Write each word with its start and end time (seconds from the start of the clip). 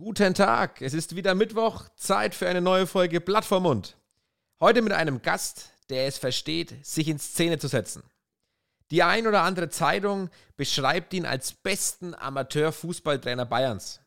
Guten 0.00 0.32
Tag, 0.32 0.80
es 0.80 0.94
ist 0.94 1.16
wieder 1.16 1.34
Mittwoch, 1.34 1.88
Zeit 1.96 2.32
für 2.32 2.48
eine 2.48 2.60
neue 2.60 2.86
Folge 2.86 3.20
Blatt 3.20 3.50
Mund. 3.50 3.96
Heute 4.60 4.80
mit 4.80 4.92
einem 4.92 5.22
Gast, 5.22 5.72
der 5.90 6.06
es 6.06 6.18
versteht, 6.18 6.86
sich 6.86 7.08
in 7.08 7.18
Szene 7.18 7.58
zu 7.58 7.66
setzen. 7.66 8.04
Die 8.92 9.02
ein 9.02 9.26
oder 9.26 9.42
andere 9.42 9.70
Zeitung 9.70 10.30
beschreibt 10.56 11.14
ihn 11.14 11.26
als 11.26 11.52
besten 11.52 12.14
Amateur-Fußballtrainer 12.14 13.44
Bayerns. 13.44 14.00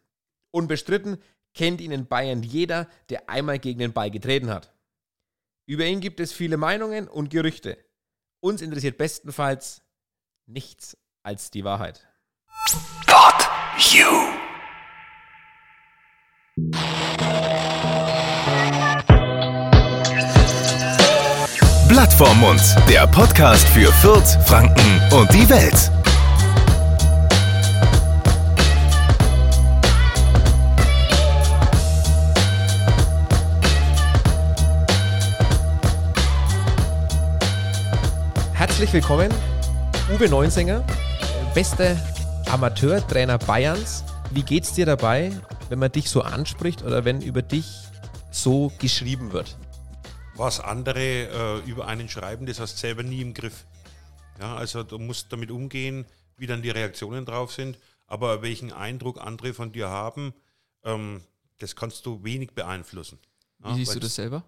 Unbestritten 0.52 1.22
kennt 1.54 1.82
ihn 1.82 1.92
in 1.92 2.08
Bayern 2.08 2.42
jeder, 2.42 2.88
der 3.10 3.30
einmal 3.30 3.60
gegen 3.60 3.80
den 3.80 3.92
Ball 3.92 4.12
getreten 4.12 4.50
hat. 4.50 4.74
Über 5.66 5.84
ihn 5.84 6.00
gibt 6.00 6.22
es 6.22 6.32
viele 6.32 6.56
Meinungen 6.56 7.10
und 7.10 7.32
Gerüchte. 7.32 7.78
Uns 8.40 8.62
interessiert 8.62 8.98
bestenfalls 8.98 9.82
nichts 10.46 10.96
als 11.22 11.52
die 11.52 11.66
Wahrheit. 11.66 12.08
Pod 13.06 13.50
You. 13.92 14.51
Blatt 21.88 22.14
vorm 22.14 22.46
der 22.88 23.08
Podcast 23.08 23.68
für 23.70 23.92
Fürth, 23.94 24.38
Franken 24.46 25.02
und 25.12 25.34
die 25.34 25.50
Welt. 25.50 25.92
Herzlich 38.54 38.94
willkommen, 38.94 39.34
Uwe 40.14 40.30
Neunsinger, 40.30 40.84
bester 41.56 41.96
Amateurtrainer 42.52 43.38
Bayerns. 43.40 44.04
Wie 44.30 44.44
geht's 44.44 44.74
dir 44.74 44.86
dabei, 44.86 45.32
wenn 45.72 45.80
man 45.80 45.92
dich 45.92 46.10
so 46.10 46.22
anspricht 46.22 46.84
oder 46.84 47.06
wenn 47.06 47.22
über 47.22 47.42
dich 47.42 47.66
so 48.30 48.74
geschrieben 48.80 49.32
wird? 49.32 49.58
Was 50.36 50.60
andere 50.60 51.00
äh, 51.00 51.60
über 51.60 51.88
einen 51.88 52.10
schreiben, 52.10 52.46
das 52.46 52.60
hast 52.60 52.74
du 52.74 52.80
selber 52.80 53.04
nie 53.04 53.22
im 53.22 53.34
Griff. 53.34 53.66
Ja, 54.38 54.58
also 54.58 54.84
du 54.84 55.00
musst 55.00 55.32
damit 55.32 55.50
umgehen, 55.50 56.06
wie 56.36 56.46
dann 56.46 56.62
die 56.62 56.72
Reaktionen 56.72 57.26
drauf 57.26 57.54
sind. 57.54 57.78
Aber 58.06 58.42
welchen 58.42 58.74
Eindruck 58.74 59.22
andere 59.22 59.54
von 59.54 59.72
dir 59.72 59.88
haben, 59.88 60.34
ähm, 60.84 61.22
das 61.60 61.78
kannst 61.78 62.06
du 62.06 62.22
wenig 62.22 62.52
beeinflussen. 62.52 63.18
Wie 63.60 63.74
siehst 63.76 63.96
du 63.96 64.02
das 64.02 64.16
selber? 64.16 64.44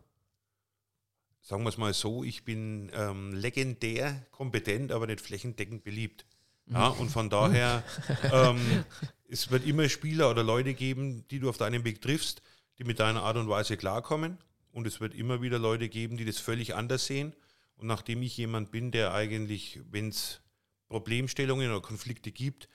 Sagen 1.40 1.64
wir 1.64 1.70
es 1.70 1.78
mal 1.78 1.94
so, 1.94 2.26
ich 2.26 2.44
bin 2.44 2.92
ähm, 2.94 3.34
legendär 3.34 4.26
kompetent, 4.32 4.92
aber 4.92 5.08
nicht 5.08 5.22
flächendeckend 5.22 5.86
beliebt. 5.86 6.26
Ja, 6.68 6.88
und 6.88 7.10
von 7.10 7.30
daher, 7.30 7.84
ähm, 8.32 8.86
es 9.28 9.52
wird 9.52 9.66
immer 9.66 9.90
Spieler 9.90 10.30
oder 10.30 10.44
Leute 10.44 10.74
geben, 10.74 11.26
die 11.30 11.40
du 11.40 11.50
auf 11.50 11.58
deinem 11.58 11.84
Weg 11.84 12.02
triffst, 12.02 12.42
die 12.78 12.84
mit 12.84 13.00
deiner 13.00 13.24
Art 13.24 13.38
und 13.38 13.50
Weise 13.50 13.78
klarkommen. 13.78 14.38
Und 14.72 14.88
es 14.88 15.00
wird 15.00 15.14
immer 15.14 15.42
wieder 15.42 15.60
Leute 15.60 15.90
geben, 15.90 16.18
die 16.18 16.26
das 16.26 16.40
völlig 16.40 16.74
anders 16.76 17.06
sehen. 17.06 17.34
Und 17.76 17.88
nachdem 17.88 18.22
ich 18.22 18.38
jemand 18.38 18.72
bin, 18.72 18.92
der 18.92 19.14
eigentlich, 19.14 19.82
wenn 19.92 20.10
es 20.10 20.42
Problemstellungen 20.88 21.70
oder 21.70 21.82
Konflikte 21.82 22.32
gibt, 22.32 22.70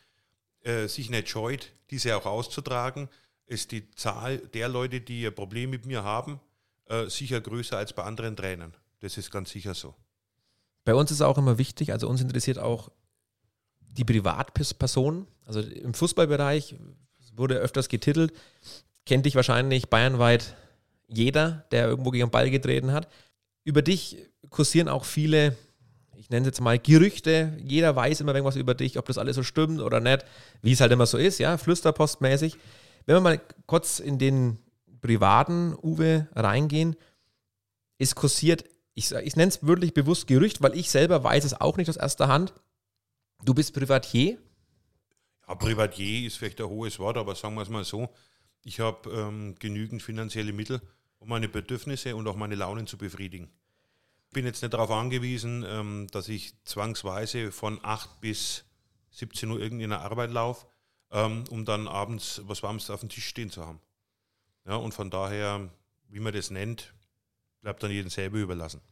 äh, 0.63 0.87
sich 0.87 1.11
nicht 1.11 1.29
scheut, 1.29 1.73
diese 1.91 2.17
auch 2.17 2.27
auszutragen, 2.27 3.09
ist 3.47 3.73
die 3.73 3.91
Zahl 3.93 4.39
der 4.39 4.69
Leute, 4.69 5.01
die 5.01 5.27
ein 5.27 5.35
Problem 5.35 5.71
mit 5.71 5.87
mir 5.87 6.05
haben, 6.05 6.41
äh, 6.87 7.09
sicher 7.09 7.41
größer 7.41 7.77
als 7.77 7.93
bei 7.93 8.03
anderen 8.03 8.37
Trainern. 8.37 8.75
Das 9.01 9.17
ist 9.17 9.31
ganz 9.31 9.51
sicher 9.51 9.75
so. 9.75 9.95
Bei 10.85 10.95
uns 10.95 11.11
ist 11.11 11.23
auch 11.23 11.39
immer 11.39 11.59
wichtig, 11.59 11.93
also 11.93 12.09
uns 12.09 12.21
interessiert 12.21 12.59
auch 12.59 12.91
die 13.99 14.05
Privatperson. 14.05 15.27
Also 15.45 15.61
im 15.61 15.95
Fußballbereich 15.95 16.77
wurde 17.35 17.57
öfters 17.57 17.89
getitelt, 17.89 18.33
kennt 19.07 19.27
dich 19.27 19.35
wahrscheinlich 19.35 19.89
bayernweit 19.89 20.57
jeder, 21.09 21.65
der 21.71 21.89
irgendwo 21.89 22.11
gegen 22.11 22.27
den 22.27 22.31
Ball 22.31 22.51
getreten 22.51 22.93
hat. 22.93 23.09
Über 23.65 23.83
dich 23.83 24.19
kursieren 24.51 24.89
auch 24.89 25.05
viele, 25.05 25.57
ich 26.17 26.31
nenne 26.31 26.43
es 26.43 26.49
jetzt 26.49 26.61
mal 26.61 26.79
Gerüchte. 26.79 27.57
Jeder 27.65 27.95
weiß 27.97 28.21
immer 28.21 28.35
irgendwas 28.35 28.57
über 28.57 28.75
dich, 28.75 28.99
ob 28.99 29.07
das 29.07 29.19
alles 29.19 29.37
so 29.37 29.43
stimmt 29.43 29.81
oder 29.81 30.01
nicht, 30.01 30.25
wie 30.63 30.73
es 30.73 30.81
halt 30.81 30.93
immer 30.93 31.07
so 31.07 31.19
ist, 31.19 31.39
ja, 31.39 31.57
flüsterpostmäßig. 31.57 32.57
Wenn 33.07 33.17
wir 33.17 33.21
mal 33.21 33.41
kurz 33.67 34.01
in 34.01 34.19
den 34.19 34.59
privaten 35.01 35.75
Uwe 35.83 36.29
reingehen, 36.35 36.97
es 37.99 38.15
kursiert, 38.15 38.65
ich, 38.95 39.13
ich 39.13 39.37
nenne 39.37 39.49
es 39.49 39.67
wirklich 39.67 39.95
bewusst 39.95 40.27
Gerücht, 40.27 40.63
weil 40.63 40.77
ich 40.77 40.91
selber 40.91 41.25
weiß 41.25 41.45
es 41.45 41.59
auch 41.61 41.77
nicht 41.77 41.89
aus 41.89 41.97
erster 41.97 42.29
Hand. 42.29 42.53
Du 43.45 43.55
bist 43.55 43.73
Privatier? 43.73 44.39
Ja, 45.47 45.55
Privatier 45.55 46.27
ist 46.27 46.37
vielleicht 46.37 46.61
ein 46.61 46.69
hohes 46.69 46.99
Wort, 46.99 47.17
aber 47.17 47.35
sagen 47.35 47.55
wir 47.55 47.63
es 47.63 47.69
mal 47.69 47.85
so, 47.85 48.09
ich 48.63 48.81
habe 48.81 49.09
ähm, 49.11 49.55
genügend 49.59 50.03
finanzielle 50.03 50.53
Mittel, 50.53 50.83
um 51.19 51.29
meine 51.29 51.49
Bedürfnisse 51.49 52.17
und 52.17 52.27
auch 52.27 52.37
meine 52.37 52.57
Launen 52.57 52.87
zu 52.87 52.99
befriedigen. 52.99 53.49
Ich 54.27 54.35
bin 54.35 54.45
jetzt 54.45 54.61
nicht 54.61 54.75
darauf 54.75 54.91
angewiesen, 54.91 55.65
ähm, 55.67 56.09
dass 56.11 56.29
ich 56.29 56.53
zwangsweise 56.65 57.51
von 57.53 57.79
8 57.83 58.21
bis 58.21 58.65
17 59.13 59.51
Uhr 59.51 59.61
irgendwie 59.61 59.85
in 59.85 59.91
der 59.91 60.03
Arbeit 60.03 60.31
laufe, 60.31 60.67
ähm, 61.11 61.45
um 61.49 61.65
dann 61.65 61.89
abends 61.89 62.43
was 62.45 62.63
Warmes 62.63 62.91
auf 62.91 63.01
dem 63.01 63.09
Tisch 63.09 63.27
stehen 63.27 63.51
zu 63.51 63.65
haben. 63.65 63.81
Ja, 64.67 64.77
und 64.77 64.93
von 64.93 65.11
daher, 65.11 65.71
wie 66.09 66.21
man 66.21 66.35
das 66.35 66.51
nennt, 66.51 66.93
bleibt 67.63 67.83
dann 67.83 67.91
jedem 67.91 68.11
selber 68.11 68.39
überlassen. 68.39 68.83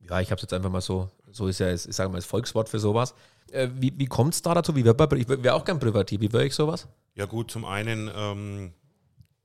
Ja, 0.00 0.20
ich 0.20 0.30
habe 0.30 0.36
es 0.36 0.42
jetzt 0.42 0.52
einfach 0.54 0.70
mal 0.70 0.80
so, 0.80 1.10
so 1.30 1.48
ist 1.48 1.58
ja, 1.58 1.72
ich 1.74 1.82
sage 1.82 2.08
mal, 2.08 2.16
das 2.16 2.24
Volkswort 2.24 2.68
für 2.68 2.78
sowas. 2.78 3.14
Äh, 3.52 3.68
wie 3.74 3.92
wie 3.96 4.06
kommt 4.06 4.34
es 4.34 4.42
da 4.42 4.54
dazu? 4.54 4.74
Wie 4.74 4.82
man, 4.82 5.20
ich 5.20 5.28
wäre 5.28 5.54
auch 5.54 5.64
gern 5.64 5.78
Privatier. 5.78 6.20
Wie 6.20 6.32
wäre 6.32 6.46
ich 6.46 6.54
sowas? 6.54 6.88
Ja 7.14 7.26
gut, 7.26 7.50
zum 7.50 7.64
einen 7.64 8.10
ähm, 8.14 8.72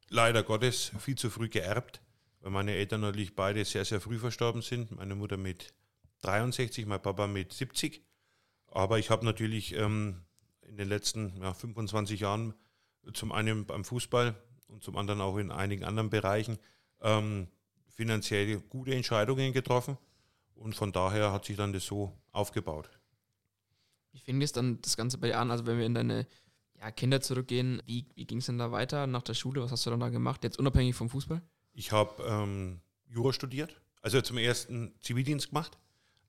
leider 0.09 0.43
Gottes 0.43 0.91
viel 0.99 1.15
zu 1.15 1.29
früh 1.29 1.49
geerbt, 1.49 2.01
weil 2.41 2.51
meine 2.51 2.73
Eltern 2.73 3.01
natürlich 3.01 3.35
beide 3.35 3.65
sehr, 3.65 3.85
sehr 3.85 3.99
früh 3.99 4.19
verstorben 4.19 4.61
sind. 4.61 4.91
Meine 4.95 5.15
Mutter 5.15 5.37
mit 5.37 5.73
63, 6.21 6.85
mein 6.85 7.01
Papa 7.01 7.27
mit 7.27 7.53
70. 7.53 8.05
Aber 8.67 8.99
ich 8.99 9.09
habe 9.09 9.25
natürlich 9.25 9.75
ähm, 9.75 10.21
in 10.61 10.77
den 10.77 10.87
letzten 10.87 11.41
ja, 11.41 11.53
25 11.53 12.19
Jahren 12.19 12.53
zum 13.13 13.31
einen 13.31 13.65
beim 13.65 13.83
Fußball 13.83 14.35
und 14.67 14.83
zum 14.83 14.97
anderen 14.97 15.21
auch 15.21 15.37
in 15.37 15.51
einigen 15.51 15.83
anderen 15.83 16.09
Bereichen 16.09 16.57
ähm, 17.01 17.47
finanziell 17.89 18.59
gute 18.69 18.95
Entscheidungen 18.95 19.53
getroffen. 19.53 19.97
Und 20.55 20.75
von 20.75 20.91
daher 20.91 21.31
hat 21.31 21.45
sich 21.45 21.57
dann 21.57 21.73
das 21.73 21.85
so 21.85 22.13
aufgebaut. 22.31 22.89
Wie 24.13 24.19
fing 24.19 24.41
es 24.41 24.51
dann 24.51 24.79
das 24.81 24.95
Ganze 24.95 25.17
bei 25.17 25.27
dir 25.27 25.39
an? 25.39 25.51
Also 25.51 25.65
wenn 25.65 25.77
wir 25.77 25.85
in 25.85 25.95
deine 25.95 26.27
ja, 26.79 26.91
Kinder 26.91 27.19
zurückgehen, 27.19 27.81
wie, 27.85 28.05
wie 28.15 28.25
ging 28.25 28.37
es 28.37 28.45
denn 28.45 28.57
da 28.57 28.71
weiter 28.71 29.07
nach 29.07 29.23
der 29.23 29.33
Schule? 29.33 29.61
Was 29.61 29.71
hast 29.71 29.85
du 29.85 29.89
dann 29.89 29.99
da 29.99 30.09
gemacht? 30.09 30.43
Jetzt 30.43 30.59
unabhängig 30.59 30.95
vom 30.95 31.09
Fußball? 31.09 31.41
Ich 31.73 31.91
habe 31.91 32.23
ähm, 32.23 32.79
Jura 33.07 33.33
studiert, 33.33 33.81
also 34.01 34.21
zum 34.21 34.37
ersten 34.37 34.93
Zivildienst 35.01 35.49
gemacht, 35.49 35.77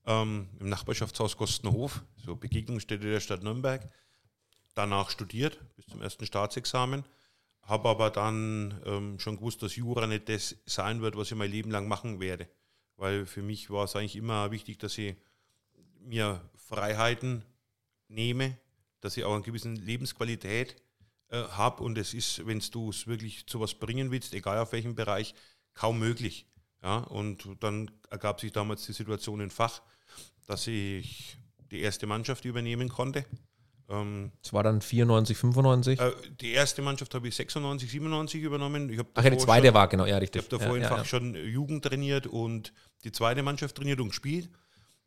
ähm, 0.05 0.49
im 0.59 0.69
Nachbarschaftshaus 0.69 1.37
Kostenhof, 1.37 2.03
so 2.17 2.35
Begegnungsstätte 2.35 3.09
der 3.09 3.19
Stadt 3.19 3.43
Nürnberg. 3.43 3.87
Danach 4.73 5.09
studiert 5.09 5.59
bis 5.75 5.85
zum 5.85 6.01
ersten 6.01 6.25
Staatsexamen, 6.25 7.05
habe 7.61 7.89
aber 7.89 8.09
dann 8.09 8.81
ähm, 8.85 9.19
schon 9.19 9.37
gewusst, 9.37 9.61
dass 9.61 9.75
Jura 9.75 10.07
nicht 10.07 10.27
das 10.27 10.57
sein 10.65 11.01
wird, 11.01 11.15
was 11.15 11.31
ich 11.31 11.37
mein 11.37 11.51
Leben 11.51 11.69
lang 11.69 11.87
machen 11.87 12.19
werde. 12.19 12.49
Weil 12.97 13.25
für 13.25 13.41
mich 13.41 13.69
war 13.69 13.85
es 13.85 13.95
eigentlich 13.95 14.15
immer 14.15 14.51
wichtig, 14.51 14.79
dass 14.79 14.97
ich 14.97 15.15
mir 15.99 16.41
Freiheiten 16.55 17.43
nehme, 18.07 18.57
dass 19.01 19.17
ich 19.17 19.23
auch 19.23 19.33
eine 19.33 19.43
gewisse 19.43 19.69
Lebensqualität 19.69 20.75
äh, 21.29 21.43
habe. 21.43 21.83
Und 21.83 21.97
es 21.97 22.13
ist, 22.13 22.45
wenn 22.45 22.61
du 22.71 22.89
es 22.89 23.07
wirklich 23.07 23.45
zu 23.47 23.59
was 23.59 23.73
bringen 23.73 24.11
willst, 24.11 24.33
egal 24.33 24.57
auf 24.57 24.71
welchem 24.71 24.95
Bereich, 24.95 25.35
kaum 25.73 25.99
möglich. 25.99 26.45
Ja, 26.83 26.97
und 26.97 27.47
dann 27.61 27.89
ergab 28.09 28.39
sich 28.39 28.51
damals 28.51 28.85
die 28.85 28.93
Situation 28.93 29.39
in 29.39 29.49
Fach, 29.49 29.81
dass 30.45 30.67
ich 30.67 31.37
die 31.71 31.81
erste 31.81 32.05
Mannschaft 32.05 32.45
übernehmen 32.45 32.89
konnte. 32.89 33.25
Ähm, 33.89 34.31
das 34.41 34.53
war 34.53 34.63
dann 34.63 34.81
94, 34.81 35.37
95? 35.37 35.99
Äh, 35.99 36.11
die 36.41 36.51
erste 36.51 36.81
Mannschaft 36.81 37.13
habe 37.13 37.27
ich 37.27 37.35
96, 37.35 37.89
97 37.89 38.41
übernommen. 38.41 38.89
Ich 38.89 38.99
Ach 39.13 39.23
ja, 39.23 39.29
die 39.29 39.37
zweite 39.37 39.67
schon, 39.67 39.75
war 39.75 39.87
genau, 39.87 40.05
ja, 40.05 40.17
richtig. 40.17 40.43
Ich 40.43 40.51
habe 40.51 40.57
davor 40.59 40.77
ja, 40.77 40.83
einfach 40.83 40.99
ja. 40.99 41.05
schon 41.05 41.35
Jugend 41.35 41.83
trainiert 41.85 42.27
und 42.27 42.73
die 43.03 43.11
zweite 43.11 43.43
Mannschaft 43.43 43.75
trainiert 43.75 43.99
und 43.99 44.09
gespielt. 44.09 44.49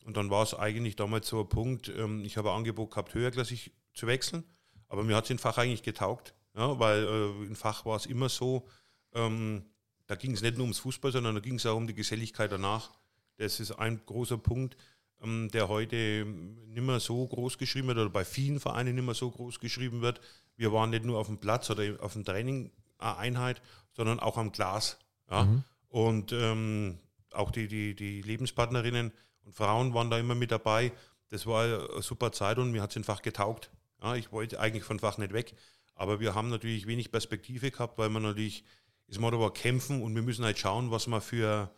Und 0.09 0.17
dann 0.17 0.31
war 0.31 0.43
es 0.43 0.55
eigentlich 0.55 0.97
damals 0.97 1.29
so 1.29 1.41
ein 1.41 1.51
Punkt, 1.51 1.91
ähm, 1.91 2.25
ich 2.25 2.39
habe 2.39 2.51
ein 2.51 2.57
Angebot 2.57 2.93
gehabt, 2.93 3.13
höherklassig 3.13 3.73
zu 3.93 4.07
wechseln, 4.07 4.43
aber 4.89 5.05
mir 5.05 5.15
hat 5.15 5.25
es 5.25 5.31
in 5.31 5.39
Fach 5.39 5.59
eigentlich 5.59 5.83
getaugt, 5.83 6.33
ja, 6.57 6.79
weil 6.79 7.05
äh, 7.05 7.45
in 7.45 7.55
Fach 7.55 7.85
war 7.85 7.97
es 7.97 8.07
immer 8.07 8.31
so, 8.31 8.67
ähm, 9.13 9.67
da 10.07 10.15
ging 10.15 10.33
es 10.33 10.41
nicht 10.41 10.57
nur 10.57 10.63
ums 10.63 10.79
Fußball, 10.79 11.13
sondern 11.13 11.35
da 11.35 11.43
ging 11.43 11.57
es 11.57 11.67
auch 11.67 11.77
um 11.77 11.87
die 11.87 11.93
Geselligkeit 11.93 12.51
danach. 12.51 12.91
Das 13.37 13.61
ist 13.61 13.73
ein 13.73 14.01
großer 14.07 14.39
Punkt, 14.39 14.79
ähm, 15.23 15.51
der 15.53 15.69
heute 15.69 16.25
nicht 16.25 16.87
mehr 16.87 17.01
so 17.01 17.27
groß 17.27 17.59
geschrieben 17.59 17.89
wird 17.89 17.99
oder 17.99 18.09
bei 18.09 18.25
vielen 18.25 18.61
Vereinen 18.61 18.95
nicht 18.95 19.05
mehr 19.05 19.13
so 19.13 19.31
groß 19.31 19.61
geschrieben 19.61 20.01
wird. 20.01 20.23
Wir 20.57 20.73
waren 20.73 20.89
nicht 20.89 21.05
nur 21.05 21.19
auf 21.19 21.27
dem 21.27 21.37
Platz 21.37 21.69
oder 21.69 22.03
auf 22.03 22.15
dem 22.15 22.25
Training 22.25 22.73
eine 22.97 23.19
Einheit, 23.19 23.61
sondern 23.93 24.21
auch 24.21 24.39
am 24.39 24.53
Glas. 24.53 24.99
Ja? 25.31 25.45
Mhm. 25.45 25.65
Und 25.91 26.33
ähm, 26.33 26.99
auch 27.35 27.51
die, 27.51 27.69
die, 27.69 27.95
die 27.95 28.23
Lebenspartnerinnen 28.23 29.13
und 29.49 29.55
Frauen 29.55 29.95
waren 29.95 30.11
da 30.11 30.19
immer 30.19 30.35
mit 30.35 30.51
dabei. 30.51 30.93
Das 31.31 31.47
war 31.47 31.65
eine 31.65 32.03
super 32.03 32.33
Zeit 32.33 32.59
und 32.59 32.71
mir 32.71 32.83
hat 32.83 32.91
es 32.91 32.99
einfach 32.99 33.23
getaugt. 33.23 33.71
Ja, 34.03 34.15
ich 34.15 34.31
wollte 34.31 34.61
eigentlich 34.61 34.85
von 34.85 34.99
Fach 34.99 35.17
nicht 35.17 35.33
weg, 35.33 35.55
Aber 35.95 36.21
wir 36.21 36.35
haben 36.35 36.51
natürlich 36.51 36.87
wenig 36.87 37.11
Perspektive 37.11 37.71
gehabt, 37.71 37.97
weil 37.97 38.11
man 38.11 38.23
natürlich, 38.25 38.63
das 39.07 39.19
Motto 39.19 39.41
war 39.41 39.55
kämpfen 39.55 40.03
und 40.03 40.15
wir 40.15 40.21
müssen 40.21 40.45
halt 40.45 40.59
schauen, 40.59 40.91
was 40.91 41.07
wir 41.07 41.23
für 41.23 41.71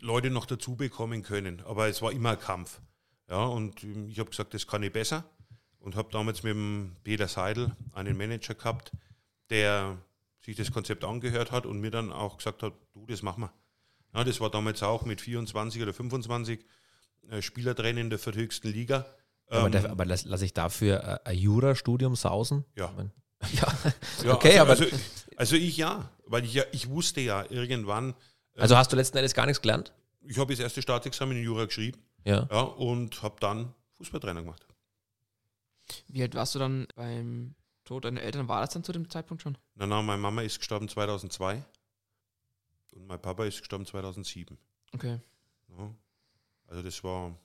Leute 0.00 0.30
noch 0.30 0.46
dazu 0.46 0.74
bekommen 0.74 1.22
können. 1.22 1.62
Aber 1.64 1.86
es 1.86 2.02
war 2.02 2.10
immer 2.10 2.30
ein 2.30 2.40
Kampf. 2.40 2.80
Ja, 3.28 3.44
und 3.44 3.84
ich 3.84 4.18
habe 4.18 4.30
gesagt, 4.30 4.52
das 4.52 4.66
kann 4.66 4.82
ich 4.82 4.92
besser. 4.92 5.22
Und 5.78 5.94
habe 5.94 6.10
damals 6.10 6.42
mit 6.42 6.54
dem 6.54 6.96
Peter 7.04 7.28
Seidel 7.28 7.70
einen 7.92 8.16
Manager 8.16 8.54
gehabt, 8.54 8.90
der 9.48 9.96
sich 10.40 10.56
das 10.56 10.72
Konzept 10.72 11.04
angehört 11.04 11.52
hat 11.52 11.66
und 11.66 11.80
mir 11.80 11.92
dann 11.92 12.10
auch 12.10 12.38
gesagt 12.38 12.64
hat, 12.64 12.74
du, 12.94 13.06
das 13.06 13.22
machen 13.22 13.44
wir. 13.44 13.52
Ja, 14.12 14.24
das 14.24 14.40
war 14.40 14.50
damals 14.50 14.82
auch 14.82 15.04
mit 15.04 15.20
24 15.20 15.80
oder 15.82 15.94
25 15.94 16.64
äh, 17.28 17.42
Spielertrainer 17.42 18.00
in 18.00 18.10
der 18.10 18.18
vierthöchsten 18.18 18.70
Liga. 18.72 19.06
Aber, 19.46 19.66
Ähm, 19.66 19.72
der, 19.72 19.90
aber 19.90 20.04
lasse 20.04 20.28
lass 20.28 20.42
ich 20.42 20.54
dafür 20.54 21.20
äh, 21.24 21.28
ein 21.28 21.36
Jurastudium 21.38 22.16
sausen? 22.16 22.64
Ja. 22.76 22.86
Ich 22.90 22.96
mein, 22.96 23.12
ja. 23.52 23.68
ja, 24.24 24.34
okay, 24.34 24.58
also, 24.58 24.60
aber 24.60 24.70
Also, 24.70 24.84
also 25.36 25.56
ich 25.56 25.76
ja, 25.76 26.10
weil 26.26 26.44
ich 26.44 26.54
ja, 26.54 26.64
ich 26.72 26.88
wusste 26.88 27.20
ja 27.20 27.44
irgendwann, 27.50 28.14
also 28.56 28.76
hast 28.76 28.92
du 28.92 28.96
letzten 28.96 29.16
Endes 29.16 29.34
gar 29.34 29.46
nichts 29.46 29.62
gelernt? 29.62 29.92
ich 30.22 30.36
habe 30.38 30.52
das 30.52 30.60
erste 30.60 30.82
Staatsexamen 30.82 31.36
in 31.36 31.42
Jura 31.44 31.64
geschrieben 31.64 31.98
Ja. 32.24 32.46
ja, 32.50 32.60
und 32.60 33.22
habe 33.22 33.36
dann 33.40 33.72
Fußballtrainer 33.94 34.42
gemacht. 34.42 34.66
Wie 36.08 36.22
alt 36.22 36.34
warst 36.34 36.54
du 36.54 36.58
dann 36.58 36.86
beim 36.94 37.54
Tod 37.84 38.04
deiner 38.04 38.20
Eltern? 38.20 38.46
War 38.46 38.60
das 38.60 38.70
dann 38.70 38.84
zu 38.84 38.92
dem 38.92 39.08
Zeitpunkt 39.08 39.42
schon? 39.42 39.56
Na, 39.74 39.86
na, 39.86 40.02
meine 40.02 40.20
Mama 40.20 40.42
ist 40.42 40.58
gestorben 40.58 40.88
2002 40.88 41.64
und 42.92 43.06
mein 43.06 43.20
Papa 43.20 43.44
ist 43.46 43.58
gestorben 43.60 43.86
2007. 43.86 44.58
Okay. 44.94 45.18
Ja. 45.68 45.94
Also 46.70 46.82
das 46.82 47.02
war 47.02 47.36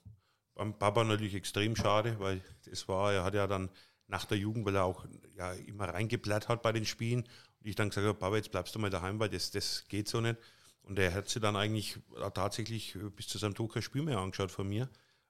beim 0.54 0.78
Papa 0.78 1.04
natürlich 1.04 1.34
extrem 1.34 1.76
schade, 1.76 2.18
weil 2.20 2.40
das 2.64 2.88
war, 2.88 3.12
er 3.12 3.24
hat 3.24 3.34
ja 3.34 3.46
dann 3.46 3.68
nach 4.06 4.24
der 4.24 4.38
Jugend, 4.38 4.64
weil 4.64 4.76
er 4.76 4.84
auch 4.84 5.04
ja, 5.36 5.52
immer 5.52 5.88
reingeblättert 5.88 6.48
hat 6.48 6.62
bei 6.62 6.72
den 6.72 6.86
Spielen 6.86 7.22
und 7.22 7.66
ich 7.66 7.74
dann 7.74 7.90
gesagt 7.90 8.06
habe, 8.06 8.18
Papa, 8.18 8.36
jetzt 8.36 8.52
bleibst 8.52 8.74
du 8.74 8.78
mal 8.78 8.88
daheim, 8.88 9.18
weil 9.18 9.28
das, 9.28 9.50
das 9.50 9.84
geht 9.88 10.08
so 10.08 10.20
nicht. 10.20 10.36
Und 10.82 10.98
er 11.00 11.12
hat 11.12 11.28
sich 11.28 11.42
dann 11.42 11.56
eigentlich 11.56 11.98
tatsächlich 12.32 12.96
bis 13.16 13.26
zu 13.26 13.38
seinem 13.38 13.54
Tod 13.54 13.72
kein 13.74 13.82
Spiel 13.82 14.02
mehr 14.02 14.18
angeschaut 14.18 14.52
von 14.52 14.68
mir. 14.68 14.88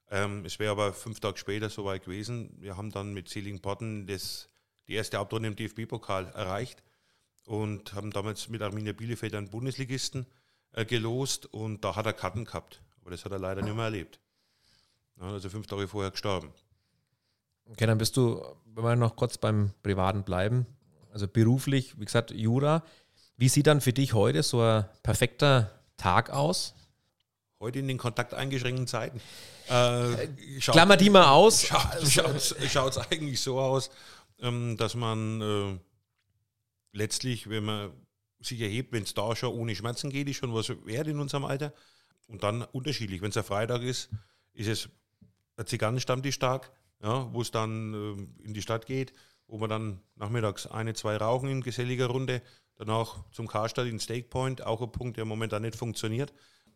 Ähm, 0.09 0.45
es 0.45 0.59
wäre 0.59 0.71
aber 0.71 0.93
fünf 0.93 1.19
Tage 1.19 1.39
später 1.39 1.69
soweit 1.69 2.05
gewesen. 2.05 2.55
Wir 2.59 2.77
haben 2.77 2.91
dann 2.91 3.13
mit 3.13 3.27
Seligenporten 3.27 4.05
das, 4.05 4.49
die 4.87 4.93
erste 4.93 5.17
Hauptrunde 5.17 5.47
im 5.47 5.55
DFB-Pokal 5.55 6.27
erreicht 6.27 6.83
und 7.45 7.93
haben 7.93 8.11
damals 8.11 8.49
mit 8.49 8.61
Arminia 8.61 8.93
Bielefeld 8.93 9.33
einen 9.33 9.49
Bundesligisten 9.49 10.27
äh, 10.73 10.85
gelost 10.85 11.47
und 11.47 11.83
da 11.83 11.95
hat 11.95 12.05
er 12.05 12.13
Karten 12.13 12.45
gehabt. 12.45 12.83
Aber 13.07 13.15
das 13.15 13.23
hat 13.23 13.31
er 13.31 13.39
leider 13.39 13.61
nicht 13.61 13.73
mehr 13.73 13.85
erlebt. 13.85 14.19
Also 15.17 15.47
fünf 15.49 15.65
Tage 15.65 15.87
vorher 15.87 16.11
gestorben. 16.11 16.51
Okay, 17.63 17.85
dann 17.85 17.97
bist 17.97 18.17
du, 18.17 18.43
wenn 18.65 18.83
wir 18.83 18.97
noch 18.97 19.15
kurz 19.15 19.37
beim 19.37 19.71
Privaten 19.81 20.23
bleiben, 20.23 20.65
also 21.13 21.25
beruflich, 21.25 21.97
wie 21.97 22.03
gesagt, 22.03 22.31
Jura. 22.31 22.83
Wie 23.37 23.47
sieht 23.47 23.67
dann 23.67 23.79
für 23.79 23.93
dich 23.93 24.11
heute 24.13 24.43
so 24.43 24.59
ein 24.59 24.83
perfekter 25.03 25.71
Tag 25.95 26.31
aus? 26.31 26.75
Heute 27.61 27.79
in 27.79 27.87
den 27.87 27.97
kontakteingeschränkten 27.97 28.87
Zeiten. 28.87 29.21
Äh, 29.69 30.27
schaut- 30.59 30.73
Klammer 30.73 30.97
die 30.97 31.09
mal 31.09 31.29
aus. 31.29 31.61
Schaut 32.67 32.89
es 32.91 32.97
eigentlich 32.97 33.39
so 33.39 33.57
aus, 33.57 33.89
ähm, 34.41 34.75
dass 34.75 34.95
man 34.95 35.39
äh, 35.41 35.79
letztlich, 36.91 37.49
wenn 37.49 37.63
man 37.63 37.91
sich 38.41 38.59
erhebt, 38.59 38.91
wenn 38.91 39.03
es 39.03 39.13
da 39.13 39.33
schon 39.33 39.53
ohne 39.57 39.73
Schmerzen 39.77 40.09
geht, 40.09 40.27
ist 40.27 40.35
schon 40.35 40.53
was 40.53 40.67
wert 40.85 41.07
in 41.07 41.21
unserem 41.21 41.45
Alter. 41.45 41.71
Und 42.27 42.43
dann 42.43 42.63
unterschiedlich. 42.63 43.21
Wenn 43.21 43.29
es 43.29 43.37
ein 43.37 43.43
Freitag 43.43 43.81
ist, 43.81 44.09
ist 44.53 44.67
es 44.67 44.89
ein 45.55 45.65
Zigarrenstammtischtag, 45.65 46.71
ja, 47.01 47.33
wo 47.33 47.41
es 47.41 47.51
dann 47.51 47.93
äh, 47.93 48.43
in 48.45 48.53
die 48.53 48.61
Stadt 48.61 48.85
geht, 48.85 49.13
wo 49.47 49.57
man 49.57 49.69
dann 49.69 50.01
nachmittags 50.15 50.67
eine, 50.67 50.93
zwei 50.93 51.17
rauchen 51.17 51.49
in 51.49 51.61
geselliger 51.61 52.07
Runde, 52.07 52.41
danach 52.75 53.23
zum 53.31 53.47
Karstadt 53.47 53.87
in 53.87 53.99
Steak 53.99 54.29
Point, 54.29 54.61
auch 54.61 54.81
ein 54.81 54.91
Punkt, 54.91 55.17
der 55.17 55.25
momentan 55.25 55.61
nicht 55.61 55.75
funktioniert, 55.75 56.33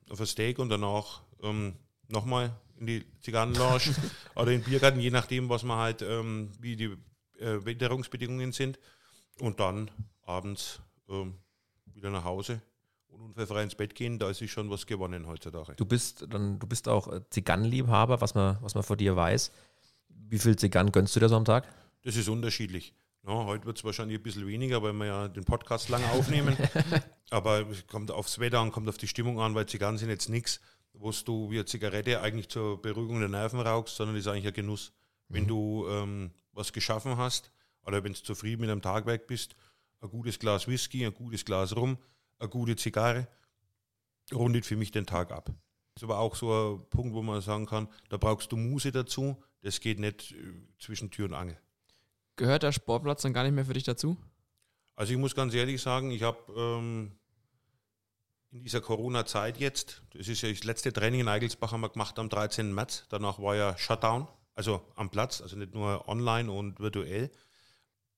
auf 0.10 0.20
ein 0.20 0.26
Steak 0.26 0.58
und 0.60 0.70
danach 0.70 1.22
ähm, 1.44 1.76
nochmal 2.08 2.56
in 2.78 2.88
die 2.88 3.06
Zigarrenlounge 3.20 3.96
oder 4.36 4.52
in 4.52 4.62
den 4.62 4.70
Biergarten, 4.70 5.00
je 5.00 5.12
nachdem, 5.12 5.50
was 5.50 5.64
man 5.64 5.78
halt, 5.78 6.02
ähm, 6.02 6.52
wie 6.60 6.76
die 6.76 6.98
äh, 7.40 7.66
Witterungsbedingungen 7.66 8.52
sind. 8.52 8.80
Und 9.40 9.60
dann 9.60 9.90
abends 10.24 10.82
ähm, 11.10 11.36
wieder 11.86 12.10
nach 12.10 12.24
Hause 12.24 12.62
und 13.12 13.22
unfallfrei 13.22 13.64
ins 13.64 13.76
Bett 13.76 13.96
gehen, 13.96 14.20
da 14.20 14.30
ist 14.30 14.40
sich 14.40 14.52
schon 14.52 14.70
was 14.70 14.86
gewonnen 14.86 15.28
heutzutage. 15.28 15.76
Du 15.76 15.86
bist 15.86 16.26
dann, 16.30 16.60
du 16.60 16.68
bist 16.68 16.88
auch 16.88 17.12
äh, 17.12 17.22
Zigarrenliebhaber, 17.30 18.22
was 18.22 18.36
man, 18.36 18.58
was 18.62 18.76
man 18.76 18.84
von 18.84 18.98
dir 18.98 19.16
weiß. 19.16 19.52
Wie 20.10 20.40
viel 20.40 20.56
Zigarren 20.56 20.92
gönnst 20.92 21.16
du 21.16 21.20
dir 21.20 21.30
so 21.30 21.36
am 21.36 21.46
Tag? 21.46 21.68
Das 22.04 22.16
ist 22.16 22.30
unterschiedlich. 22.30 22.94
Ja, 23.28 23.46
heute 23.46 23.66
wird 23.66 23.78
es 23.78 23.84
wahrscheinlich 23.84 24.18
ein 24.18 24.24
bisschen 24.24 24.48
weniger, 24.48 24.82
weil 24.82 24.94
wir 24.94 25.06
ja 25.06 25.28
den 25.28 25.44
Podcast 25.44 25.90
lange 25.90 26.10
aufnehmen. 26.12 26.58
Aber 27.30 27.70
es 27.70 27.86
kommt 27.86 28.10
aufs 28.10 28.40
Wetter 28.40 28.60
an, 28.60 28.72
kommt 28.72 28.90
auf 28.90 28.98
die 28.98 29.08
Stimmung 29.08 29.40
an, 29.40 29.54
weil 29.54 29.68
Zigarren 29.68 29.98
sind 29.98 30.10
jetzt 30.10 30.30
nichts, 30.30 30.60
wo 30.94 31.12
du 31.12 31.52
wie 31.52 31.58
eine 31.58 31.66
Zigarette 31.66 32.22
eigentlich 32.22 32.50
zur 32.50 32.82
Beruhigung 32.82 33.20
der 33.20 33.30
Nerven 33.30 33.60
rauchst, 33.60 33.96
sondern 33.96 34.16
ist 34.16 34.28
eigentlich 34.28 34.48
ein 34.48 34.54
Genuss. 34.54 34.94
Wenn 35.30 35.48
du 35.48 35.86
ähm, 35.88 36.32
was 36.54 36.74
geschaffen 36.74 37.18
hast 37.18 37.52
oder 37.86 38.04
wenn 38.04 38.14
du 38.14 38.24
zufrieden 38.24 38.62
mit 38.62 38.70
einem 38.70 38.82
Tagwerk 38.82 39.28
bist, 39.28 39.56
ein 40.02 40.10
gutes 40.10 40.40
Glas 40.40 40.68
Whisky, 40.68 41.06
ein 41.06 41.14
gutes 41.14 41.46
Glas 41.46 41.76
Rum, 41.76 41.98
eine 42.42 42.50
gute 42.50 42.76
Zigarre, 42.76 43.28
rundet 44.34 44.66
für 44.66 44.76
mich 44.76 44.92
den 44.92 45.06
Tag 45.06 45.32
ab. 45.32 45.46
Das 45.94 46.04
ist 46.04 46.04
aber 46.04 46.20
auch 46.20 46.36
so 46.36 46.80
ein 46.80 46.90
Punkt, 46.90 47.14
wo 47.14 47.22
man 47.22 47.42
sagen 47.42 47.66
kann, 47.66 47.88
da 48.10 48.18
brauchst 48.18 48.52
du 48.52 48.58
Muse 48.58 48.92
dazu. 48.92 49.42
Das 49.62 49.80
geht 49.80 50.00
nicht 50.00 50.32
äh, 50.32 50.36
zwischen 50.80 51.12
Tür 51.12 51.26
und 51.26 51.34
Angel. 51.34 51.58
Gehört 52.36 52.64
der 52.64 52.72
Sportplatz 52.72 53.22
dann 53.22 53.34
gar 53.34 53.44
nicht 53.44 53.54
mehr 53.54 53.66
für 53.66 53.74
dich 53.74 53.84
dazu? 53.84 54.18
Also 54.96 55.14
ich 55.14 55.20
muss 55.20 55.36
ganz 55.36 55.54
ehrlich 55.54 55.82
sagen, 55.82 56.12
ich 56.12 56.24
habe 56.24 56.40
ähm, 56.56 57.12
in 58.52 58.64
dieser 58.64 58.82
Corona-Zeit 58.82 59.58
jetzt, 59.58 60.02
das 60.14 60.28
ist 60.28 60.42
ja 60.42 60.50
das 60.50 60.64
letzte 60.64 60.92
Training 60.92 61.22
in 61.22 61.28
Eigelsbach 61.28 61.72
haben 61.72 61.82
wir 61.82 61.90
gemacht 61.90 62.18
am 62.20 62.30
13. 62.30 62.74
März, 62.74 63.06
danach 63.10 63.40
war 63.40 63.56
ja 63.56 63.78
Shutdown, 63.78 64.28
also 64.56 64.82
am 64.96 65.10
Platz, 65.10 65.42
also 65.42 65.56
nicht 65.56 65.74
nur 65.74 66.08
online 66.08 66.52
und 66.52 66.80
virtuell. 66.80 67.32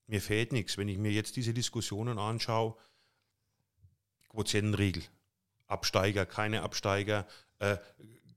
Mir 0.08 0.22
fehlt 0.22 0.52
nichts, 0.52 0.78
wenn 0.78 0.88
ich 0.88 0.98
mir 0.98 1.12
jetzt 1.12 1.36
diese 1.36 1.54
Diskussionen 1.54 2.18
anschaue, 2.18 2.76
Quotientenregel, 4.34 5.04
Absteiger, 5.68 6.26
keine 6.26 6.64
Absteiger, 6.64 7.28
äh, 7.60 7.78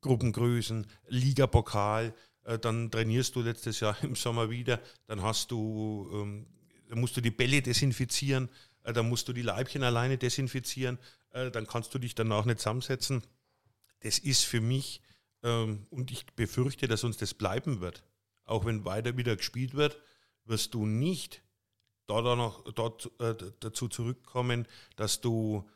Gruppengrößen, 0.03 0.87
Ligapokal, 1.09 2.15
äh, 2.45 2.59
dann 2.59 2.91
trainierst 2.91 3.35
du 3.35 3.41
letztes 3.43 3.81
Jahr 3.81 3.97
im 4.03 4.15
Sommer 4.15 4.51
wieder, 4.51 4.81
dann 5.07 5.23
hast 5.23 5.51
du, 5.51 6.09
ähm, 6.13 6.47
dann 6.89 7.01
musst 7.01 7.17
du 7.17 7.21
die 7.21 7.31
Bälle 7.31 7.63
desinfizieren, 7.63 8.49
äh, 8.85 8.93
dann 8.93 9.09
musst 9.09 9.27
du 9.29 9.33
die 9.33 9.43
Leibchen 9.43 9.83
alleine 9.83 10.19
desinfizieren, 10.19 10.99
äh, 11.31 11.51
dann 11.51 11.67
kannst 11.67 11.95
du 11.95 11.99
dich 11.99 12.15
danach 12.15 12.45
nicht 12.45 12.61
zusammensetzen. 12.61 13.23
Das 14.01 14.19
ist 14.19 14.45
für 14.45 14.61
mich, 14.61 15.01
ähm, 15.43 15.87
und 15.91 16.11
ich 16.11 16.27
befürchte, 16.27 16.89
dass 16.89 17.05
uns 17.05 17.17
das 17.17 17.35
bleiben 17.35 17.81
wird, 17.81 18.05
auch 18.45 18.65
wenn 18.65 18.85
weiter 18.85 19.17
wieder 19.17 19.35
gespielt 19.35 19.75
wird, 19.75 19.99
wirst 20.45 20.75
du 20.75 20.87
nicht 20.87 21.43
da 22.07 22.23
noch, 22.37 22.63
dort, 22.73 23.11
äh, 23.19 23.35
dazu 23.59 23.89
zurückkommen, 23.89 24.69
dass 24.95 25.21
du 25.21 25.69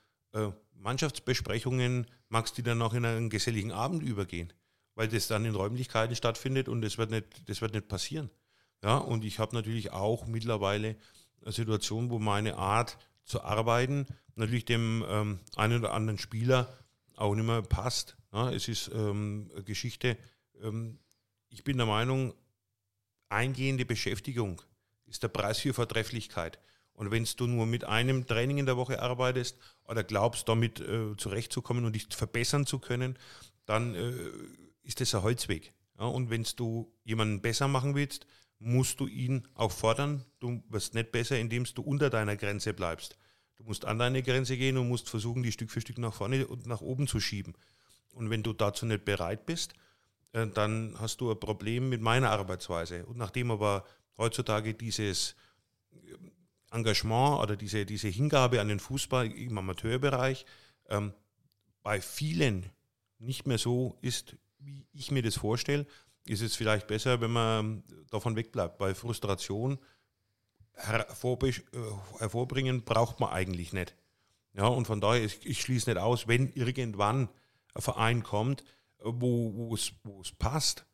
Mannschaftsbesprechungen 0.75 2.06
magst, 2.28 2.56
die 2.56 2.62
dann 2.62 2.78
noch 2.78 2.94
in 2.94 3.04
einen 3.04 3.30
geselligen 3.30 3.72
Abend 3.72 4.02
übergehen, 4.02 4.52
weil 4.94 5.08
das 5.08 5.26
dann 5.26 5.44
in 5.44 5.54
Räumlichkeiten 5.54 6.16
stattfindet 6.16 6.68
und 6.68 6.82
das 6.82 6.99
wird 6.99 7.10
nicht, 7.10 7.49
das 7.49 7.60
wird 7.60 7.75
nicht 7.75 7.88
passieren. 7.88 8.30
Ja, 8.82 8.96
und 8.96 9.25
ich 9.25 9.38
habe 9.38 9.54
natürlich 9.54 9.92
auch 9.92 10.26
mittlerweile 10.26 10.96
eine 11.42 11.52
Situation, 11.52 12.10
wo 12.10 12.18
meine 12.18 12.56
Art 12.56 12.96
zu 13.25 13.42
arbeiten 13.42 14.06
natürlich 14.40 14.64
dem 14.64 15.04
ähm, 15.08 15.38
einen 15.54 15.80
oder 15.80 15.92
anderen 15.92 16.18
Spieler 16.18 16.76
auch 17.16 17.34
nicht 17.34 17.46
mehr 17.46 17.62
passt. 17.62 18.16
Ja, 18.32 18.50
es 18.50 18.66
ist 18.66 18.90
ähm, 18.92 19.50
eine 19.54 19.62
Geschichte, 19.62 20.16
ähm, 20.62 20.99
ich 21.49 21.64
bin 21.64 21.76
der 21.76 21.87
Meinung, 21.87 22.34
eingehende 23.28 23.84
Beschäftigung 23.84 24.62
ist 25.06 25.22
der 25.22 25.28
Preis 25.28 25.58
für 25.58 25.75
Vertrefflichkeit. 25.75 26.58
Und 27.00 27.11
wenn 27.11 27.25
du 27.25 27.47
nur 27.47 27.64
mit 27.64 27.85
einem 27.85 28.26
Training 28.26 28.59
in 28.59 28.66
der 28.66 28.76
Woche 28.76 29.00
arbeitest 29.00 29.57
oder 29.85 30.04
glaubst, 30.04 30.47
damit 30.50 30.80
äh, 30.80 31.16
zurechtzukommen 31.16 31.87
und 31.87 31.95
dich 31.95 32.07
verbessern 32.11 32.66
zu 32.66 32.78
können, 32.78 33.16
dann 33.64 33.95
äh, 33.95 34.12
ist 34.83 35.00
das 35.00 35.14
ein 35.14 35.23
Holzweg. 35.23 35.73
Ja, 35.99 36.04
und 36.04 36.28
wenn 36.28 36.47
du 36.57 36.92
jemanden 37.04 37.40
besser 37.40 37.69
machen 37.69 37.95
willst, 37.95 38.26
musst 38.59 39.00
du 39.00 39.07
ihn 39.07 39.49
auch 39.54 39.73
fordern. 39.73 40.26
Du 40.40 40.62
wirst 40.69 40.92
nicht 40.92 41.11
besser, 41.11 41.38
indem 41.38 41.64
du 41.64 41.80
unter 41.80 42.11
deiner 42.11 42.37
Grenze 42.37 42.75
bleibst. 42.75 43.16
Du 43.57 43.64
musst 43.64 43.87
an 43.87 43.99
deine 43.99 44.23
Grenze 44.23 44.59
gehen 44.59 44.76
und 44.76 44.87
musst 44.87 45.09
versuchen, 45.09 45.42
die 45.42 45.52
Stück 45.52 45.71
für 45.71 45.80
Stück 45.80 45.97
nach 45.97 46.12
vorne 46.12 46.47
und 46.47 46.66
nach 46.66 46.83
oben 46.83 47.07
zu 47.07 47.19
schieben. 47.19 47.54
Und 48.12 48.28
wenn 48.28 48.42
du 48.42 48.52
dazu 48.52 48.85
nicht 48.85 49.07
bereit 49.07 49.47
bist, 49.47 49.73
äh, 50.33 50.47
dann 50.49 50.95
hast 51.00 51.23
du 51.23 51.30
ein 51.30 51.40
Problem 51.40 51.88
mit 51.88 52.02
meiner 52.02 52.30
Arbeitsweise. 52.30 53.07
Und 53.07 53.16
nachdem 53.16 53.50
aber 53.50 53.87
heutzutage 54.19 54.75
dieses 54.75 55.35
Engagement 56.71 57.43
oder 57.43 57.57
diese, 57.57 57.85
diese 57.85 58.09
Hingabe 58.09 58.61
an 58.61 58.69
den 58.69 58.81
Fußball 58.81 59.31
im 59.33 59.59
Amateurbereich 59.59 60.47
ähm, 60.89 61.12
bei 61.83 62.00
vielen 62.00 62.71
nicht 63.19 63.47
mehr 63.47 63.59
so 63.59 63.99
ist, 64.00 64.37
wie 64.59 64.87
ich 64.93 65.11
mir 65.11 65.23
das 65.23 65.37
vorstelle, 65.37 65.87
ist 66.27 66.43
es 66.43 66.57
vielleicht 66.57 66.87
besser, 66.87 67.21
wenn 67.21 67.33
man 67.33 67.83
davon 68.11 68.37
wegbleibt. 68.37 68.79
Bei 68.79 68.95
Frustration 68.95 69.79
hervorbringen, 70.75 72.85
braucht 72.85 73.21
man 73.21 73.31
eigentlich 73.31 73.73
nicht. 73.73 73.95
Ja, 74.55 74.67
und 74.67 74.87
von 74.87 75.00
daher, 75.00 75.25
ich, 75.25 75.45
ich 75.47 75.61
schließe 75.61 75.91
nicht 75.91 76.00
aus, 76.00 76.29
wenn 76.29 76.53
irgendwann 76.53 77.29
ein 77.75 77.83
Verein 77.83 78.23
kommt, 78.23 78.65
wo 79.03 79.75
es 79.75 79.93
passt, 80.39 80.87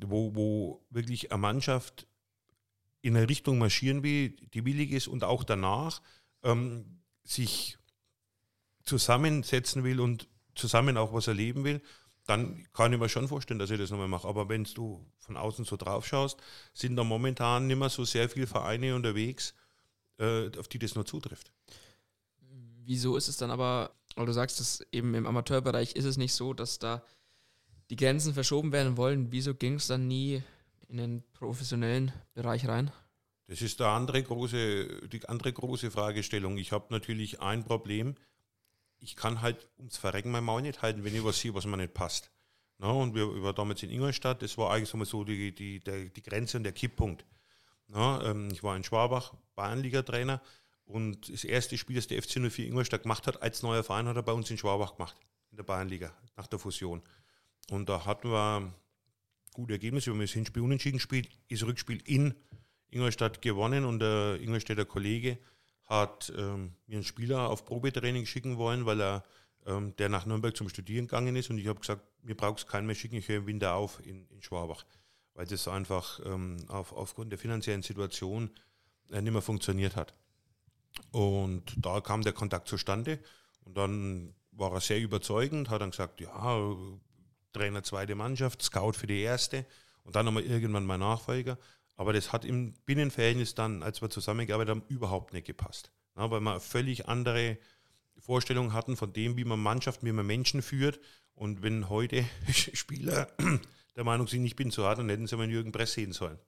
wo, 0.00 0.34
wo 0.34 0.84
wirklich 0.90 1.30
eine 1.30 1.40
Mannschaft 1.40 2.06
in 3.02 3.16
eine 3.16 3.28
Richtung 3.28 3.58
marschieren 3.58 4.02
will, 4.02 4.30
die 4.54 4.64
willig 4.64 4.92
ist 4.92 5.08
und 5.08 5.24
auch 5.24 5.44
danach 5.44 6.00
ähm, 6.42 7.02
sich 7.24 7.78
zusammensetzen 8.84 9.84
will 9.84 10.00
und 10.00 10.28
zusammen 10.54 10.96
auch 10.96 11.12
was 11.12 11.26
erleben 11.26 11.64
will, 11.64 11.82
dann 12.26 12.64
kann 12.72 12.92
ich 12.92 12.98
mir 12.98 13.08
schon 13.08 13.28
vorstellen, 13.28 13.58
dass 13.58 13.70
ich 13.70 13.78
das 13.78 13.90
nochmal 13.90 14.08
mache. 14.08 14.28
Aber 14.28 14.48
wenn 14.48 14.64
du 14.64 15.04
von 15.18 15.36
außen 15.36 15.64
so 15.64 15.76
drauf 15.76 16.06
schaust, 16.06 16.38
sind 16.72 16.96
da 16.96 17.04
momentan 17.04 17.66
nicht 17.66 17.78
mehr 17.78 17.88
so 17.88 18.04
sehr 18.04 18.28
viele 18.28 18.46
Vereine 18.46 18.94
unterwegs, 18.94 19.54
äh, 20.18 20.50
auf 20.56 20.68
die 20.68 20.78
das 20.78 20.94
nur 20.94 21.04
zutrifft. 21.04 21.52
Wieso 22.84 23.16
ist 23.16 23.28
es 23.28 23.36
dann 23.36 23.50
aber, 23.50 23.94
weil 24.14 24.26
du 24.26 24.32
sagst, 24.32 24.60
dass 24.60 24.86
eben 24.92 25.14
im 25.14 25.26
Amateurbereich 25.26 25.96
ist 25.96 26.04
es 26.04 26.16
nicht 26.16 26.34
so, 26.34 26.54
dass 26.54 26.78
da 26.78 27.04
die 27.90 27.96
Grenzen 27.96 28.34
verschoben 28.34 28.72
werden 28.72 28.96
wollen. 28.96 29.32
Wieso 29.32 29.54
ging 29.54 29.74
es 29.74 29.88
dann 29.88 30.06
nie 30.06 30.42
in 30.92 30.98
den 30.98 31.22
professionellen 31.32 32.12
Bereich 32.34 32.68
rein? 32.68 32.92
Das 33.48 33.62
ist 33.62 33.80
der 33.80 33.88
andere 33.88 34.22
große, 34.22 35.08
die 35.08 35.28
andere 35.28 35.52
große 35.52 35.90
Fragestellung. 35.90 36.58
Ich 36.58 36.70
habe 36.70 36.86
natürlich 36.90 37.40
ein 37.40 37.64
Problem. 37.64 38.14
Ich 39.00 39.16
kann 39.16 39.40
halt 39.40 39.68
ums 39.78 39.96
Verrecken 39.96 40.30
mein 40.30 40.44
Maul 40.44 40.62
nicht 40.62 40.82
halten, 40.82 41.02
wenn 41.02 41.14
ich 41.14 41.24
was 41.24 41.40
sehe, 41.40 41.54
was 41.54 41.66
mir 41.66 41.76
nicht 41.78 41.94
passt. 41.94 42.30
Na, 42.78 42.90
und 42.90 43.14
wir, 43.14 43.34
wir 43.34 43.42
waren 43.42 43.54
damals 43.54 43.82
in 43.82 43.90
Ingolstadt, 43.90 44.42
das 44.42 44.56
war 44.58 44.70
eigentlich 44.70 45.08
so 45.08 45.24
die, 45.24 45.54
die, 45.54 45.80
die, 45.80 46.10
die 46.10 46.22
Grenze 46.22 46.56
und 46.56 46.64
der 46.64 46.72
Kipppunkt. 46.72 47.24
Na, 47.88 48.22
ähm, 48.24 48.48
ich 48.52 48.62
war 48.62 48.76
in 48.76 48.84
Schwabach, 48.84 49.34
Bayernliga-Trainer 49.54 50.40
und 50.84 51.32
das 51.32 51.44
erste 51.44 51.78
Spiel, 51.78 51.96
das 51.96 52.06
der 52.06 52.22
FC 52.22 52.38
04 52.38 52.66
Ingolstadt 52.66 53.02
gemacht 53.02 53.26
hat, 53.26 53.42
als 53.42 53.62
neuer 53.62 53.82
Verein, 53.82 54.06
hat 54.06 54.16
er 54.16 54.22
bei 54.22 54.32
uns 54.32 54.50
in 54.50 54.58
Schwabach 54.58 54.96
gemacht, 54.96 55.16
in 55.50 55.56
der 55.56 55.64
Bayernliga, 55.64 56.12
nach 56.36 56.46
der 56.46 56.58
Fusion. 56.58 57.02
Und 57.70 57.88
da 57.88 58.04
hatten 58.04 58.30
wir 58.30 58.72
gute 59.52 59.74
Ergebnisse. 59.74 60.06
Wir 60.06 60.14
haben 60.14 60.20
das 60.20 60.32
Hinspiel 60.32 60.62
unentschieden 60.62 60.98
gespielt, 60.98 61.28
ist 61.48 61.64
Rückspiel 61.64 62.02
in 62.04 62.34
Ingolstadt 62.90 63.42
gewonnen 63.42 63.84
und 63.84 64.00
der 64.00 64.38
Ingolstädter 64.40 64.84
Kollege 64.84 65.38
hat 65.84 66.32
ähm, 66.36 66.74
mir 66.86 66.96
einen 66.96 67.04
Spieler 67.04 67.50
auf 67.50 67.64
Probetraining 67.64 68.26
schicken 68.26 68.56
wollen, 68.56 68.86
weil 68.86 69.00
er 69.00 69.24
ähm, 69.66 69.94
der 69.96 70.08
nach 70.08 70.26
Nürnberg 70.26 70.56
zum 70.56 70.68
Studieren 70.68 71.06
gegangen 71.06 71.36
ist 71.36 71.50
und 71.50 71.58
ich 71.58 71.66
habe 71.66 71.80
gesagt, 71.80 72.02
mir 72.22 72.34
braucht 72.34 72.60
es 72.60 72.66
keinen 72.66 72.86
mehr 72.86 72.94
schicken, 72.94 73.16
ich 73.16 73.28
höre 73.28 73.38
im 73.38 73.46
Winter 73.46 73.74
auf 73.74 74.04
in, 74.04 74.26
in 74.28 74.42
Schwabach, 74.42 74.84
weil 75.34 75.46
das 75.46 75.68
einfach 75.68 76.20
ähm, 76.24 76.56
auf, 76.68 76.92
aufgrund 76.92 77.30
der 77.30 77.38
finanziellen 77.38 77.82
Situation 77.82 78.50
äh, 79.10 79.20
nicht 79.20 79.32
mehr 79.32 79.42
funktioniert 79.42 79.96
hat. 79.96 80.14
Und 81.10 81.74
da 81.76 82.00
kam 82.00 82.22
der 82.22 82.32
Kontakt 82.32 82.68
zustande 82.68 83.18
und 83.64 83.76
dann 83.76 84.34
war 84.50 84.72
er 84.72 84.80
sehr 84.80 85.00
überzeugend, 85.00 85.70
hat 85.70 85.80
dann 85.80 85.90
gesagt, 85.90 86.20
ja, 86.20 86.58
Trainer 87.52 87.82
zweite 87.82 88.14
Mannschaft, 88.14 88.62
Scout 88.62 88.92
für 88.92 89.06
die 89.06 89.20
erste 89.20 89.66
und 90.04 90.16
dann 90.16 90.26
nochmal 90.26 90.44
irgendwann 90.44 90.84
mein 90.84 91.00
Nachfolger. 91.00 91.58
Aber 91.96 92.12
das 92.12 92.32
hat 92.32 92.44
im 92.44 92.74
Binnenverhältnis 92.86 93.54
dann, 93.54 93.82
als 93.82 94.02
wir 94.02 94.10
zusammengearbeitet 94.10 94.70
haben, 94.70 94.84
überhaupt 94.88 95.32
nicht 95.32 95.46
gepasst. 95.46 95.92
Ja, 96.16 96.30
weil 96.30 96.40
wir 96.40 96.52
eine 96.52 96.60
völlig 96.60 97.08
andere 97.08 97.58
Vorstellung 98.18 98.72
hatten 98.72 98.96
von 98.96 99.12
dem, 99.12 99.36
wie 99.36 99.44
man 99.44 99.60
Mannschaften, 99.60 100.06
wie 100.06 100.12
man 100.12 100.26
Menschen 100.26 100.62
führt. 100.62 101.00
Und 101.34 101.62
wenn 101.62 101.88
heute 101.88 102.24
Spieler 102.72 103.28
der 103.96 104.04
Meinung 104.04 104.26
sind, 104.26 104.44
ich 104.44 104.56
bin 104.56 104.70
zu 104.70 104.84
hart, 104.84 104.98
dann 104.98 105.08
hätten 105.08 105.26
sie 105.26 105.36
mal 105.36 105.50
Jürgen 105.50 105.72
Press 105.72 105.92
sehen 105.92 106.12
sollen. 106.12 106.38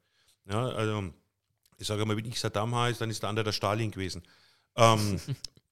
Ja, 0.46 0.68
also 0.68 1.12
ich 1.78 1.86
sage 1.86 2.04
mal, 2.04 2.16
wenn 2.16 2.24
ich 2.24 2.38
Saddam 2.40 2.74
heiße, 2.74 3.00
dann 3.00 3.10
ist 3.10 3.22
der 3.22 3.30
andere 3.30 3.44
der 3.44 3.52
Stalin 3.52 3.90
gewesen. 3.90 4.22
Ähm, 4.76 5.20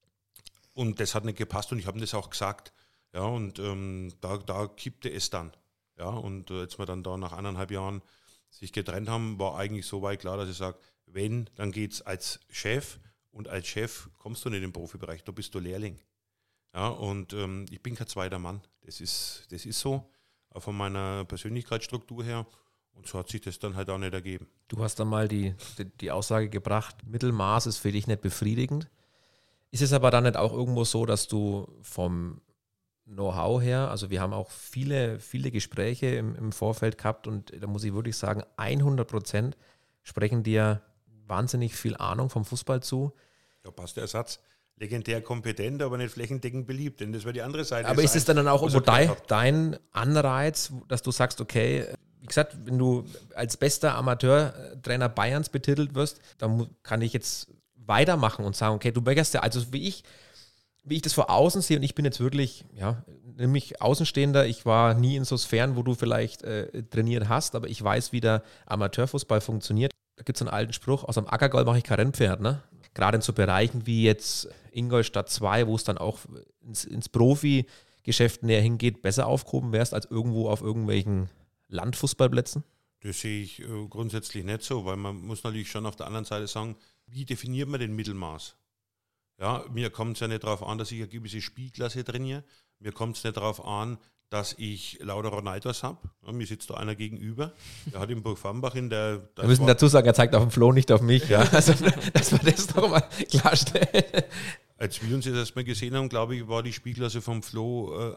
und 0.74 1.00
das 1.00 1.14
hat 1.14 1.24
nicht 1.24 1.38
gepasst 1.38 1.72
und 1.72 1.78
ich 1.78 1.86
habe 1.86 2.00
das 2.00 2.14
auch 2.14 2.30
gesagt. 2.30 2.72
Ja, 3.12 3.24
und 3.24 3.58
ähm, 3.58 4.12
da, 4.20 4.38
da 4.38 4.66
kippte 4.68 5.10
es 5.10 5.30
dann. 5.30 5.52
Ja, 5.98 6.08
und 6.08 6.50
äh, 6.50 6.60
als 6.60 6.78
wir 6.78 6.86
dann 6.86 7.02
da 7.02 7.16
nach 7.16 7.32
eineinhalb 7.32 7.70
Jahren 7.70 8.02
sich 8.50 8.72
getrennt 8.72 9.08
haben, 9.08 9.38
war 9.38 9.56
eigentlich 9.56 9.86
so 9.86 10.02
weit 10.02 10.20
klar, 10.20 10.36
dass 10.36 10.48
ich 10.48 10.56
sage, 10.56 10.78
wenn, 11.06 11.48
dann 11.56 11.72
geht 11.72 11.92
es 11.92 12.02
als 12.02 12.40
Chef 12.48 12.98
und 13.30 13.48
als 13.48 13.66
Chef 13.66 14.08
kommst 14.18 14.44
du 14.44 14.50
nicht 14.50 14.58
in 14.58 14.68
den 14.68 14.72
Profibereich, 14.72 15.24
da 15.24 15.32
bist 15.32 15.54
du 15.54 15.58
Lehrling. 15.58 15.98
Ja, 16.74 16.88
und 16.88 17.34
ähm, 17.34 17.66
ich 17.70 17.82
bin 17.82 17.94
kein 17.94 18.06
zweiter 18.06 18.38
Mann. 18.38 18.62
Das 18.80 19.00
ist, 19.00 19.46
das 19.50 19.66
ist 19.66 19.80
so, 19.80 20.10
auch 20.50 20.62
von 20.62 20.76
meiner 20.76 21.24
Persönlichkeitsstruktur 21.26 22.24
her. 22.24 22.46
Und 22.94 23.06
so 23.06 23.18
hat 23.18 23.28
sich 23.28 23.40
das 23.40 23.58
dann 23.58 23.74
halt 23.74 23.88
auch 23.90 23.98
nicht 23.98 24.12
ergeben. 24.12 24.46
Du 24.68 24.82
hast 24.82 24.96
dann 24.96 25.08
mal 25.08 25.28
die, 25.28 25.54
die, 25.78 25.84
die 25.84 26.10
Aussage 26.10 26.48
gebracht, 26.50 26.96
Mittelmaß 27.06 27.66
ist 27.66 27.78
für 27.78 27.92
dich 27.92 28.06
nicht 28.06 28.20
befriedigend. 28.20 28.90
Ist 29.70 29.82
es 29.82 29.94
aber 29.94 30.10
dann 30.10 30.24
nicht 30.24 30.36
auch 30.36 30.52
irgendwo 30.52 30.84
so, 30.84 31.06
dass 31.06 31.26
du 31.26 31.66
vom 31.80 32.42
Know-how 33.04 33.60
her, 33.60 33.90
also 33.90 34.10
wir 34.10 34.20
haben 34.20 34.32
auch 34.32 34.50
viele, 34.50 35.18
viele 35.18 35.50
Gespräche 35.50 36.06
im, 36.06 36.36
im, 36.36 36.52
Vorfeld 36.52 36.98
gehabt 36.98 37.26
und 37.26 37.52
da 37.60 37.66
muss 37.66 37.84
ich 37.84 37.92
wirklich 37.92 38.16
sagen, 38.16 38.42
100 38.56 39.08
Prozent 39.08 39.56
sprechen 40.02 40.42
dir 40.42 40.82
wahnsinnig 41.26 41.74
viel 41.74 41.96
Ahnung 41.96 42.30
vom 42.30 42.44
Fußball 42.44 42.82
zu. 42.82 43.12
Da 43.62 43.70
passt 43.70 43.96
der 43.96 44.06
Satz. 44.06 44.38
Legendär 44.76 45.20
kompetent, 45.20 45.82
aber 45.82 45.98
nicht 45.98 46.14
flächendeckend 46.14 46.66
beliebt, 46.66 47.00
denn 47.00 47.12
das 47.12 47.24
war 47.24 47.32
die 47.32 47.42
andere 47.42 47.64
Seite. 47.64 47.88
Aber 47.88 48.02
ist 48.02 48.16
es 48.16 48.24
dann, 48.24 48.36
dann 48.36 48.48
auch 48.48 48.62
irgendwo 48.62 48.80
dein, 48.80 49.10
dein 49.28 49.78
Anreiz, 49.92 50.72
dass 50.88 51.02
du 51.02 51.10
sagst, 51.10 51.40
okay, 51.40 51.86
wie 52.20 52.26
gesagt, 52.26 52.56
wenn 52.64 52.78
du 52.78 53.04
als 53.34 53.56
bester 53.56 53.96
Amateurtrainer 53.96 55.08
Bayerns 55.08 55.48
betitelt 55.48 55.94
wirst, 55.94 56.20
dann 56.38 56.68
kann 56.82 57.02
ich 57.02 57.12
jetzt 57.12 57.48
weitermachen 57.74 58.44
und 58.44 58.56
sagen, 58.56 58.76
okay, 58.76 58.92
du 58.92 59.02
bürgerst 59.02 59.34
ja, 59.34 59.40
also 59.40 59.72
wie 59.72 59.88
ich, 59.88 60.04
wie 60.84 60.96
ich 60.96 61.02
das 61.02 61.12
vor 61.12 61.30
außen 61.30 61.62
sehe, 61.62 61.76
und 61.76 61.82
ich 61.82 61.94
bin 61.94 62.04
jetzt 62.04 62.20
wirklich, 62.20 62.64
ja, 62.74 63.04
nämlich 63.36 63.80
Außenstehender, 63.80 64.46
ich 64.46 64.66
war 64.66 64.94
nie 64.94 65.16
in 65.16 65.24
so 65.24 65.36
Sphären, 65.36 65.76
wo 65.76 65.82
du 65.82 65.94
vielleicht 65.94 66.42
äh, 66.42 66.82
trainiert 66.84 67.28
hast, 67.28 67.54
aber 67.54 67.68
ich 67.68 67.82
weiß, 67.82 68.12
wie 68.12 68.20
der 68.20 68.42
Amateurfußball 68.66 69.40
funktioniert. 69.40 69.92
Da 70.16 70.24
gibt 70.24 70.36
es 70.36 70.42
einen 70.42 70.50
alten 70.50 70.72
Spruch, 70.72 71.04
aus 71.04 71.14
dem 71.14 71.28
Ackergall 71.28 71.64
mache 71.64 71.78
ich 71.78 71.84
kein 71.84 71.98
Rennpferd, 71.98 72.40
ne? 72.40 72.62
Gerade 72.94 73.16
in 73.16 73.22
so 73.22 73.32
Bereichen 73.32 73.86
wie 73.86 74.04
jetzt 74.04 74.48
Ingolstadt 74.72 75.30
2, 75.30 75.66
wo 75.66 75.76
es 75.76 75.84
dann 75.84 75.96
auch 75.96 76.18
ins, 76.60 76.84
ins 76.84 77.08
Profi-Geschäft 77.08 78.42
näher 78.42 78.60
hingeht, 78.60 79.00
besser 79.00 79.26
aufgehoben 79.26 79.72
wärst 79.72 79.94
als 79.94 80.06
irgendwo 80.10 80.50
auf 80.50 80.60
irgendwelchen 80.60 81.30
Landfußballplätzen? 81.68 82.64
Das 83.00 83.20
sehe 83.20 83.42
ich 83.42 83.60
äh, 83.60 83.86
grundsätzlich 83.88 84.44
nicht 84.44 84.62
so, 84.62 84.84
weil 84.84 84.96
man 84.96 85.16
muss 85.16 85.42
natürlich 85.42 85.70
schon 85.70 85.86
auf 85.86 85.96
der 85.96 86.06
anderen 86.06 86.24
Seite 86.24 86.46
sagen, 86.46 86.76
wie 87.06 87.24
definiert 87.24 87.68
man 87.68 87.80
den 87.80 87.96
Mittelmaß? 87.96 88.56
Ja, 89.42 89.64
mir 89.72 89.90
kommt 89.90 90.16
es 90.16 90.20
ja 90.20 90.28
nicht 90.28 90.44
darauf 90.44 90.62
an, 90.62 90.78
dass 90.78 90.92
ich 90.92 91.00
eine 91.00 91.08
gewisse 91.08 91.40
Spielklasse 91.40 92.04
trainiere. 92.04 92.44
Mir 92.78 92.92
kommt 92.92 93.16
es 93.16 93.24
nicht 93.24 93.36
darauf 93.36 93.66
an, 93.66 93.98
dass 94.30 94.54
ich 94.56 95.00
lauter 95.02 95.30
Ronaldos 95.30 95.82
habe. 95.82 95.98
Ja, 96.24 96.30
mir 96.30 96.46
sitzt 96.46 96.70
da 96.70 96.74
einer 96.74 96.94
gegenüber. 96.94 97.52
Der 97.86 97.98
hat 97.98 98.10
im 98.10 98.22
Burg 98.22 98.38
Fambach 98.38 98.76
in 98.76 98.88
der. 98.88 99.28
Wir 99.34 99.48
müssen 99.48 99.66
dazu 99.66 99.88
sagen, 99.88 100.06
er 100.06 100.14
zeigt 100.14 100.36
auf 100.36 100.44
den 100.44 100.52
Flo, 100.52 100.70
nicht 100.70 100.92
auf 100.92 101.00
mich. 101.00 101.28
Ja. 101.28 101.40
Also, 101.52 101.72
dass 102.12 102.30
wir 102.30 102.38
das 102.38 102.68
doch 102.68 102.88
mal 102.88 103.02
klarstellen. 103.28 104.22
Als 104.76 105.02
wir 105.02 105.12
uns 105.12 105.24
jetzt 105.24 105.34
erstmal 105.34 105.64
gesehen 105.64 105.96
haben, 105.96 106.08
glaube 106.08 106.36
ich, 106.36 106.46
war 106.46 106.62
die 106.62 106.72
Spielklasse 106.72 107.20
vom 107.20 107.42
Flo 107.42 108.12
äh, 108.12 108.16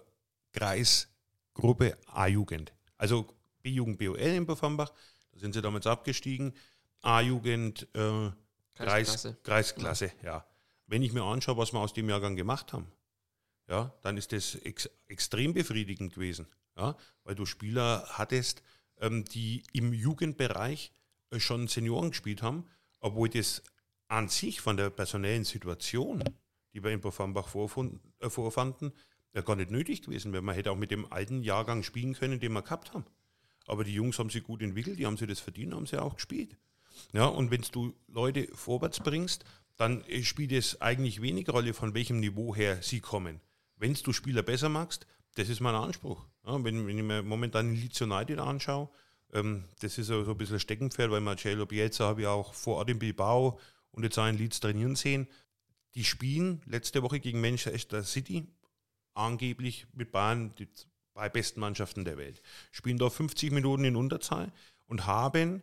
Kreisgruppe 0.53 1.97
A-Jugend. 2.05 2.71
Also 2.99 3.25
B-Jugend 3.63 3.97
BOL 3.97 4.15
in 4.15 4.45
Burg 4.45 4.59
Fambach. 4.59 4.91
Da 5.31 5.39
sind 5.39 5.55
sie 5.55 5.61
damals 5.63 5.87
abgestiegen. 5.87 6.53
A-Jugend 7.01 7.87
äh, 7.95 8.29
Kreisklasse. 8.75 9.37
Kreisklasse, 9.41 10.11
ja 10.23 10.45
wenn 10.87 11.01
ich 11.01 11.13
mir 11.13 11.23
anschaue, 11.23 11.57
was 11.57 11.73
wir 11.73 11.79
aus 11.79 11.93
dem 11.93 12.09
Jahrgang 12.09 12.35
gemacht 12.35 12.73
haben, 12.73 12.91
ja, 13.67 13.93
dann 14.01 14.17
ist 14.17 14.31
das 14.31 14.55
ex 14.55 14.89
extrem 15.07 15.53
befriedigend 15.53 16.13
gewesen, 16.13 16.47
ja, 16.77 16.95
weil 17.23 17.35
du 17.35 17.45
Spieler 17.45 18.05
hattest, 18.09 18.61
ähm, 18.99 19.25
die 19.25 19.63
im 19.73 19.93
Jugendbereich 19.93 20.91
äh, 21.31 21.39
schon 21.39 21.67
Senioren 21.67 22.11
gespielt 22.11 22.41
haben, 22.41 22.65
obwohl 22.99 23.29
das 23.29 23.63
an 24.07 24.29
sich 24.29 24.61
von 24.61 24.77
der 24.77 24.89
personellen 24.89 25.45
Situation, 25.45 26.23
die 26.73 26.83
wir 26.83 26.91
in 26.91 27.01
Bofambach 27.01 27.47
äh, 27.55 28.29
vorfanden, 28.29 28.93
ja 29.33 29.41
gar 29.41 29.55
nicht 29.55 29.71
nötig 29.71 30.03
gewesen 30.03 30.31
wäre. 30.31 30.41
Man 30.41 30.55
hätte 30.55 30.71
auch 30.71 30.77
mit 30.77 30.91
dem 30.91 31.11
alten 31.11 31.43
Jahrgang 31.43 31.83
spielen 31.83 32.13
können, 32.13 32.39
den 32.39 32.53
wir 32.53 32.61
gehabt 32.61 32.93
haben. 32.93 33.05
Aber 33.67 33.83
die 33.83 33.93
Jungs 33.93 34.19
haben 34.19 34.29
sich 34.29 34.43
gut 34.43 34.61
entwickelt, 34.61 34.99
die 34.99 35.05
haben 35.05 35.17
sich 35.17 35.27
das 35.27 35.39
verdient, 35.39 35.73
haben 35.73 35.87
sie 35.87 36.01
auch 36.01 36.15
gespielt. 36.15 36.55
Ja, 37.13 37.25
und 37.25 37.51
wenn 37.51 37.61
du 37.71 37.93
Leute 38.07 38.47
vorwärts 38.53 38.99
bringst, 38.99 39.43
dann 39.77 40.03
äh, 40.05 40.23
spielt 40.23 40.51
es 40.51 40.81
eigentlich 40.81 41.21
wenig 41.21 41.49
Rolle, 41.49 41.73
von 41.73 41.93
welchem 41.93 42.19
Niveau 42.19 42.55
her 42.55 42.79
sie 42.81 42.99
kommen. 42.99 43.41
Wenn 43.77 43.93
du 43.93 44.13
Spieler 44.13 44.43
besser 44.43 44.69
magst, 44.69 45.05
das 45.35 45.49
ist 45.49 45.59
mein 45.59 45.75
Anspruch. 45.75 46.25
Ja, 46.45 46.63
wenn, 46.63 46.87
wenn, 46.87 46.97
ich 46.97 47.03
mir 47.03 47.23
momentan 47.23 47.75
Leeds 47.75 48.01
United 48.01 48.39
anschaue, 48.39 48.89
ähm, 49.33 49.65
das 49.79 49.97
ist 49.97 50.07
so, 50.07 50.23
ein 50.23 50.37
bisschen 50.37 50.59
Steckenpferd, 50.59 51.11
weil 51.11 51.21
Marcelo 51.21 51.65
Bielsa 51.65 52.05
habe 52.05 52.21
ich 52.21 52.27
auch 52.27 52.53
vor 52.53 52.77
Ort 52.77 52.89
in 52.89 52.99
Bilbao 52.99 53.59
und 53.91 54.03
jetzt 54.03 54.17
auch 54.17 54.27
in 54.27 54.37
Leeds 54.37 54.59
trainieren 54.59 54.95
sehen. 54.95 55.27
Die 55.95 56.03
spielen 56.03 56.61
letzte 56.65 57.03
Woche 57.03 57.19
gegen 57.19 57.41
Manchester 57.41 58.03
City, 58.03 58.47
angeblich 59.13 59.87
mit 59.93 60.11
Bayern 60.11 60.53
die 60.55 60.67
zwei 61.13 61.29
besten 61.29 61.59
Mannschaften 61.59 62.05
der 62.05 62.17
Welt. 62.17 62.41
Spielen 62.71 62.97
da 62.97 63.09
50 63.09 63.51
Minuten 63.51 63.85
in 63.85 63.95
Unterzahl 63.95 64.51
und 64.87 65.05
haben 65.05 65.61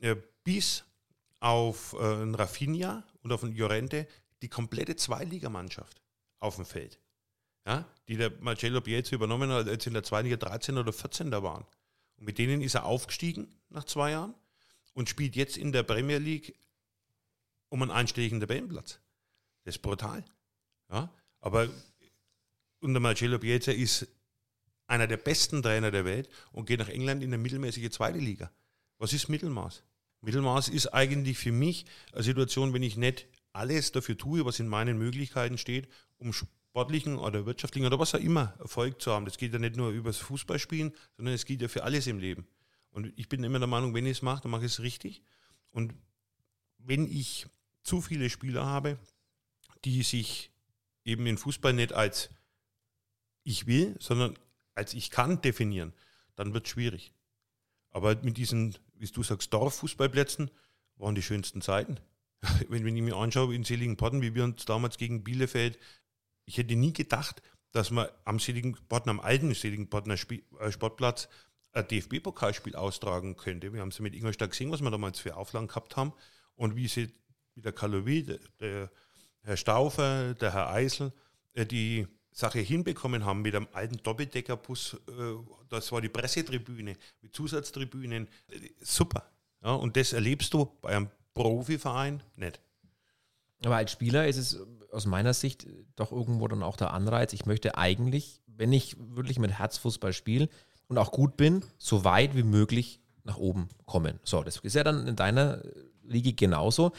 äh, 0.00 0.16
bis 0.44 0.84
auf 1.40 1.94
äh, 1.94 2.04
Rafinha 2.04 3.02
und 3.22 3.32
auf 3.32 3.44
einen 3.44 3.56
Llorente 3.56 4.06
die 4.42 4.48
komplette 4.48 4.96
Zweiligamannschaft 4.96 6.00
auf 6.38 6.56
dem 6.56 6.64
Feld. 6.64 6.98
Ja, 7.66 7.86
die 8.08 8.16
der 8.16 8.30
Marcello 8.40 8.80
Bielsa 8.80 9.14
übernommen 9.14 9.50
hat, 9.50 9.68
als 9.68 9.86
in 9.86 9.92
der 9.92 10.02
zweiten 10.02 10.28
Liga 10.28 10.38
13 10.38 10.78
oder 10.78 10.92
14 10.92 11.30
da 11.30 11.42
waren. 11.42 11.66
Und 12.16 12.24
mit 12.24 12.38
denen 12.38 12.62
ist 12.62 12.74
er 12.74 12.84
aufgestiegen 12.84 13.48
nach 13.68 13.84
zwei 13.84 14.12
Jahren 14.12 14.34
und 14.94 15.08
spielt 15.08 15.36
jetzt 15.36 15.56
in 15.56 15.72
der 15.72 15.82
Premier 15.82 16.18
League 16.18 16.54
um 17.68 17.82
einen 17.82 17.90
einstelligen 17.90 18.40
Tabellenplatz. 18.40 18.98
Das 19.64 19.76
ist 19.76 19.82
brutal. 19.82 20.24
Ja, 20.90 21.12
aber 21.40 21.68
unter 22.80 23.00
Marcello 23.00 23.38
Bielsa 23.38 23.72
ist 23.72 24.08
einer 24.86 25.06
der 25.06 25.18
besten 25.18 25.62
Trainer 25.62 25.90
der 25.90 26.04
Welt 26.04 26.28
und 26.52 26.66
geht 26.66 26.80
nach 26.80 26.88
England 26.88 27.22
in 27.22 27.28
eine 27.28 27.38
mittelmäßige 27.38 27.90
zweite 27.90 28.18
Liga. 28.18 28.50
Was 28.98 29.12
ist 29.12 29.28
Mittelmaß? 29.28 29.84
Mittelmaß 30.22 30.68
ist 30.68 30.88
eigentlich 30.88 31.38
für 31.38 31.52
mich 31.52 31.86
eine 32.12 32.22
Situation, 32.22 32.72
wenn 32.72 32.82
ich 32.82 32.96
nicht 32.96 33.26
alles 33.52 33.92
dafür 33.92 34.16
tue, 34.16 34.44
was 34.44 34.60
in 34.60 34.68
meinen 34.68 34.98
Möglichkeiten 34.98 35.58
steht, 35.58 35.88
um 36.18 36.32
sportlichen 36.32 37.16
oder 37.18 37.46
wirtschaftlichen 37.46 37.86
oder 37.86 37.98
was 37.98 38.14
auch 38.14 38.20
immer 38.20 38.54
Erfolg 38.58 39.00
zu 39.00 39.12
haben. 39.12 39.24
Das 39.24 39.38
geht 39.38 39.52
ja 39.52 39.58
nicht 39.58 39.76
nur 39.76 39.90
über 39.90 40.10
das 40.10 40.18
Fußballspielen, 40.18 40.92
sondern 41.16 41.34
es 41.34 41.44
geht 41.44 41.62
ja 41.62 41.68
für 41.68 41.82
alles 41.82 42.06
im 42.06 42.18
Leben. 42.18 42.46
Und 42.90 43.12
ich 43.16 43.28
bin 43.28 43.42
immer 43.44 43.58
der 43.58 43.68
Meinung, 43.68 43.94
wenn 43.94 44.06
ich 44.06 44.18
es 44.18 44.22
mache, 44.22 44.42
dann 44.42 44.50
mache 44.50 44.66
ich 44.66 44.72
es 44.72 44.80
richtig. 44.80 45.22
Und 45.72 45.94
wenn 46.78 47.06
ich 47.06 47.46
zu 47.82 48.00
viele 48.00 48.30
Spieler 48.30 48.66
habe, 48.66 48.98
die 49.84 50.02
sich 50.02 50.50
eben 51.04 51.26
in 51.26 51.38
Fußball 51.38 51.72
nicht 51.72 51.92
als 51.92 52.30
ich 53.42 53.66
will, 53.66 53.96
sondern 54.00 54.36
als 54.74 54.94
ich 54.94 55.10
kann 55.10 55.40
definieren, 55.40 55.92
dann 56.36 56.52
wird 56.52 56.66
es 56.66 56.72
schwierig. 56.72 57.12
Aber 57.90 58.16
mit 58.22 58.36
diesen, 58.36 58.76
wie 59.00 59.06
du 59.06 59.22
sagst, 59.22 59.52
Dorffußballplätzen 59.52 60.50
waren 60.96 61.14
die 61.14 61.22
schönsten 61.22 61.62
Zeiten. 61.62 61.98
Wenn, 62.68 62.86
wenn 62.86 62.96
ich 62.96 63.02
mir 63.02 63.16
anschaue 63.16 63.54
in 63.54 63.64
Seligenporten, 63.64 64.22
wie 64.22 64.34
wir 64.34 64.44
uns 64.44 64.64
damals 64.64 64.96
gegen 64.96 65.24
Bielefeld, 65.24 65.78
ich 66.46 66.56
hätte 66.56 66.74
nie 66.74 66.94
gedacht, 66.94 67.42
dass 67.72 67.90
man 67.90 68.08
am 68.24 68.38
Seligenporten, 68.38 69.10
am 69.10 69.20
alten 69.20 69.52
Seligenportener 69.54 70.14
äh, 70.14 70.72
Sportplatz 70.72 71.28
ein 71.72 71.86
DFB-Pokalspiel 71.86 72.76
austragen 72.76 73.36
könnte. 73.36 73.72
Wir 73.72 73.82
haben 73.82 73.90
es 73.90 74.00
mit 74.00 74.14
Ingolstadt 74.14 74.50
gesehen, 74.50 74.70
was 74.70 74.80
wir 74.80 74.90
damals 74.90 75.20
für 75.20 75.36
Auflagen 75.36 75.68
gehabt 75.68 75.96
haben 75.96 76.14
und 76.54 76.76
wie 76.76 76.88
sie, 76.88 77.12
wie 77.54 77.60
der 77.60 77.72
Kalowi, 77.72 78.24
der, 78.24 78.38
der 78.58 78.90
Herr 79.42 79.56
Staufer, 79.56 80.34
der 80.34 80.54
Herr 80.54 80.70
Eisel, 80.70 81.12
äh, 81.52 81.66
die 81.66 82.06
Sache 82.40 82.58
hinbekommen 82.58 83.24
haben 83.24 83.42
mit 83.42 83.54
einem 83.54 83.68
alten 83.72 84.02
Doppeldeckerbus. 84.02 84.94
Äh, 85.08 85.34
das 85.68 85.92
war 85.92 86.00
die 86.00 86.08
Pressetribüne 86.08 86.96
mit 87.22 87.34
Zusatztribünen. 87.34 88.28
Super. 88.80 89.30
Ja, 89.62 89.74
und 89.74 89.96
das 89.96 90.12
erlebst 90.12 90.52
du 90.54 90.72
bei 90.80 90.96
einem 90.96 91.10
Profiverein 91.34 92.22
nicht. 92.36 92.60
Aber 93.64 93.76
als 93.76 93.92
Spieler 93.92 94.26
ist 94.26 94.38
es 94.38 94.58
aus 94.90 95.06
meiner 95.06 95.34
Sicht 95.34 95.66
doch 95.96 96.12
irgendwo 96.12 96.48
dann 96.48 96.62
auch 96.62 96.76
der 96.76 96.92
Anreiz. 96.92 97.32
Ich 97.32 97.46
möchte 97.46 97.76
eigentlich, 97.76 98.40
wenn 98.46 98.72
ich 98.72 98.96
wirklich 98.98 99.38
mit 99.38 99.52
Herzfußball 99.52 100.12
spiele 100.12 100.48
und 100.88 100.98
auch 100.98 101.12
gut 101.12 101.36
bin, 101.36 101.62
so 101.78 102.04
weit 102.04 102.34
wie 102.34 102.42
möglich 102.42 103.00
nach 103.22 103.36
oben 103.36 103.68
kommen. 103.84 104.18
So, 104.24 104.42
das 104.42 104.56
ist 104.56 104.74
ja 104.74 104.82
dann 104.82 105.06
in 105.06 105.14
deiner 105.14 105.62
Liga 106.02 106.32
genauso. 106.34 106.92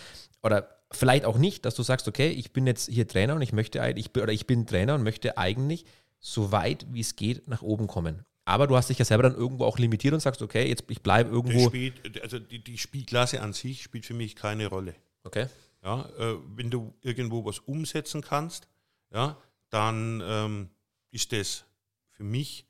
Oder 0.44 0.81
vielleicht 0.92 1.26
auch 1.26 1.38
nicht, 1.38 1.66
dass 1.66 1.76
du 1.76 1.84
sagst, 1.84 2.08
okay, 2.08 2.30
ich 2.30 2.52
bin 2.52 2.68
jetzt 2.68 2.90
hier 2.90 3.08
Trainer 3.08 3.36
und 3.36 3.42
ich 3.42 3.54
möchte 3.54 3.82
ich 3.96 4.16
oder 4.16 4.32
ich 4.32 4.48
bin 4.48 4.66
Trainer 4.66 4.96
und 4.96 5.04
möchte 5.04 5.38
eigentlich 5.38 5.86
so 6.20 6.52
weit 6.52 6.86
wie 6.92 7.00
es 7.00 7.16
geht 7.16 7.48
nach 7.48 7.62
oben 7.62 7.88
kommen. 7.88 8.26
Aber 8.46 8.68
du 8.68 8.76
hast 8.76 8.90
dich 8.90 9.00
ja 9.00 9.06
selber 9.06 9.24
dann 9.24 9.36
irgendwo 9.36 9.66
auch 9.66 9.78
limitiert 9.78 10.14
und 10.14 10.20
sagst, 10.20 10.42
okay, 10.42 10.68
jetzt 10.68 10.84
ich 10.90 11.02
bleibe 11.02 11.30
irgendwo. 11.30 11.68
Spielt, 11.68 12.22
also 12.22 12.40
die, 12.40 12.64
die, 12.64 12.78
Spielklasse 12.78 13.42
an 13.42 13.54
sich 13.54 13.84
spielt 13.84 14.06
für 14.06 14.14
mich 14.14 14.36
keine 14.36 14.68
Rolle. 14.68 14.96
Okay. 15.24 15.48
Ja, 15.84 16.10
äh, 16.18 16.38
wenn 16.56 16.70
du 16.70 16.94
irgendwo 17.02 17.46
was 17.46 17.60
umsetzen 17.60 18.22
kannst, 18.22 18.68
ja, 19.14 19.38
dann 19.70 20.22
ähm, 20.26 20.70
ist 21.12 21.32
das 21.32 21.66
für 22.10 22.24
mich 22.24 22.68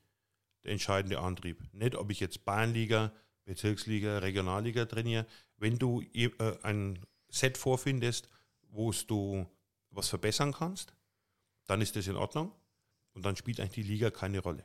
der 0.64 0.72
entscheidende 0.72 1.18
Antrieb. 1.18 1.58
Nicht, 1.72 1.96
ob 1.96 2.10
ich 2.10 2.20
jetzt 2.20 2.44
Bayernliga, 2.44 3.12
Bezirksliga, 3.44 4.18
Regionalliga 4.18 4.84
trainiere. 4.86 5.26
Wenn 5.56 5.78
du 5.78 6.02
äh, 6.14 6.30
ein 6.62 6.98
Set 7.32 7.56
vorfindest, 7.56 8.28
wo 8.68 8.92
du 8.92 9.46
was 9.90 10.08
verbessern 10.08 10.52
kannst, 10.52 10.94
dann 11.66 11.80
ist 11.80 11.96
das 11.96 12.06
in 12.06 12.16
Ordnung 12.16 12.52
und 13.14 13.24
dann 13.24 13.36
spielt 13.36 13.58
eigentlich 13.58 13.86
die 13.86 13.92
Liga 13.92 14.10
keine 14.10 14.40
Rolle. 14.40 14.64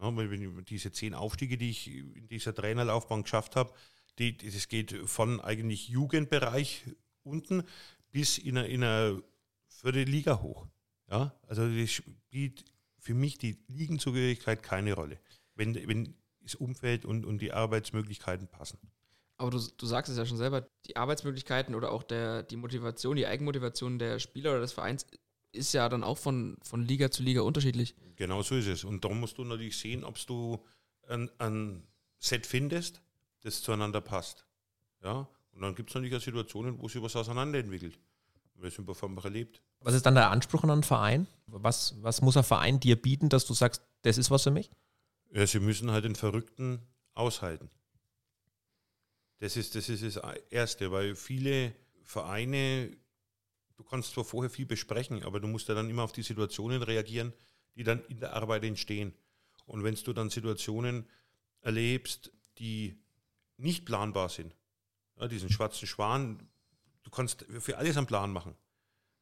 Ja, 0.00 0.14
weil 0.14 0.30
wenn 0.30 0.64
diese 0.64 0.92
zehn 0.92 1.14
Aufstiege, 1.14 1.56
die 1.56 1.70
ich 1.70 1.88
in 1.88 2.28
dieser 2.28 2.54
Trainerlaufbahn 2.54 3.22
geschafft 3.22 3.56
habe, 3.56 3.72
die, 4.18 4.36
das 4.36 4.68
geht 4.68 4.92
von 5.08 5.40
eigentlich 5.40 5.88
Jugendbereich 5.88 6.84
unten 7.22 7.64
bis 8.10 8.38
in 8.38 8.58
eine, 8.58 8.68
in 8.68 8.82
eine 8.82 9.22
vierte 9.66 10.04
Liga 10.04 10.40
hoch. 10.40 10.66
Ja, 11.10 11.34
also 11.46 11.68
das 11.68 11.90
spielt 11.90 12.64
für 12.98 13.14
mich 13.14 13.38
die 13.38 13.56
Ligenzugehörigkeit 13.68 14.62
keine 14.62 14.94
Rolle, 14.94 15.18
wenn, 15.54 15.74
wenn 15.74 16.14
das 16.40 16.54
Umfeld 16.54 17.04
und, 17.04 17.24
und 17.24 17.38
die 17.38 17.52
Arbeitsmöglichkeiten 17.52 18.48
passen. 18.48 18.78
Aber 19.38 19.50
du, 19.50 19.58
du 19.58 19.86
sagst 19.86 20.10
es 20.10 20.18
ja 20.18 20.26
schon 20.26 20.36
selber, 20.36 20.68
die 20.86 20.96
Arbeitsmöglichkeiten 20.96 21.74
oder 21.74 21.92
auch 21.92 22.02
der, 22.02 22.42
die 22.42 22.56
Motivation, 22.56 23.16
die 23.16 23.26
Eigenmotivation 23.26 23.98
der 23.98 24.18
Spieler 24.18 24.50
oder 24.50 24.60
des 24.60 24.72
Vereins 24.72 25.06
ist 25.52 25.72
ja 25.72 25.88
dann 25.88 26.04
auch 26.04 26.18
von, 26.18 26.56
von 26.62 26.84
Liga 26.84 27.10
zu 27.10 27.22
Liga 27.22 27.42
unterschiedlich. 27.42 27.94
Genau 28.16 28.42
so 28.42 28.56
ist 28.56 28.66
es. 28.66 28.84
Und 28.84 29.04
darum 29.04 29.20
musst 29.20 29.38
du 29.38 29.44
natürlich 29.44 29.78
sehen, 29.78 30.04
ob 30.04 30.18
du 30.26 30.58
ein, 31.08 31.30
ein 31.38 31.86
Set 32.18 32.46
findest, 32.46 33.00
das 33.42 33.62
zueinander 33.62 34.00
passt. 34.00 34.44
Ja? 35.02 35.28
Und 35.52 35.62
dann 35.62 35.74
gibt 35.74 35.90
es 35.90 35.94
natürlich 35.94 36.16
auch 36.16 36.20
Situationen, 36.20 36.80
wo 36.80 36.88
sich 36.88 37.00
was 37.00 37.16
auseinanderentwickelt. 37.16 37.98
Wir 38.56 38.70
sind 38.70 38.88
einfach 38.88 39.24
erlebt. 39.24 39.62
Was 39.80 39.94
ist 39.94 40.04
dann 40.04 40.16
der 40.16 40.30
Anspruch 40.30 40.64
an 40.64 40.70
einen 40.70 40.82
Verein? 40.82 41.28
Was, 41.46 41.94
was 42.02 42.20
muss 42.22 42.36
ein 42.36 42.42
Verein 42.42 42.80
dir 42.80 43.00
bieten, 43.00 43.28
dass 43.28 43.46
du 43.46 43.54
sagst, 43.54 43.82
das 44.02 44.18
ist 44.18 44.30
was 44.32 44.42
für 44.42 44.50
mich? 44.50 44.70
Ja, 45.32 45.46
sie 45.46 45.60
müssen 45.60 45.92
halt 45.92 46.04
den 46.04 46.16
Verrückten 46.16 46.80
aushalten. 47.14 47.70
Das 49.38 49.56
ist, 49.56 49.74
das 49.74 49.88
ist 49.88 50.02
das 50.02 50.20
Erste, 50.50 50.90
weil 50.90 51.14
viele 51.14 51.72
Vereine, 52.02 52.96
du 53.76 53.84
kannst 53.84 54.12
zwar 54.12 54.24
vorher 54.24 54.50
viel 54.50 54.66
besprechen, 54.66 55.22
aber 55.22 55.40
du 55.40 55.46
musst 55.46 55.68
ja 55.68 55.74
dann 55.74 55.88
immer 55.88 56.02
auf 56.02 56.12
die 56.12 56.22
Situationen 56.22 56.82
reagieren, 56.82 57.32
die 57.76 57.84
dann 57.84 58.04
in 58.06 58.18
der 58.18 58.34
Arbeit 58.34 58.64
entstehen. 58.64 59.14
Und 59.66 59.84
wenn 59.84 59.94
du 59.94 60.12
dann 60.12 60.30
Situationen 60.30 61.06
erlebst, 61.60 62.32
die 62.58 62.98
nicht 63.56 63.84
planbar 63.84 64.28
sind, 64.28 64.54
ja, 65.20 65.28
diesen 65.28 65.50
schwarzen 65.50 65.86
Schwan, 65.86 66.48
du 67.02 67.10
kannst 67.10 67.46
für 67.60 67.78
alles 67.78 67.96
einen 67.96 68.06
Plan 68.06 68.32
machen. 68.32 68.56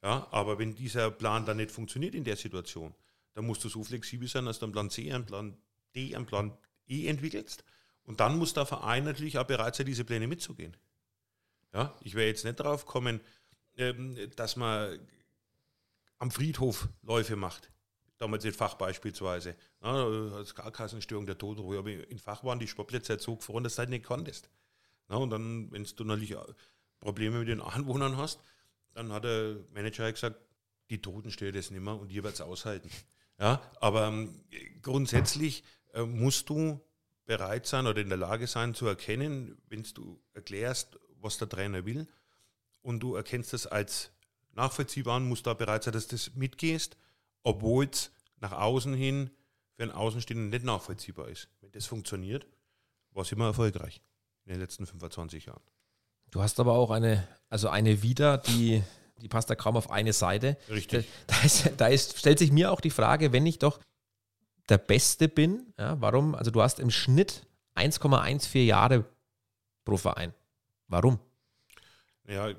Ja, 0.03 0.29
aber 0.31 0.59
wenn 0.59 0.75
dieser 0.75 1.11
Plan 1.11 1.45
dann 1.45 1.57
nicht 1.57 1.71
funktioniert 1.71 2.15
in 2.15 2.25
der 2.25 2.37
Situation, 2.37 2.95
dann 3.35 3.47
musst 3.47 3.65
du 3.65 3.69
so 3.69 3.83
flexibel 3.83 4.29
sein, 4.29 4.47
dass 4.47 4.59
du 4.59 4.67
einen 4.67 4.73
Plan 4.73 4.91
C, 4.91 5.13
einen 5.13 5.27
Plan 5.27 5.57
D, 5.95 6.15
einen 6.15 6.27
Plan 6.27 6.57
E 6.87 7.07
entwickelst 7.09 7.65
und 8.07 8.21
dann 8.21 8.39
muss 8.39 8.55
der 8.55 8.67
Verein 8.67 9.05
natürlich 9.05 9.39
auch 9.39 9.45
bereit 9.45 9.75
sein, 9.75 9.87
diese 9.87 10.05
Pläne 10.05 10.27
mitzugehen. 10.27 10.77
Ja, 11.75 11.95
ich 12.01 12.15
wäre 12.15 12.29
jetzt 12.29 12.45
nicht 12.45 12.59
darauf 12.59 12.87
kommen, 12.87 13.21
ähm, 13.77 14.17
dass 14.37 14.57
man 14.57 14.99
am 16.19 16.31
Friedhof 16.31 16.89
Läufe 17.03 17.37
macht. 17.37 17.71
Damals 18.19 18.45
in 18.47 18.55
Fach 18.55 18.75
beispielsweise. 18.75 19.57
Ja, 19.83 20.07
als 20.37 20.55
Karkassenstörung 20.55 21.27
der 21.27 21.37
Todruhe. 21.37 21.79
Aber 21.79 21.91
in 21.91 22.19
Fach 22.19 22.45
waren 22.45 22.59
die 22.59 22.69
Sportplätze 22.69 23.13
halt 23.13 23.21
so 23.21 23.37
gefroren, 23.37 23.65
dass 23.65 23.75
du 23.75 23.81
halt 23.81 23.91
nicht 23.91 24.07
konntest. 24.07 24.49
Ja, 25.11 25.17
und 25.17 25.31
dann, 25.31 25.71
wenn 25.71 25.85
du 25.85 26.05
natürlich 26.05 26.35
Probleme 27.01 27.41
mit 27.41 27.49
den 27.49 27.61
Anwohnern 27.61 28.17
hast, 28.17 28.41
dann 28.95 29.13
hat 29.13 29.25
der 29.25 29.57
Manager 29.75 30.05
halt 30.05 30.15
gesagt, 30.15 30.41
die 30.89 31.03
Toten 31.03 31.31
stellen 31.31 31.55
das 31.55 31.71
nicht 31.71 31.83
mehr 31.83 31.95
und 31.95 32.11
ihr 32.11 32.23
werdet 32.23 32.37
es 32.37 32.41
aushalten. 32.41 32.91
Ja, 33.39 33.61
aber 33.81 34.07
ähm, 34.07 34.45
grundsätzlich 34.81 35.63
äh, 35.93 36.03
musst 36.03 36.49
du 36.49 36.81
bereit 37.27 37.67
sein 37.67 37.87
oder 37.87 38.01
in 38.01 38.09
der 38.09 38.19
Lage 38.19 38.47
sein 38.47 38.75
zu 38.75 38.87
erkennen, 38.87 39.59
wenn 39.69 39.83
du 39.95 40.19
erklärst, 40.33 40.99
was 41.21 41.39
der 41.39 41.49
Trainer 41.49 41.85
will 41.85 42.07
und 42.83 43.01
du 43.01 43.17
erkennst 43.17 43.53
das 43.53 43.67
als 43.67 44.11
nachvollziehbar 44.53 45.17
und 45.17 45.29
musst 45.29 45.47
da 45.47 45.55
bereit 45.55 45.85
sein, 45.85 45.93
dass 45.93 46.07
du 46.07 46.17
das 46.17 46.35
mitgehst, 46.35 46.97
obwohl 47.43 47.87
es 47.87 48.13
nach 48.39 48.53
außen 48.53 48.95
hin 48.95 49.31
für 49.75 49.83
einen 49.83 49.93
Außenstehenden 49.93 50.51
nicht 50.51 50.65
nachvollziehbar 50.65 51.29
ist. 51.29 51.49
Wenn 51.61 51.73
das 51.73 51.87
funktioniert, 51.87 52.47
war 53.11 53.23
es 53.23 53.33
immer 53.33 53.47
erfolgreich 53.47 54.01
in 54.45 54.53
den 54.53 54.61
letzten 54.61 54.87
25 54.87 55.47
Jahren. 55.47 55.63
Du 56.31 56.43
hast 56.43 56.59
aber 56.61 56.73
auch 56.73 56.91
eine, 56.91 57.27
also 57.49 57.69
eine 57.69 58.03
Wieder, 58.03 58.39
die, 58.39 58.83
die 59.21 59.29
passt 59.29 59.51
da 59.51 59.55
kaum 59.55 59.77
auf 59.77 59.91
eine 59.91 60.13
Seite. 60.13 60.57
Richtig. 60.69 61.09
Da, 61.27 61.43
ist, 61.43 61.71
da 61.77 61.87
ist, 61.89 62.19
stellt 62.19 62.39
sich 62.39 62.53
mir 62.53 62.71
auch 62.73 62.81
die 62.81 62.91
Frage, 62.91 63.33
wenn 63.33 63.47
ich 63.47 63.59
doch 63.59 63.81
der 64.69 64.79
Beste 64.79 65.29
bin. 65.29 65.73
Ja, 65.79 66.01
warum? 66.01 66.35
Also 66.35 66.51
du 66.51 66.63
hast 66.63 66.81
im 66.81 66.91
Schnitt 66.91 67.47
1,14 67.77 68.65
Jahre 68.65 69.05
pro 69.85 69.97
Verein. 69.97 70.33
Warum? 70.89 71.19
Ja, 72.27 72.53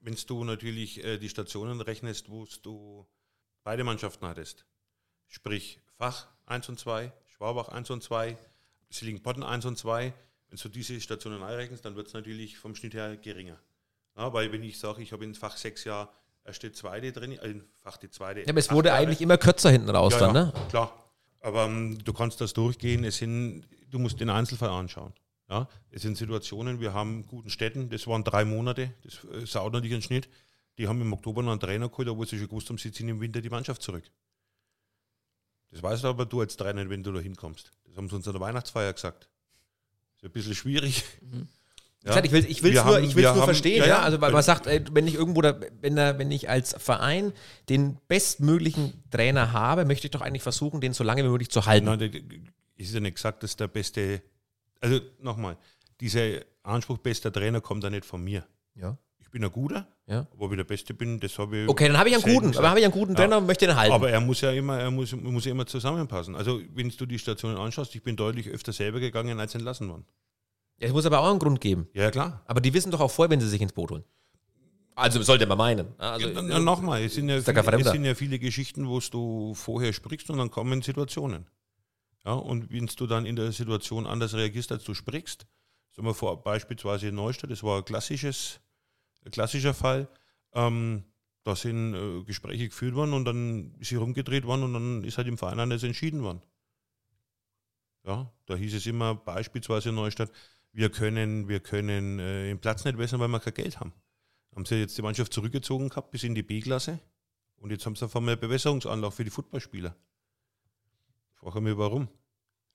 wenn 0.00 0.16
du 0.26 0.44
natürlich 0.44 1.04
äh, 1.04 1.18
die 1.18 1.28
Stationen 1.28 1.80
rechnest, 1.80 2.30
wo 2.30 2.46
du 2.62 3.06
beide 3.64 3.84
Mannschaften 3.84 4.26
hattest, 4.26 4.64
sprich 5.28 5.80
Fach 5.96 6.28
1 6.46 6.68
und 6.68 6.78
2, 6.78 7.12
Schwabach 7.26 7.68
1 7.68 7.90
und 7.90 8.02
2, 8.02 8.36
Sillingpotten 8.90 9.42
1 9.42 9.64
und 9.64 9.78
2, 9.78 10.12
Wenn 10.48 10.58
du 10.58 10.68
diese 10.68 11.00
Stationen 11.00 11.42
einrechnest, 11.42 11.84
dann 11.84 11.96
wird 11.96 12.06
es 12.06 12.14
natürlich 12.14 12.56
vom 12.56 12.76
Schnitt 12.76 12.94
her 12.94 13.16
geringer. 13.16 13.58
Ja, 14.16 14.32
weil 14.32 14.52
wenn 14.52 14.62
ich 14.62 14.78
sage, 14.78 15.02
ich 15.02 15.12
habe 15.12 15.24
in 15.24 15.34
Fach 15.34 15.56
sechs 15.56 15.84
Jahre 15.84 16.08
erste, 16.44 16.72
zweite 16.72 17.12
drin, 17.12 17.32
äh, 17.32 17.48
in 17.48 17.64
Fach 17.74 17.96
die 17.96 18.10
zweite. 18.10 18.40
Ja, 18.40 18.48
aber 18.48 18.60
es 18.60 18.70
wurde 18.70 18.92
eigentlich 18.92 19.20
immer 19.20 19.38
kürzer 19.38 19.70
hinten 19.70 19.90
raus 19.90 20.12
ja, 20.14 20.20
dann, 20.20 20.34
ja, 20.34 20.44
ne? 20.44 20.52
Klar. 20.68 21.05
Aber 21.40 21.66
ähm, 21.66 21.98
du 22.02 22.12
kannst 22.12 22.40
das 22.40 22.52
durchgehen. 22.52 23.04
Es 23.04 23.18
sind, 23.18 23.66
du 23.90 23.98
musst 23.98 24.20
den 24.20 24.30
Einzelfall 24.30 24.70
anschauen. 24.70 25.12
Ja, 25.48 25.68
es 25.90 26.02
sind 26.02 26.16
Situationen, 26.16 26.80
wir 26.80 26.92
haben 26.92 27.24
guten 27.26 27.50
Städten, 27.50 27.88
das 27.88 28.08
waren 28.08 28.24
drei 28.24 28.44
Monate, 28.44 28.92
das 29.04 29.22
äh, 29.24 29.46
saut 29.46 29.72
natürlich 29.72 29.92
einen 29.92 30.02
Schnitt. 30.02 30.28
Die 30.76 30.88
haben 30.88 31.00
im 31.00 31.12
Oktober 31.12 31.40
noch 31.42 31.52
einen 31.52 31.60
Trainer 31.60 31.88
geholt, 31.88 32.08
obwohl 32.08 32.26
sie 32.26 32.36
schon 32.36 32.48
gewusst 32.48 32.68
haben, 32.68 32.78
sie 32.78 32.90
ziehen 32.90 33.08
im 33.08 33.20
Winter 33.20 33.40
die 33.40 33.48
Mannschaft 33.48 33.80
zurück. 33.80 34.10
Das 35.70 35.82
weißt 35.82 36.04
aber 36.04 36.26
du 36.26 36.40
als 36.40 36.56
Trainer, 36.56 36.82
nicht, 36.82 36.90
wenn 36.90 37.02
du 37.02 37.12
da 37.12 37.20
hinkommst. 37.20 37.72
Das 37.84 37.96
haben 37.96 38.08
sie 38.08 38.16
uns 38.16 38.26
an 38.26 38.34
der 38.34 38.40
Weihnachtsfeier 38.40 38.92
gesagt. 38.92 39.28
ist 40.16 40.24
ein 40.24 40.32
bisschen 40.32 40.54
schwierig. 40.54 41.04
Wie 42.06 42.10
gesagt, 42.10 42.26
ich 42.26 42.32
will 42.32 42.46
ich 42.48 42.62
will's 42.62 42.74
Wir 42.76 42.84
nur, 42.84 42.94
haben- 42.94 43.04
ich 43.04 43.16
will's 43.16 43.26
nur 43.26 43.34
haben- 43.36 43.44
verstehen, 43.44 43.78
ja, 43.78 43.86
ja, 43.86 43.88
ja. 43.96 44.02
Also 44.02 44.20
weil 44.20 44.32
man 44.32 44.42
sagt, 44.42 44.66
ey, 44.66 44.82
wenn 44.92 45.06
ich 45.06 45.14
irgendwo 45.14 45.42
da, 45.42 45.58
wenn, 45.80 45.96
da, 45.96 46.18
wenn 46.18 46.30
ich 46.30 46.48
als 46.48 46.74
Verein 46.78 47.32
den 47.68 47.98
bestmöglichen 48.08 49.02
Trainer 49.10 49.52
habe, 49.52 49.84
möchte 49.84 50.06
ich 50.06 50.10
doch 50.12 50.20
eigentlich 50.20 50.42
versuchen, 50.42 50.80
den 50.80 50.92
so 50.92 51.04
lange 51.04 51.24
wie 51.24 51.28
möglich 51.28 51.50
zu 51.50 51.66
halten. 51.66 51.86
Nein, 51.86 52.48
ist 52.76 52.94
ja 52.94 53.00
nicht 53.00 53.16
gesagt, 53.16 53.42
dass 53.42 53.56
der 53.56 53.68
beste. 53.68 54.22
Also 54.80 55.00
nochmal, 55.20 55.56
dieser 56.00 56.40
Anspruch 56.62 56.98
bester 56.98 57.32
Trainer 57.32 57.60
kommt 57.60 57.82
ja 57.84 57.90
nicht 57.90 58.04
von 58.04 58.22
mir. 58.22 58.46
Ja. 58.74 58.96
Ich 59.18 59.30
bin 59.30 59.42
ein 59.44 59.50
guter, 59.50 59.88
Ja. 60.06 60.26
ob 60.38 60.52
ich 60.52 60.56
der 60.56 60.64
Beste 60.64 60.94
bin, 60.94 61.18
das 61.18 61.36
habe 61.38 61.62
ich. 61.64 61.68
Okay, 61.68 61.88
dann 61.88 61.98
habe 61.98 62.08
ich 62.08 62.14
einen 62.14 62.22
guten, 62.24 62.48
gesagt. 62.48 62.58
aber 62.58 62.68
habe 62.70 62.78
ich 62.78 62.84
einen 62.84 62.92
guten 62.94 63.12
Ja. 63.12 63.18
Trainer 63.20 63.38
und 63.38 63.46
möchte 63.46 63.66
den 63.66 63.76
halten. 63.76 63.92
Aber 63.92 64.08
er 64.10 64.20
muss 64.20 64.40
ja 64.40 64.52
immer, 64.52 64.78
er 64.78 64.90
muss, 64.90 65.12
muss 65.16 65.44
ja 65.44 65.50
immer 65.50 65.66
zusammenpassen. 65.66 66.36
Also 66.36 66.60
wenn 66.74 66.88
du 66.90 67.06
die 67.06 67.18
Stationen 67.18 67.56
anschaust, 67.56 67.94
ich 67.94 68.02
bin 68.02 68.14
deutlich 68.16 68.48
öfter 68.48 68.72
selber 68.72 69.00
gegangen 69.00 69.40
als 69.40 69.54
entlassen 69.54 69.88
worden. 69.88 70.04
Es 70.78 70.92
muss 70.92 71.06
aber 71.06 71.20
auch 71.20 71.30
einen 71.30 71.38
Grund 71.38 71.60
geben. 71.60 71.88
Ja, 71.94 72.10
klar. 72.10 72.42
Aber 72.46 72.60
die 72.60 72.72
wissen 72.74 72.90
doch 72.90 73.00
auch 73.00 73.10
vorher, 73.10 73.30
wenn 73.30 73.40
sie 73.40 73.48
sich 73.48 73.60
ins 73.60 73.72
Boot 73.72 73.90
holen. 73.90 74.04
Also 74.94 75.20
sollte 75.22 75.46
man 75.46 75.58
meinen. 75.58 75.94
Also, 75.98 76.28
Ja, 76.28 76.42
na, 76.42 76.58
Nochmal, 76.58 77.02
es 77.02 77.14
sind, 77.14 77.28
ja 77.28 77.40
viele, 77.40 77.80
es 77.80 77.90
sind 77.90 78.04
ja 78.04 78.14
viele 78.14 78.38
Geschichten, 78.38 78.88
wo 78.88 78.98
du 78.98 79.54
vorher 79.54 79.92
sprichst 79.92 80.30
und 80.30 80.38
dann 80.38 80.50
kommen 80.50 80.80
Situationen. 80.80 81.46
Ja, 82.24 82.32
und 82.32 82.72
wenn 82.72 82.86
du 82.86 83.06
dann 83.06 83.26
in 83.26 83.36
der 83.36 83.52
Situation 83.52 84.06
anders 84.06 84.34
reagierst, 84.34 84.72
als 84.72 84.84
du 84.84 84.94
sprichst, 84.94 85.46
sagen 85.94 86.08
wir 86.08 86.14
vor, 86.14 86.42
beispielsweise 86.42 87.08
in 87.08 87.14
Neustadt, 87.14 87.50
das 87.50 87.62
war 87.62 87.78
ein, 87.78 87.84
klassisches, 87.84 88.60
ein 89.24 89.30
klassischer 89.30 89.74
Fall, 89.74 90.08
ähm, 90.54 91.04
da 91.44 91.54
sind 91.54 91.94
äh, 91.94 92.24
Gespräche 92.24 92.68
geführt 92.68 92.94
worden 92.94 93.12
und 93.12 93.26
dann 93.26 93.74
ist 93.78 93.90
sie 93.90 93.96
rumgedreht 93.96 94.46
worden 94.46 94.64
und 94.64 94.72
dann 94.72 95.04
ist 95.04 95.18
halt 95.18 95.28
im 95.28 95.38
Verein 95.38 95.60
anders 95.60 95.82
entschieden 95.82 96.22
worden. 96.22 96.40
Ja, 98.04 98.32
da 98.46 98.56
hieß 98.56 98.74
es 98.74 98.86
immer 98.86 99.14
beispielsweise 99.14 99.90
in 99.90 99.94
Neustadt, 99.94 100.30
wir 100.76 100.90
können, 100.90 101.48
wir 101.48 101.60
können 101.60 102.18
äh, 102.18 102.48
den 102.48 102.60
Platz 102.60 102.84
nicht 102.84 102.98
wässern, 102.98 103.20
weil 103.20 103.28
wir 103.28 103.40
kein 103.40 103.54
Geld 103.54 103.80
haben 103.80 103.92
haben 104.56 104.64
sie 104.64 104.76
jetzt 104.76 104.96
die 104.96 105.02
Mannschaft 105.02 105.32
zurückgezogen 105.32 105.90
gehabt 105.90 106.10
bis 106.10 106.24
in 106.24 106.34
die 106.34 106.42
B-Klasse 106.42 106.98
und 107.56 107.70
jetzt 107.70 107.84
haben 107.84 107.94
sie 107.94 108.06
auf 108.06 108.16
einmal 108.16 108.32
eine 108.32 108.40
Bewässerungsanlage 108.40 109.12
für 109.14 109.24
die 109.24 109.30
Footballspieler. 109.30 109.94
Frage 111.34 111.60
mich 111.60 111.76
warum. 111.76 112.08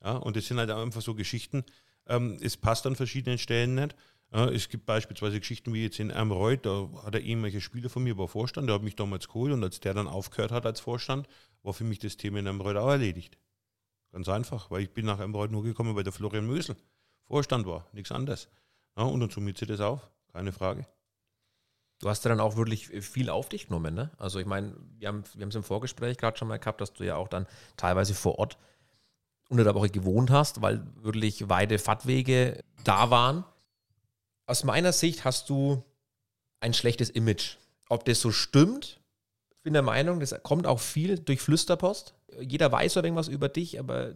Ja, 0.02 0.16
und 0.16 0.36
das 0.36 0.46
sind 0.46 0.58
halt 0.58 0.70
einfach 0.70 1.02
so 1.02 1.14
Geschichten. 1.14 1.64
Ähm, 2.06 2.38
es 2.40 2.56
passt 2.56 2.86
an 2.86 2.94
verschiedenen 2.94 3.38
Stellen 3.38 3.74
nicht. 3.74 3.96
Ja, 4.32 4.48
es 4.48 4.68
gibt 4.68 4.86
beispielsweise 4.86 5.40
Geschichten 5.40 5.74
wie 5.74 5.82
jetzt 5.82 5.98
in 5.98 6.12
Amreuth, 6.12 6.64
da 6.64 6.88
hat 7.02 7.14
er 7.14 7.20
ehemaliger 7.20 7.60
Spieler 7.60 7.90
von 7.90 8.02
mir, 8.04 8.16
war 8.16 8.28
Vorstand, 8.28 8.68
der 8.68 8.76
hat 8.76 8.82
mich 8.82 8.96
damals 8.96 9.26
geholt 9.26 9.52
und 9.52 9.62
als 9.62 9.80
der 9.80 9.92
dann 9.92 10.06
aufgehört 10.06 10.52
hat 10.52 10.64
als 10.64 10.80
Vorstand, 10.80 11.28
war 11.62 11.74
für 11.74 11.84
mich 11.84 11.98
das 11.98 12.16
Thema 12.16 12.38
in 12.38 12.46
Amreuth 12.46 12.76
auch 12.76 12.90
erledigt. 12.90 13.38
Ganz 14.12 14.28
einfach, 14.28 14.70
weil 14.70 14.82
ich 14.82 14.90
bin 14.90 15.04
nach 15.04 15.18
Amreuth 15.18 15.50
nur 15.50 15.64
gekommen, 15.64 15.96
weil 15.96 16.04
der 16.04 16.12
Florian 16.12 16.46
Mösel 16.46 16.76
Vorstand 17.32 17.66
war, 17.66 17.86
nichts 17.92 18.12
anderes. 18.12 18.50
Ja, 18.94 19.04
und 19.04 19.20
dann 19.20 19.30
summiert 19.30 19.56
sie 19.56 19.64
das 19.64 19.80
auf, 19.80 20.06
keine 20.34 20.52
Frage. 20.52 20.86
Du 21.98 22.10
hast 22.10 22.22
ja 22.26 22.28
dann 22.28 22.40
auch 22.40 22.56
wirklich 22.56 22.88
viel 22.88 23.30
auf 23.30 23.48
dich 23.48 23.68
genommen, 23.68 23.94
ne? 23.94 24.10
Also 24.18 24.38
ich 24.38 24.44
meine, 24.44 24.76
wir 24.98 25.08
haben 25.08 25.24
es 25.38 25.54
im 25.54 25.62
Vorgespräch 25.62 26.18
gerade 26.18 26.36
schon 26.36 26.48
mal 26.48 26.58
gehabt, 26.58 26.82
dass 26.82 26.92
du 26.92 27.04
ja 27.04 27.16
auch 27.16 27.28
dann 27.28 27.46
teilweise 27.78 28.12
vor 28.12 28.38
Ort 28.38 28.58
unter 29.48 29.64
der 29.64 29.74
Woche 29.74 29.88
gewohnt 29.88 30.28
hast, 30.28 30.60
weil 30.60 30.86
wirklich 30.96 31.48
weite 31.48 31.78
Fahrtwege 31.78 32.62
da 32.84 33.08
waren. 33.08 33.46
Aus 34.44 34.62
meiner 34.64 34.92
Sicht 34.92 35.24
hast 35.24 35.48
du 35.48 35.82
ein 36.60 36.74
schlechtes 36.74 37.08
Image. 37.08 37.56
Ob 37.88 38.04
das 38.04 38.20
so 38.20 38.30
stimmt, 38.30 39.00
ich 39.48 39.62
bin 39.62 39.72
der 39.72 39.80
Meinung, 39.80 40.20
das 40.20 40.38
kommt 40.42 40.66
auch 40.66 40.80
viel 40.80 41.18
durch 41.18 41.40
Flüsterpost. 41.40 42.12
Jeder 42.40 42.72
weiß 42.72 42.94
so 42.94 43.02
irgendwas 43.02 43.28
über 43.28 43.48
dich, 43.48 43.78
aber 43.78 44.12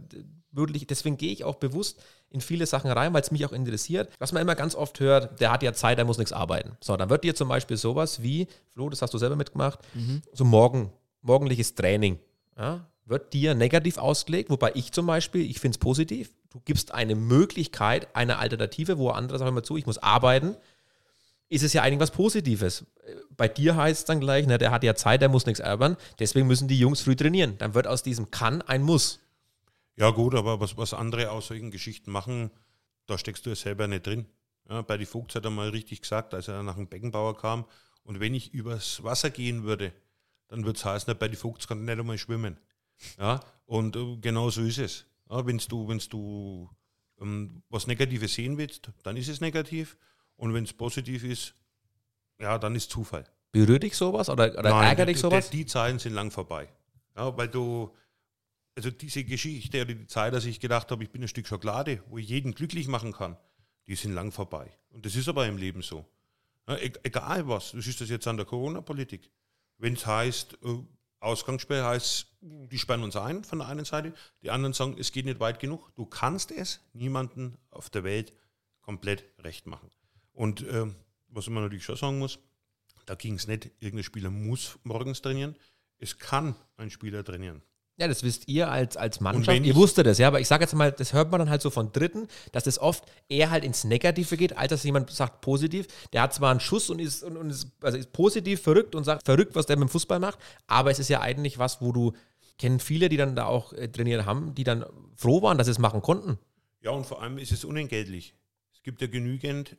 wirklich, 0.53 0.87
deswegen 0.87 1.17
gehe 1.17 1.33
ich 1.33 1.45
auch 1.45 1.57
bewusst 1.57 2.03
in 2.31 2.41
viele 2.41 2.67
Sachen 2.67 2.91
rein, 2.91 3.13
weil 3.15 3.23
es 3.23 3.31
mich 3.31 3.45
auch 3.47 3.53
interessiert. 3.53 4.11
Was 4.19 4.33
man 4.33 4.43
immer 4.43 4.55
ganz 4.55 4.75
oft 4.75 5.01
hört, 5.01 5.41
der 5.41 5.53
hat 5.53 5.63
ja 5.63 5.73
Zeit, 5.73 5.99
der 5.99 6.05
muss 6.05 6.19
nichts 6.19 6.33
arbeiten. 6.33 6.77
So, 6.81 6.97
dann 6.97 7.11
wird 7.11 7.25
dir 7.25 7.35
zum 7.35 7.49
Beispiel 7.49 7.77
sowas 7.77 8.23
wie, 8.23 8.49
Flo, 8.73 8.89
das 8.89 9.03
hast 9.03 9.13
du 9.15 9.19
selber 9.19 9.37
mitgemacht, 9.37 9.79
so 10.33 10.45
morgen, 10.45 10.93
morgendliches 11.23 11.75
Training, 11.75 12.19
ja, 12.57 12.87
wird 13.05 13.33
dir 13.33 13.55
negativ 13.55 13.99
ausgelegt, 13.99 14.51
wobei 14.51 14.73
ich 14.75 14.93
zum 14.93 15.07
Beispiel, 15.07 15.49
ich 15.49 15.61
finde 15.61 15.77
es 15.77 15.79
positiv. 15.79 16.33
Du 16.51 16.61
gibst 16.65 16.93
eine 16.93 17.15
Möglichkeit, 17.15 18.09
eine 18.15 18.39
Alternative, 18.39 18.99
wo 18.99 19.11
andere 19.11 19.39
sagen 19.39 19.51
immer 19.51 19.63
zu, 19.63 19.77
ich 19.77 19.87
muss 19.87 19.99
arbeiten, 19.99 20.57
ist 21.49 21.63
es 21.63 21.73
ja 21.73 21.83
eigentlich 21.83 22.01
was 22.01 22.11
Positives. 22.11 22.85
Bei 23.37 23.49
dir 23.49 23.77
heißt 23.77 24.01
es 24.01 24.05
dann 24.05 24.21
gleich, 24.21 24.47
ne, 24.47 24.59
der 24.59 24.71
hat 24.71 24.83
ja 24.83 24.95
Zeit, 24.95 25.21
der 25.23 25.29
muss 25.29 25.47
nichts 25.47 25.61
erben, 25.61 25.97
deswegen 26.19 26.47
müssen 26.47 26.69
die 26.69 26.79
Jungs 26.79 27.03
früh 27.03 27.17
trainieren. 27.17 27.57
Dann 27.59 27.75
wird 27.75 27.87
aus 27.87 28.03
diesem 28.03 28.31
kann 28.31 28.63
ein 28.63 28.83
Muss. 28.83 29.21
Ja, 29.97 30.11
gut, 30.11 30.35
aber 30.35 30.61
was, 30.61 30.77
was 30.77 30.93
andere 30.93 31.31
aus 31.31 31.47
solchen 31.47 31.71
Geschichten 31.71 32.11
machen, 32.11 32.51
da 33.07 33.17
steckst 33.17 33.47
du 33.47 33.51
ja 33.51 33.57
selber 33.57 33.87
nicht 33.87 34.07
drin. 34.07 34.27
Ja, 34.69 34.83
bei 34.83 34.99
die 34.99 35.07
Vogts 35.07 35.35
hat 35.37 35.45
er 35.45 35.51
mal 35.51 35.69
richtig 35.69 36.03
gesagt, 36.03 36.35
als 36.35 36.49
er 36.49 36.63
nach 36.63 36.75
dem 36.75 36.89
Beckenbauer 36.89 37.37
kam, 37.37 37.65
und 38.03 38.21
wenn 38.21 38.35
ich 38.35 38.55
übers 38.55 39.03
Wasser 39.03 39.31
gehen 39.31 39.65
würde, 39.65 39.93
dann 40.49 40.65
würde 40.65 40.79
es 40.79 40.85
heißen, 40.85 41.17
bei 41.19 41.29
die 41.29 41.37
Vogts 41.37 41.67
kann 41.67 41.81
ich 41.81 41.85
nicht 41.85 41.99
einmal 41.99 42.19
schwimmen. 42.19 42.57
Ja, 43.19 43.41
und 43.67 43.97
äh, 43.97 44.17
genau 44.21 44.49
so 44.51 44.63
ist 44.63 44.79
es. 44.79 45.07
Ja, 45.29 45.45
wenn 45.45 45.59
du, 45.59 45.89
wenn's 45.89 46.09
du 46.09 46.71
ähm, 47.21 47.63
was 47.69 47.87
Negatives 47.87 48.35
sehen 48.35 48.59
willst, 48.59 48.91
dann 49.03 49.17
ist 49.17 49.29
es 49.29 49.41
negativ. 49.41 49.97
Und 50.37 50.55
wenn 50.55 50.65
es 50.65 50.73
positiv 50.73 51.25
ist, 51.25 51.55
ja, 52.39 52.59
dann 52.59 52.75
ist 52.75 52.91
Zufall. 52.91 53.25
Berührt 53.53 53.83
dich 53.83 53.97
sowas 53.97 54.29
oder, 54.29 54.53
oder 54.59 54.71
Nein, 54.71 54.89
ärgert 54.89 55.09
dich 55.09 55.19
sowas? 55.19 55.51
Die, 55.51 55.59
die 55.59 55.67
Zeiten 55.67 55.99
sind 55.99 56.13
lang 56.13 56.31
vorbei. 56.31 56.69
Ja, 57.17 57.37
weil 57.37 57.49
du, 57.49 57.95
also 58.75 58.91
diese 58.91 59.25
Geschichte 59.25 59.81
oder 59.81 59.95
die 59.95 60.07
Zeit, 60.07 60.35
dass 60.35 60.45
ich 60.45 60.61
gedacht 60.61 60.91
habe, 60.91 61.03
ich 61.03 61.11
bin 61.11 61.23
ein 61.23 61.29
Stück 61.29 61.47
Schokolade, 61.47 62.03
wo 62.09 62.19
ich 62.19 62.29
jeden 62.29 62.55
glücklich 62.55 62.89
machen 62.89 63.13
kann, 63.13 63.37
die 63.87 63.95
sind 63.95 64.13
lang 64.13 64.33
vorbei. 64.33 64.71
Und 64.91 65.07
das 65.07 65.17
ist 65.17 65.29
aber 65.29 65.47
im 65.47 65.57
Leben 65.57 65.81
so. 65.81 66.05
Ja, 66.69 66.77
e 66.77 66.93
egal 67.05 67.49
was, 67.49 67.73
das 67.73 67.87
ist 67.87 68.01
das 68.01 68.11
jetzt 68.11 68.27
an 68.27 68.37
der 68.37 68.45
Corona-Politik. 68.45 69.31
Wenn 69.79 69.95
es 69.95 70.07
heißt, 70.07 70.59
äh, 70.63 70.79
Ausgangssperre 71.21 71.87
heißt, 71.87 72.27
die 72.41 72.79
sperren 72.79 73.03
uns 73.03 73.17
ein 73.17 73.43
von 73.45 73.59
der 73.61 73.69
einen 73.69 73.85
Seite, 73.85 74.13
die 74.43 74.51
anderen 74.51 74.75
sagen, 74.75 74.97
es 74.99 75.13
geht 75.13 75.25
nicht 75.25 75.41
weit 75.41 75.61
genug. 75.61 75.95
Du 75.95 76.05
kannst 76.05 76.51
es 76.51 76.81
niemanden 76.93 77.57
auf 77.71 77.89
der 77.91 78.05
Welt 78.05 78.33
komplett 78.83 79.25
recht 79.39 79.67
machen. 79.67 79.91
Und 80.37 80.65
ähm, 80.71 80.95
was 81.29 81.49
man 81.49 81.63
natürlich 81.63 81.85
schon 81.85 81.97
sagen 81.97 82.19
muss, 82.19 82.39
da 83.07 83.15
ging 83.15 83.35
es 83.35 83.47
nicht, 83.47 83.71
irgendein 83.81 84.05
Spieler 84.05 84.31
muss 84.31 84.79
morgens 84.85 85.23
trainieren. 85.23 85.57
Es 85.99 86.19
kann 86.19 86.55
ein 86.77 86.91
Spieler 86.91 87.25
trainieren. 87.25 87.63
Ja, 87.99 88.07
das 88.07 88.23
wisst 88.23 88.47
ihr 88.47 88.71
als, 88.71 88.99
als 88.99 89.21
Mannschaft. 89.21 89.65
Ihr 89.65 89.75
wusstet 89.75 90.07
das, 90.07 90.19
ja, 90.19 90.29
aber 90.29 90.39
ich 90.39 90.49
sage 90.49 90.65
jetzt 90.65 90.75
mal, 90.75 90.93
das 90.93 91.15
hört 91.15 91.31
man 91.31 91.39
dann 91.39 91.49
halt 91.49 91.63
so 91.63 91.71
von 91.71 91.93
Dritten, 91.93 92.29
dass 92.53 92.65
das 92.65 92.79
oft 92.79 93.05
eher 93.31 93.51
halt 93.51 93.65
ins 93.65 93.85
Negative 93.85 94.37
geht, 94.37 94.55
als 94.55 94.69
dass 94.69 94.85
jemand 94.85 95.11
sagt 95.11 95.41
positiv. 95.41 95.87
Der 96.13 96.21
hat 96.21 96.35
zwar 96.35 96.51
einen 96.51 96.61
Schuss 96.61 96.91
und 96.91 96.99
ist, 96.99 97.23
und, 97.23 97.39
und 97.39 97.49
ist, 97.49 97.69
also 97.81 97.97
ist 97.97 98.13
positiv 98.13 98.61
verrückt 98.61 98.95
und 98.95 99.05
sagt 99.05 99.25
verrückt, 99.25 99.55
was 99.55 99.65
der 99.65 99.77
mit 99.77 99.89
dem 99.89 99.93
Fußball 99.93 100.19
macht, 100.19 100.39
aber 100.67 100.91
es 100.91 100.99
ist 100.99 101.09
ja 101.09 101.23
eigentlich 101.23 101.59
was, 101.59 101.81
wo 101.81 101.93
du, 101.93 102.13
kennen 102.59 102.81
viele, 102.81 103.09
die 103.09 103.17
dann 103.17 103.35
da 103.35 103.47
auch 103.47 103.73
äh, 103.73 103.89
trainiert 103.89 104.27
haben, 104.27 104.55
die 104.55 104.65
dann 104.65 104.85
froh 105.15 105.41
waren, 105.41 105.57
dass 105.57 105.67
sie 105.67 105.71
es 105.71 105.79
machen 105.79 106.03
konnten. 106.03 106.39
Ja, 106.83 106.91
und 106.91 107.07
vor 107.07 107.23
allem 107.23 107.39
ist 107.39 107.53
es 107.53 107.65
unentgeltlich. 107.65 108.35
Es 108.75 108.83
gibt 108.83 109.01
ja 109.01 109.07
genügend 109.07 109.79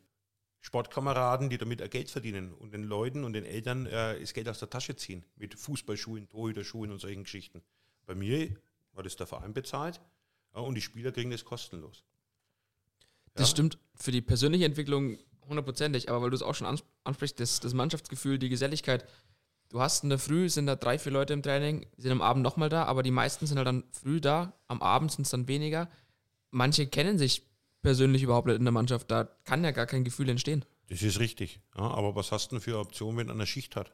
Sportkameraden, 0.60 1.50
die 1.50 1.58
damit 1.58 1.88
Geld 1.90 2.10
verdienen 2.10 2.52
und 2.52 2.72
den 2.74 2.82
Leuten 2.84 3.24
und 3.24 3.32
den 3.32 3.44
Eltern 3.44 3.86
äh, 3.86 4.18
das 4.20 4.34
Geld 4.34 4.48
aus 4.48 4.58
der 4.58 4.70
Tasche 4.70 4.96
ziehen 4.96 5.24
mit 5.36 5.54
Fußballschuhen, 5.54 6.28
Torhüterschuhen 6.28 6.90
und 6.90 7.00
solchen 7.00 7.22
Geschichten. 7.24 7.62
Bei 8.06 8.14
mir 8.14 8.56
hat 8.96 9.06
es 9.06 9.16
der 9.16 9.26
Verein 9.26 9.52
bezahlt 9.54 10.00
ja, 10.54 10.60
und 10.60 10.74
die 10.74 10.80
Spieler 10.82 11.12
kriegen 11.12 11.30
das 11.30 11.44
kostenlos. 11.44 12.02
Das 13.34 13.48
Ja. 13.48 13.52
stimmt 13.52 13.78
für 13.94 14.10
die 14.10 14.20
persönliche 14.20 14.64
Entwicklung 14.64 15.16
hundertprozentig, 15.48 16.08
aber 16.10 16.22
weil 16.22 16.30
du 16.30 16.36
es 16.36 16.42
auch 16.42 16.54
schon 16.54 16.66
ans- 16.66 16.84
ansprichst, 17.04 17.38
das, 17.40 17.60
das 17.60 17.72
Mannschaftsgefühl, 17.74 18.38
die 18.38 18.48
Geselligkeit. 18.48 19.08
Du 19.70 19.80
hast 19.80 20.02
in 20.02 20.08
der 20.10 20.18
Früh, 20.18 20.48
sind 20.48 20.66
da 20.66 20.76
drei, 20.76 20.98
vier 20.98 21.12
Leute 21.12 21.34
im 21.34 21.42
Training, 21.42 21.86
sind 21.96 22.10
am 22.10 22.22
Abend 22.22 22.42
nochmal 22.42 22.68
da, 22.68 22.84
aber 22.84 23.02
die 23.02 23.10
meisten 23.10 23.46
sind 23.46 23.58
halt 23.58 23.66
dann 23.66 23.84
früh 23.92 24.20
da, 24.20 24.52
am 24.66 24.82
Abend 24.82 25.12
sind 25.12 25.24
es 25.24 25.30
dann 25.30 25.46
weniger. 25.46 25.88
Manche 26.50 26.86
kennen 26.86 27.18
sich 27.18 27.42
persönlich 27.82 28.22
überhaupt 28.22 28.46
nicht 28.46 28.56
in 28.58 28.64
der 28.64 28.72
Mannschaft, 28.72 29.10
da 29.10 29.24
kann 29.44 29.64
ja 29.64 29.70
gar 29.70 29.86
kein 29.86 30.04
Gefühl 30.04 30.28
entstehen. 30.28 30.64
Das 30.88 31.02
ist 31.02 31.18
richtig. 31.20 31.60
Ja, 31.76 31.82
aber 31.84 32.14
was 32.14 32.32
hast 32.32 32.50
du 32.50 32.56
denn 32.56 32.60
für 32.62 32.70
eine 32.72 32.80
Option, 32.80 33.16
wenn 33.16 33.28
er 33.28 33.34
eine 33.34 33.46
Schicht 33.46 33.76
hat? 33.76 33.92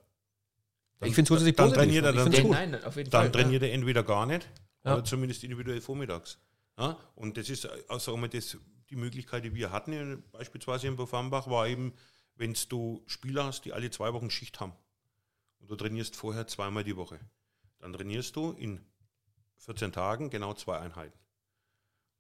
Dann- 1.01 1.09
Ich 1.09 1.14
finde 1.14 1.23
es 1.25 1.29
grundsätzlich 1.29 1.57
dann 1.57 1.66
positiv. 1.70 1.83
trainiert 1.85 2.05
er 2.05 2.12
dann 2.12 2.33
gut. 2.33 2.51
nein, 2.53 2.85
auf 2.85 2.97
jeden 2.97 3.11
Dann 3.11 3.23
Fall. 3.25 3.33
trainiert 3.33 3.62
er 3.64 3.73
entweder 3.73 4.03
gar 4.05 4.27
nicht 4.27 4.49
Ja. 4.85 4.94
oder 4.94 5.05
zumindest 5.05 5.42
individuell 5.44 5.81
vormittags. 5.81 6.38
Ja? 6.79 6.97
Und 7.16 7.37
das 7.37 7.49
ist 7.51 7.66
also 7.88 8.12
sagen 8.12 8.23
wir, 8.23 8.29
das 8.29 8.57
die 8.90 8.97
Möglichkeit, 8.97 9.44
die 9.44 9.55
wir 9.55 9.73
hatten, 9.73 10.23
beispielsweise 10.31 10.87
in 10.87 10.97
Bofambach, 10.97 11.49
war 11.49 11.66
eben, 11.66 11.94
wenn 12.37 12.55
du 12.68 13.03
Spieler 13.07 13.44
hast, 13.44 13.64
die 13.64 13.73
alle 13.73 13.90
zwei 13.90 14.12
Wochen 14.12 14.31
Schicht 14.31 14.61
haben 14.61 14.73
und 15.59 15.70
du 15.70 15.75
trainierst 15.77 16.14
vorher 16.16 16.47
zweimal 16.47 16.85
die 16.85 16.97
Woche, 16.97 17.18
dann 17.79 17.92
trainierst 17.92 18.37
du 18.37 18.53
in 18.53 18.81
14 19.57 19.90
Tagen 19.92 20.31
genau 20.31 20.53
zwei 20.55 20.79
Einheiten. 20.79 21.18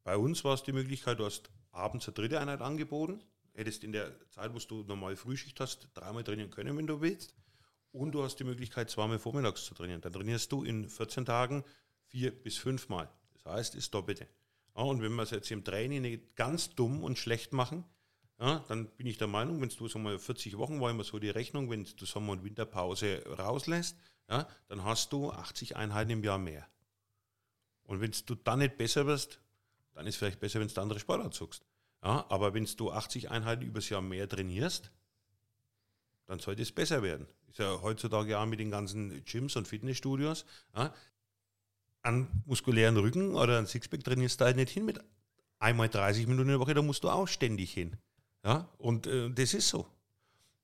Bei 0.04 0.16
uns 0.16 0.44
war 0.44 0.54
es 0.54 0.62
die 0.62 0.72
Möglichkeit, 0.72 1.18
du 1.18 1.24
hast 1.24 1.50
abends 1.72 2.06
eine 2.06 2.14
dritte 2.14 2.38
Einheit 2.38 2.60
angeboten, 2.60 3.22
hättest 3.54 3.84
in 3.84 3.92
der 3.92 4.12
Zeit, 4.30 4.54
wo 4.54 4.58
du 4.58 4.84
normal 4.84 5.16
Frühschicht 5.16 5.58
hast, 5.60 5.88
dreimal 5.94 6.24
trainieren 6.24 6.50
können, 6.50 6.76
wenn 6.76 6.86
du 6.86 7.00
willst. 7.00 7.34
Und 7.90 8.12
du 8.12 8.22
hast 8.22 8.36
die 8.36 8.44
Möglichkeit, 8.44 8.90
zweimal 8.90 9.18
vormittags 9.18 9.64
zu 9.64 9.74
trainieren. 9.74 10.00
Dann 10.00 10.12
trainierst 10.12 10.50
du 10.52 10.64
in 10.64 10.88
14 10.88 11.24
Tagen 11.24 11.64
vier 12.08 12.32
bis 12.32 12.58
fünfmal. 12.58 13.08
Das 13.34 13.44
heißt, 13.46 13.74
ist 13.76 13.94
Doppelte. 13.94 14.28
Ja, 14.76 14.82
und 14.82 15.00
wenn 15.00 15.14
wir 15.14 15.22
es 15.22 15.30
jetzt 15.30 15.50
im 15.50 15.64
Training 15.64 16.02
nicht 16.02 16.36
ganz 16.36 16.74
dumm 16.74 17.04
und 17.04 17.18
schlecht 17.18 17.52
machen, 17.52 17.84
ja, 18.40 18.64
dann 18.68 18.88
bin 18.96 19.06
ich 19.06 19.16
der 19.16 19.28
Meinung, 19.28 19.60
wenn 19.60 19.68
du 19.68 19.88
so 19.88 19.98
mal 19.98 20.18
40 20.18 20.58
Wochen 20.58 20.80
war 20.80 20.90
immer 20.90 21.04
so 21.04 21.18
die 21.18 21.30
Rechnung, 21.30 21.70
wenn 21.70 21.84
du 21.84 22.04
Sommer- 22.04 22.32
und 22.32 22.44
Winterpause 22.44 23.22
rauslässt, 23.38 23.96
ja, 24.28 24.48
dann 24.66 24.84
hast 24.84 25.12
du 25.12 25.30
80 25.30 25.76
Einheiten 25.76 26.10
im 26.10 26.24
Jahr 26.24 26.38
mehr. 26.38 26.66
Und 27.84 28.00
wenn 28.00 28.12
du 28.26 28.34
dann 28.34 28.58
nicht 28.58 28.76
besser 28.76 29.06
wirst, 29.06 29.38
dann 29.94 30.06
ist 30.06 30.14
es 30.14 30.18
vielleicht 30.18 30.40
besser, 30.40 30.60
wenn 30.60 30.68
du 30.68 30.80
andere 30.80 31.00
Sportart 31.00 31.34
suchst. 31.34 31.64
Ja, 32.02 32.26
aber 32.28 32.52
wenn 32.52 32.68
du 32.76 32.92
80 32.92 33.30
Einheiten 33.30 33.62
übers 33.62 33.88
Jahr 33.88 34.02
mehr 34.02 34.28
trainierst, 34.28 34.90
dann 36.26 36.38
sollte 36.38 36.62
es 36.62 36.72
besser 36.72 37.02
werden. 37.02 37.26
Ist 37.48 37.58
ja 37.58 37.80
heutzutage 37.82 38.38
auch 38.38 38.46
mit 38.46 38.60
den 38.60 38.70
ganzen 38.70 39.24
Gyms 39.24 39.56
und 39.56 39.68
Fitnessstudios. 39.68 40.44
Ja, 40.76 40.94
an 42.02 42.28
muskulären 42.44 42.96
Rücken 42.96 43.34
oder 43.34 43.58
an 43.58 43.66
Sixpack 43.66 44.04
trainierst 44.04 44.40
du 44.40 44.44
halt 44.44 44.56
nicht 44.56 44.70
hin 44.70 44.84
mit 44.84 45.00
einmal 45.58 45.88
30 45.88 46.26
Minuten 46.26 46.48
in 46.48 46.58
der 46.58 46.60
Woche, 46.60 46.74
da 46.74 46.82
musst 46.82 47.04
du 47.04 47.08
auch 47.08 47.26
ständig 47.26 47.72
hin. 47.72 47.96
Ja, 48.44 48.68
und 48.76 49.06
äh, 49.06 49.30
das 49.30 49.54
ist 49.54 49.68
so. 49.68 49.86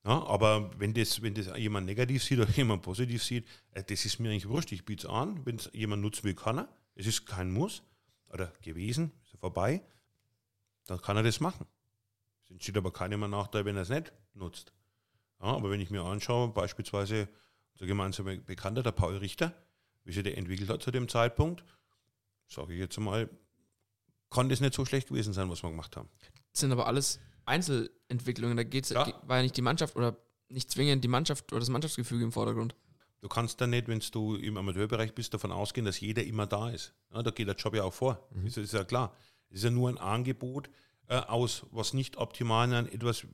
Ja, 0.04 0.22
aber 0.26 0.70
wenn 0.78 0.92
das, 0.92 1.22
wenn 1.22 1.34
das 1.34 1.56
jemand 1.56 1.86
negativ 1.86 2.22
sieht 2.22 2.38
oder 2.38 2.50
jemand 2.56 2.82
positiv 2.82 3.22
sieht, 3.22 3.46
äh, 3.72 3.82
das 3.82 4.04
ist 4.04 4.18
mir 4.18 4.30
eigentlich 4.30 4.48
wurscht. 4.48 4.72
Ich 4.72 4.84
biete 4.84 5.06
es 5.06 5.12
an. 5.12 5.44
Wenn 5.46 5.56
es 5.56 5.70
jemand 5.72 6.02
nutzen 6.02 6.24
will, 6.24 6.34
kann 6.34 6.58
er. 6.58 6.68
Es 6.94 7.06
ist 7.06 7.24
kein 7.24 7.50
Muss 7.50 7.82
oder 8.30 8.52
gewesen, 8.62 9.12
ist 9.24 9.34
er 9.34 9.38
vorbei. 9.38 9.82
Dann 10.86 11.00
kann 11.00 11.16
er 11.16 11.22
das 11.22 11.40
machen. 11.40 11.66
Es 12.44 12.50
entsteht 12.50 12.76
aber 12.76 12.92
keiner 12.92 13.16
mehr 13.16 13.28
Nachteil, 13.28 13.64
wenn 13.64 13.76
er 13.76 13.82
es 13.82 13.88
nicht 13.90 14.12
nutzt. 14.34 14.72
Ja, 15.40 15.46
aber 15.48 15.70
wenn 15.70 15.80
ich 15.80 15.90
mir 15.90 16.02
anschaue, 16.02 16.48
beispielsweise 16.48 17.28
unser 17.74 17.86
gemeinsamer 17.86 18.36
Bekannter, 18.36 18.82
der 18.82 18.92
Paul 18.92 19.16
Richter, 19.16 19.54
wie 20.04 20.12
sich 20.12 20.22
der 20.22 20.36
entwickelt 20.36 20.68
hat 20.70 20.82
zu 20.82 20.90
dem 20.90 21.08
Zeitpunkt, 21.08 21.64
sage 22.48 22.72
ich 22.74 22.78
jetzt 22.80 22.98
mal, 22.98 23.28
kann 24.30 24.48
das 24.48 24.60
nicht 24.60 24.74
so 24.74 24.84
schlecht 24.84 25.08
gewesen 25.08 25.32
sein, 25.32 25.48
was 25.50 25.62
wir 25.62 25.70
gemacht 25.70 25.96
haben. 25.96 26.08
Das 26.52 26.60
sind 26.60 26.72
aber 26.72 26.86
alles 26.86 27.20
Einzelentwicklungen. 27.46 28.56
Da 28.56 28.64
geht's, 28.64 28.90
Ja. 28.90 29.06
war 29.26 29.36
ja 29.38 29.42
nicht 29.42 29.56
die 29.56 29.62
Mannschaft 29.62 29.96
oder 29.96 30.16
nicht 30.48 30.70
zwingend 30.70 31.02
die 31.04 31.08
Mannschaft 31.08 31.52
oder 31.52 31.60
das 31.60 31.68
Mannschaftsgefüge 31.68 32.24
im 32.24 32.32
Vordergrund. 32.32 32.74
Du 33.20 33.28
kannst 33.28 33.61
dann 33.61 33.70
nicht, 33.70 33.88
wenn 33.88 34.00
du 34.12 34.37
im 34.37 34.56
Amateurbereich 34.56 35.14
bist, 35.14 35.35
davon 35.35 35.52
ausgehen, 35.52 35.85
dass 35.85 36.00
jeder 36.00 36.24
immer 36.24 36.46
da 36.46 36.70
ist. 36.70 36.94
Ja, 37.12 37.22
da 37.22 37.30
geht 37.30 37.48
der 37.48 37.54
Job 37.54 37.74
ja 37.74 37.85
auch 37.85 37.92
vor. 37.92 38.26
Das 38.44 38.56
ist 38.56 38.72
ja 38.72 38.85
klar. 38.85 39.14
Es 39.50 39.59
ist 39.59 39.64
ja 39.64 39.70
nur 39.70 39.88
ein 39.88 39.98
Angebot 39.98 40.70
äh, 41.09 41.16
aus 41.16 41.66
was 41.70 41.92
nicht 41.92 42.16
optimalen 42.16 42.72
an 42.72 42.87
etwas 42.87 43.26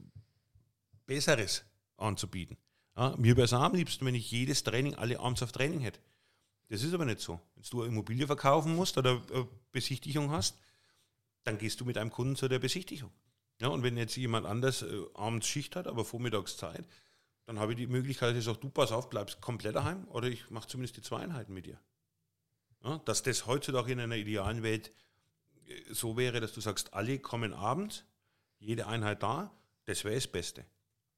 Besseres 1.06 1.64
anzubieten. 1.96 2.56
Ja, 2.96 3.14
mir 3.16 3.36
wäre 3.36 3.44
es 3.44 3.52
am 3.52 3.74
liebsten, 3.74 4.06
wenn 4.06 4.14
ich 4.14 4.30
jedes 4.30 4.64
Training 4.64 4.94
alle 4.94 5.20
abends 5.20 5.42
auf 5.42 5.52
Training 5.52 5.80
hätte. 5.80 6.00
Das 6.68 6.82
ist 6.82 6.94
aber 6.94 7.04
nicht 7.04 7.20
so. 7.20 7.40
Wenn 7.54 7.64
du 7.70 7.82
eine 7.82 7.92
Immobilie 7.92 8.26
verkaufen 8.26 8.74
musst 8.74 8.98
oder 8.98 9.22
eine 9.32 9.46
Besichtigung 9.70 10.30
hast, 10.30 10.58
dann 11.44 11.58
gehst 11.58 11.80
du 11.80 11.84
mit 11.84 11.96
einem 11.96 12.10
Kunden 12.10 12.34
zu 12.34 12.48
der 12.48 12.58
Besichtigung. 12.58 13.12
Ja, 13.60 13.68
und 13.68 13.82
wenn 13.82 13.96
jetzt 13.96 14.16
jemand 14.16 14.46
anders 14.46 14.82
äh, 14.82 15.02
abends 15.14 15.46
Schicht 15.46 15.76
hat, 15.76 15.86
aber 15.86 16.04
vormittags 16.04 16.56
Zeit, 16.56 16.86
dann 17.46 17.60
habe 17.60 17.72
ich 17.72 17.78
die 17.78 17.86
Möglichkeit, 17.86 18.30
dass 18.30 18.38
ich 18.38 18.44
sage, 18.44 18.58
du 18.58 18.68
pass 18.68 18.92
auf, 18.92 19.08
bleibst 19.08 19.40
komplett 19.40 19.76
daheim 19.76 20.06
oder 20.08 20.28
ich 20.28 20.50
mache 20.50 20.68
zumindest 20.68 20.96
die 20.96 21.02
zwei 21.02 21.20
Einheiten 21.20 21.54
mit 21.54 21.66
dir. 21.66 21.80
Ja, 22.82 22.98
dass 23.04 23.22
das 23.22 23.46
heutzutage 23.46 23.92
in 23.92 24.00
einer 24.00 24.16
idealen 24.16 24.62
Welt 24.62 24.92
äh, 25.66 25.94
so 25.94 26.16
wäre, 26.16 26.40
dass 26.40 26.52
du 26.52 26.60
sagst, 26.60 26.92
alle 26.92 27.18
kommen 27.18 27.54
abends, 27.54 28.04
jede 28.58 28.86
Einheit 28.86 29.22
da, 29.22 29.52
das 29.84 30.04
wäre 30.04 30.16
das 30.16 30.26
Beste. 30.26 30.66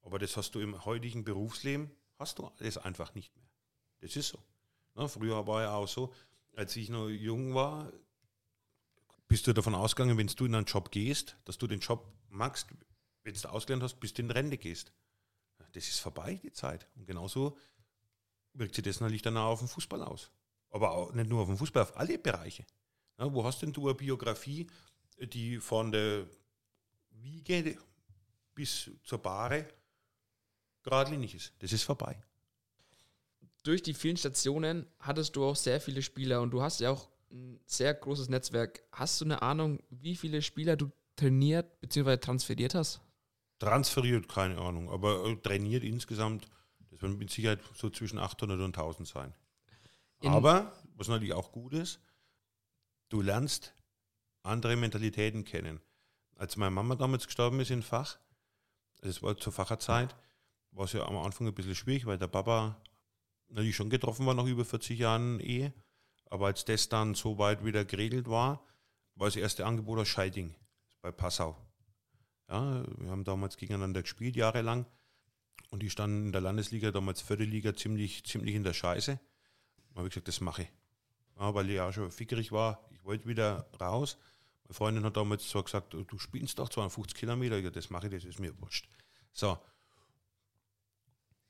Aber 0.01 0.19
das 0.19 0.37
hast 0.37 0.55
du 0.55 0.59
im 0.59 0.85
heutigen 0.85 1.23
Berufsleben, 1.23 1.91
hast 2.17 2.39
du 2.39 2.49
das 2.59 2.77
einfach 2.77 3.15
nicht 3.15 3.35
mehr. 3.35 3.49
Das 4.01 4.15
ist 4.15 4.29
so. 4.29 4.39
Ja, 4.95 5.07
früher 5.07 5.45
war 5.47 5.63
ja 5.63 5.73
auch 5.73 5.87
so, 5.87 6.13
als 6.55 6.75
ich 6.75 6.89
noch 6.89 7.09
jung 7.09 7.55
war, 7.55 7.91
bist 9.27 9.45
du 9.47 9.53
davon 9.53 9.75
ausgegangen, 9.75 10.17
wenn 10.17 10.27
du 10.27 10.45
in 10.45 10.55
einen 10.55 10.65
Job 10.65 10.91
gehst, 10.91 11.37
dass 11.45 11.57
du 11.57 11.67
den 11.67 11.79
Job 11.79 12.11
magst, 12.29 12.67
wenn 13.23 13.33
du 13.33 13.49
ausgelernt 13.49 13.83
hast, 13.83 13.99
bis 13.99 14.13
du 14.13 14.21
in 14.21 14.31
Rente 14.31 14.57
gehst. 14.57 14.91
Das 15.73 15.87
ist 15.87 15.99
vorbei, 15.99 16.39
die 16.43 16.51
Zeit. 16.51 16.87
Und 16.95 17.05
genauso 17.05 17.57
wirkt 18.53 18.75
sich 18.75 18.83
das 18.83 18.99
natürlich 18.99 19.21
dann 19.21 19.37
auch 19.37 19.51
auf 19.51 19.59
den 19.59 19.67
Fußball 19.67 20.03
aus. 20.03 20.31
Aber 20.71 20.91
auch 20.91 21.13
nicht 21.13 21.29
nur 21.29 21.41
auf 21.41 21.47
den 21.47 21.57
Fußball, 21.57 21.83
auf 21.83 21.97
alle 21.97 22.17
Bereiche. 22.17 22.65
Ja, 23.17 23.33
wo 23.33 23.43
hast 23.43 23.61
denn 23.61 23.73
du 23.73 23.87
eine 23.87 23.95
Biografie, 23.95 24.67
die 25.19 25.57
von 25.57 25.91
der 25.91 26.27
Wiege 27.11 27.77
bis 28.55 28.91
zur 29.03 29.19
Bahre 29.19 29.67
geradlinig 30.83 31.35
ist? 31.35 31.53
Das 31.59 31.73
ist 31.73 31.83
vorbei. 31.83 32.21
Durch 33.63 33.81
die 33.81 33.93
vielen 33.93 34.17
Stationen 34.17 34.85
hattest 34.99 35.35
du 35.35 35.43
auch 35.43 35.55
sehr 35.55 35.81
viele 35.81 36.01
Spieler 36.01 36.41
und 36.41 36.51
du 36.51 36.61
hast 36.61 36.79
ja 36.79 36.91
auch 36.91 37.09
ein 37.31 37.59
sehr 37.65 37.93
großes 37.93 38.29
Netzwerk. 38.29 38.83
Hast 38.91 39.19
du 39.19 39.25
eine 39.25 39.41
Ahnung, 39.41 39.79
wie 39.89 40.15
viele 40.15 40.41
Spieler 40.41 40.75
du 40.77 40.91
trainiert 41.15 41.79
bzw. 41.81 42.17
transferiert 42.17 42.73
hast? 42.73 43.01
Transferiert, 43.59 44.27
keine 44.29 44.57
Ahnung, 44.57 44.89
aber 44.89 45.25
äh, 45.25 45.35
trainiert 45.35 45.83
insgesamt, 45.83 46.47
das 46.89 47.01
werden 47.01 47.17
mit 47.17 47.29
Sicherheit 47.29 47.59
so 47.75 47.89
zwischen 47.89 48.17
800 48.17 48.59
und 48.59 48.77
1000 48.77 49.07
sein. 49.07 49.33
In- 50.21 50.31
aber, 50.31 50.71
was 50.95 51.07
natürlich 51.07 51.33
auch 51.33 51.51
gut 51.51 51.73
ist, 51.73 51.99
du 53.09 53.21
lernst 53.21 53.73
andere 54.43 54.75
Mentalitäten 54.75 55.43
kennen. 55.43 55.81
Als 56.35 56.55
meine 56.55 56.71
Mama 56.71 56.95
damals 56.95 57.25
gestorben 57.25 57.59
ist 57.59 57.71
in 57.71 57.83
Fach, 57.83 58.17
das 59.01 59.21
war 59.21 59.37
zur 59.37 59.51
Facherzeit, 59.53 60.15
war 60.71 60.85
es 60.85 60.93
ja 60.93 61.05
am 61.05 61.17
Anfang 61.17 61.47
ein 61.47 61.53
bisschen 61.53 61.75
schwierig, 61.75 62.05
weil 62.05 62.17
der 62.17 62.27
Papa 62.27 62.81
natürlich 63.49 63.75
schon 63.75 63.89
getroffen 63.89 64.25
war 64.25 64.33
nach 64.33 64.45
über 64.45 64.63
40 64.63 64.97
Jahren 64.99 65.39
Ehe. 65.39 65.73
Aber 66.29 66.45
als 66.47 66.63
das 66.63 66.87
dann 66.89 67.15
so 67.15 67.37
weit 67.39 67.65
wieder 67.65 67.83
geregelt 67.85 68.29
war, 68.29 68.63
war 69.15 69.27
das 69.27 69.35
erste 69.35 69.65
Angebot 69.65 69.99
aus 69.99 70.07
Scheiding 70.07 70.55
bei 71.01 71.11
Passau. 71.11 71.57
Ja, 72.49 72.83
wir 72.97 73.11
haben 73.11 73.23
damals 73.23 73.57
gegeneinander 73.57 74.01
gespielt, 74.01 74.35
jahrelang. 74.35 74.85
Und 75.69 75.83
die 75.83 75.89
standen 75.89 76.27
in 76.27 76.31
der 76.31 76.41
Landesliga, 76.41 76.91
damals 76.91 77.21
vierte 77.21 77.43
Liga, 77.43 77.75
ziemlich, 77.75 78.23
ziemlich 78.25 78.55
in 78.55 78.63
der 78.63 78.73
Scheiße. 78.73 79.19
Da 79.91 79.95
habe 79.95 80.07
ich 80.07 80.13
gesagt, 80.13 80.27
das 80.27 80.41
mache 80.41 80.63
ich. 80.63 80.71
Ja, 81.39 81.53
weil 81.53 81.69
ich 81.69 81.75
ja 81.75 81.93
schon 81.93 82.11
fickerig 82.11 82.51
war. 82.51 82.83
Ich 82.91 83.03
wollte 83.03 83.27
wieder 83.27 83.69
raus. 83.79 84.17
Meine 84.63 84.73
Freundin 84.73 85.05
hat 85.05 85.17
damals 85.17 85.47
zwar 85.47 85.63
gesagt, 85.63 85.93
du 85.93 86.17
spielst 86.17 86.57
doch 86.59 86.69
52 86.69 87.15
Kilometer. 87.15 87.55
Ich 87.57 87.61
gesagt, 87.61 87.75
das 87.75 87.89
mache 87.91 88.07
ich, 88.07 88.13
das 88.13 88.25
ist 88.25 88.39
mir 88.39 88.59
wurscht. 88.59 88.87
So. 89.31 89.57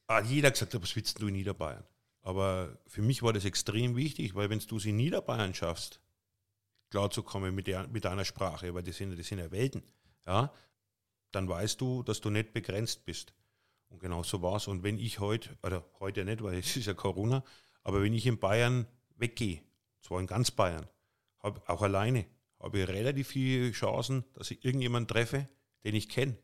Hat 0.07 0.25
jeder 0.25 0.51
gesagt, 0.51 0.79
was 0.81 0.95
willst 0.95 1.21
du 1.21 1.27
in 1.27 1.33
Niederbayern? 1.33 1.83
Aber 2.21 2.77
für 2.87 3.01
mich 3.01 3.23
war 3.23 3.31
das 3.31 3.45
extrem 3.45 3.95
wichtig, 3.95 4.35
weil 4.35 4.49
wenn 4.49 4.59
du 4.59 4.77
es 4.77 4.85
in 4.85 4.97
Niederbayern 4.97 5.53
schaffst, 5.53 6.01
klarzukommen 6.89 7.55
mit, 7.55 7.67
der, 7.67 7.87
mit 7.87 8.05
deiner 8.05 8.25
Sprache, 8.25 8.73
weil 8.73 8.83
das 8.83 8.97
sind, 8.97 9.17
das 9.17 9.27
sind 9.27 9.39
ja 9.39 9.51
Welten, 9.51 9.83
ja, 10.25 10.51
dann 11.31 11.47
weißt 11.47 11.79
du, 11.81 12.03
dass 12.03 12.21
du 12.21 12.29
nicht 12.29 12.53
begrenzt 12.53 13.05
bist. 13.05 13.33
Und 13.89 13.99
genau 13.99 14.23
so 14.23 14.41
war 14.41 14.57
es. 14.57 14.67
Und 14.67 14.83
wenn 14.83 14.97
ich 14.97 15.19
heute, 15.19 15.49
oder 15.63 15.83
heute 15.99 16.25
nicht, 16.25 16.43
weil 16.43 16.59
es 16.59 16.75
ist 16.75 16.85
ja 16.85 16.93
Corona, 16.93 17.43
aber 17.83 18.01
wenn 18.01 18.13
ich 18.13 18.25
in 18.25 18.39
Bayern 18.39 18.87
weggehe, 19.15 19.61
zwar 20.01 20.19
in 20.19 20.27
ganz 20.27 20.51
Bayern, 20.51 20.87
hab, 21.39 21.67
auch 21.69 21.81
alleine, 21.81 22.25
habe 22.59 22.79
ich 22.79 22.87
relativ 22.87 23.29
viele 23.29 23.71
Chancen, 23.71 24.23
dass 24.33 24.51
ich 24.51 24.63
irgendjemanden 24.63 25.07
treffe, 25.07 25.47
den 25.83 25.95
ich 25.95 26.09
kenne. 26.09 26.37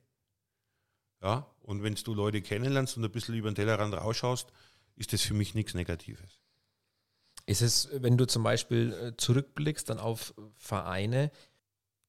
Ja, 1.22 1.50
und 1.62 1.84
wenn 1.84 1.96
du 1.96 2.14
Leute 2.14 2.42
kennenlernst 2.42 2.98
und 2.98 3.04
ein 3.04 3.12
bisschen 3.12 3.36
über 3.36 3.50
den 3.50 3.56
Tellerrand 3.56 3.94
rausschaust, 3.94 4.52
ist 4.96 5.14
das 5.14 5.22
für 5.22 5.34
mich 5.34 5.56
nichts 5.56 5.74
Negatives. 5.74 6.40
Ist 7.46 7.62
es, 7.62 7.90
wenn 7.92 8.18
du 8.18 8.26
zum 8.26 8.44
Beispiel 8.44 8.94
äh, 8.94 9.18
zurückblickst 9.18 9.90
dann 9.90 10.00
auf 10.00 10.34
Vereine, 10.56 11.32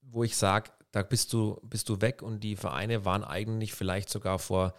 wo 0.02 0.24
ich 0.24 0.36
sage, 0.36 0.70
da 0.96 1.02
bist 1.02 1.34
du, 1.34 1.60
bist 1.62 1.90
du 1.90 2.00
weg 2.00 2.22
und 2.22 2.40
die 2.40 2.56
Vereine 2.56 3.04
waren 3.04 3.22
eigentlich 3.22 3.74
vielleicht 3.74 4.08
sogar 4.08 4.38
vor 4.38 4.72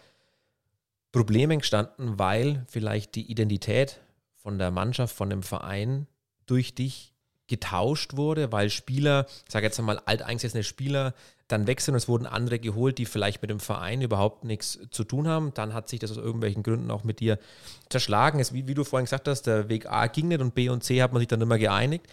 Problemen 1.12 1.60
gestanden, 1.60 2.18
weil 2.18 2.66
vielleicht 2.68 3.14
die 3.14 3.30
Identität 3.30 4.00
von 4.36 4.58
der 4.58 4.72
Mannschaft, 4.72 5.14
von 5.14 5.30
dem 5.30 5.44
Verein 5.44 6.08
durch 6.46 6.74
dich 6.74 7.14
getauscht 7.46 8.16
wurde, 8.16 8.50
weil 8.50 8.68
Spieler, 8.68 9.26
ich 9.46 9.52
sage 9.52 9.66
jetzt 9.66 9.78
einmal 9.78 10.00
alteingesessene 10.06 10.64
Spieler, 10.64 11.14
dann 11.46 11.68
wechseln 11.68 11.94
und 11.94 11.98
es 11.98 12.08
wurden 12.08 12.26
andere 12.26 12.58
geholt, 12.58 12.98
die 12.98 13.06
vielleicht 13.06 13.40
mit 13.40 13.50
dem 13.50 13.60
Verein 13.60 14.02
überhaupt 14.02 14.42
nichts 14.42 14.76
zu 14.90 15.04
tun 15.04 15.28
haben. 15.28 15.54
Dann 15.54 15.72
hat 15.72 15.88
sich 15.88 16.00
das 16.00 16.10
aus 16.10 16.16
irgendwelchen 16.16 16.64
Gründen 16.64 16.90
auch 16.90 17.04
mit 17.04 17.20
dir 17.20 17.38
zerschlagen. 17.90 18.40
Es, 18.40 18.52
wie, 18.52 18.66
wie 18.66 18.74
du 18.74 18.82
vorhin 18.82 19.04
gesagt 19.04 19.28
hast, 19.28 19.42
der 19.42 19.68
Weg 19.68 19.86
A 19.86 20.08
ging 20.08 20.26
nicht 20.26 20.40
und 20.40 20.56
B 20.56 20.68
und 20.68 20.82
C 20.82 21.00
hat 21.00 21.12
man 21.12 21.20
sich 21.20 21.28
dann 21.28 21.40
immer 21.40 21.58
geeinigt. 21.58 22.06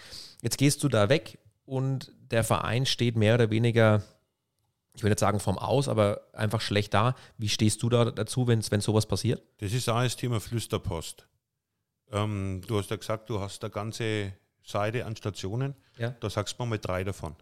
Jetzt 0.44 0.60
gehst 0.60 0.84
du 0.84 0.90
da 0.90 1.10
weg 1.10 1.40
und 1.66 2.12
der 2.32 2.44
Verein 2.44 2.86
steht 2.86 3.16
mehr 3.16 3.36
oder 3.36 3.50
weniger 3.50 4.04
ich 4.96 5.04
will 5.04 5.10
nicht 5.10 5.20
sagen 5.20 5.40
vom 5.40 5.58
Aus, 5.58 5.88
aber 5.88 6.22
einfach 6.34 6.62
schlecht 6.62 6.94
da. 6.94 7.16
Wie 7.38 7.50
stehst 7.50 7.84
du 7.84 7.90
da 7.90 8.12
dazu, 8.12 8.48
wenn 8.48 8.62
sowas 8.62 9.06
passiert? 9.06 9.44
Das 9.58 9.74
ist 9.74 9.90
auch 9.90 10.02
das 10.02 10.16
Thema 10.16 10.40
Flüsterpost. 10.40 11.28
Ähm, 12.12 12.62
du 12.66 12.78
hast 12.78 12.90
ja 12.92 12.96
gesagt, 12.96 13.30
du 13.30 13.40
hast 13.40 13.64
eine 13.64 13.72
ganze 13.72 14.34
Seite 14.64 15.06
an 15.06 15.16
Stationen. 15.16 15.76
Ja. 15.98 16.12
Da 16.12 16.30
sagst 16.30 16.60
du 16.60 16.66
mal 16.66 16.80
drei 16.80 17.04
davon. 17.04 17.36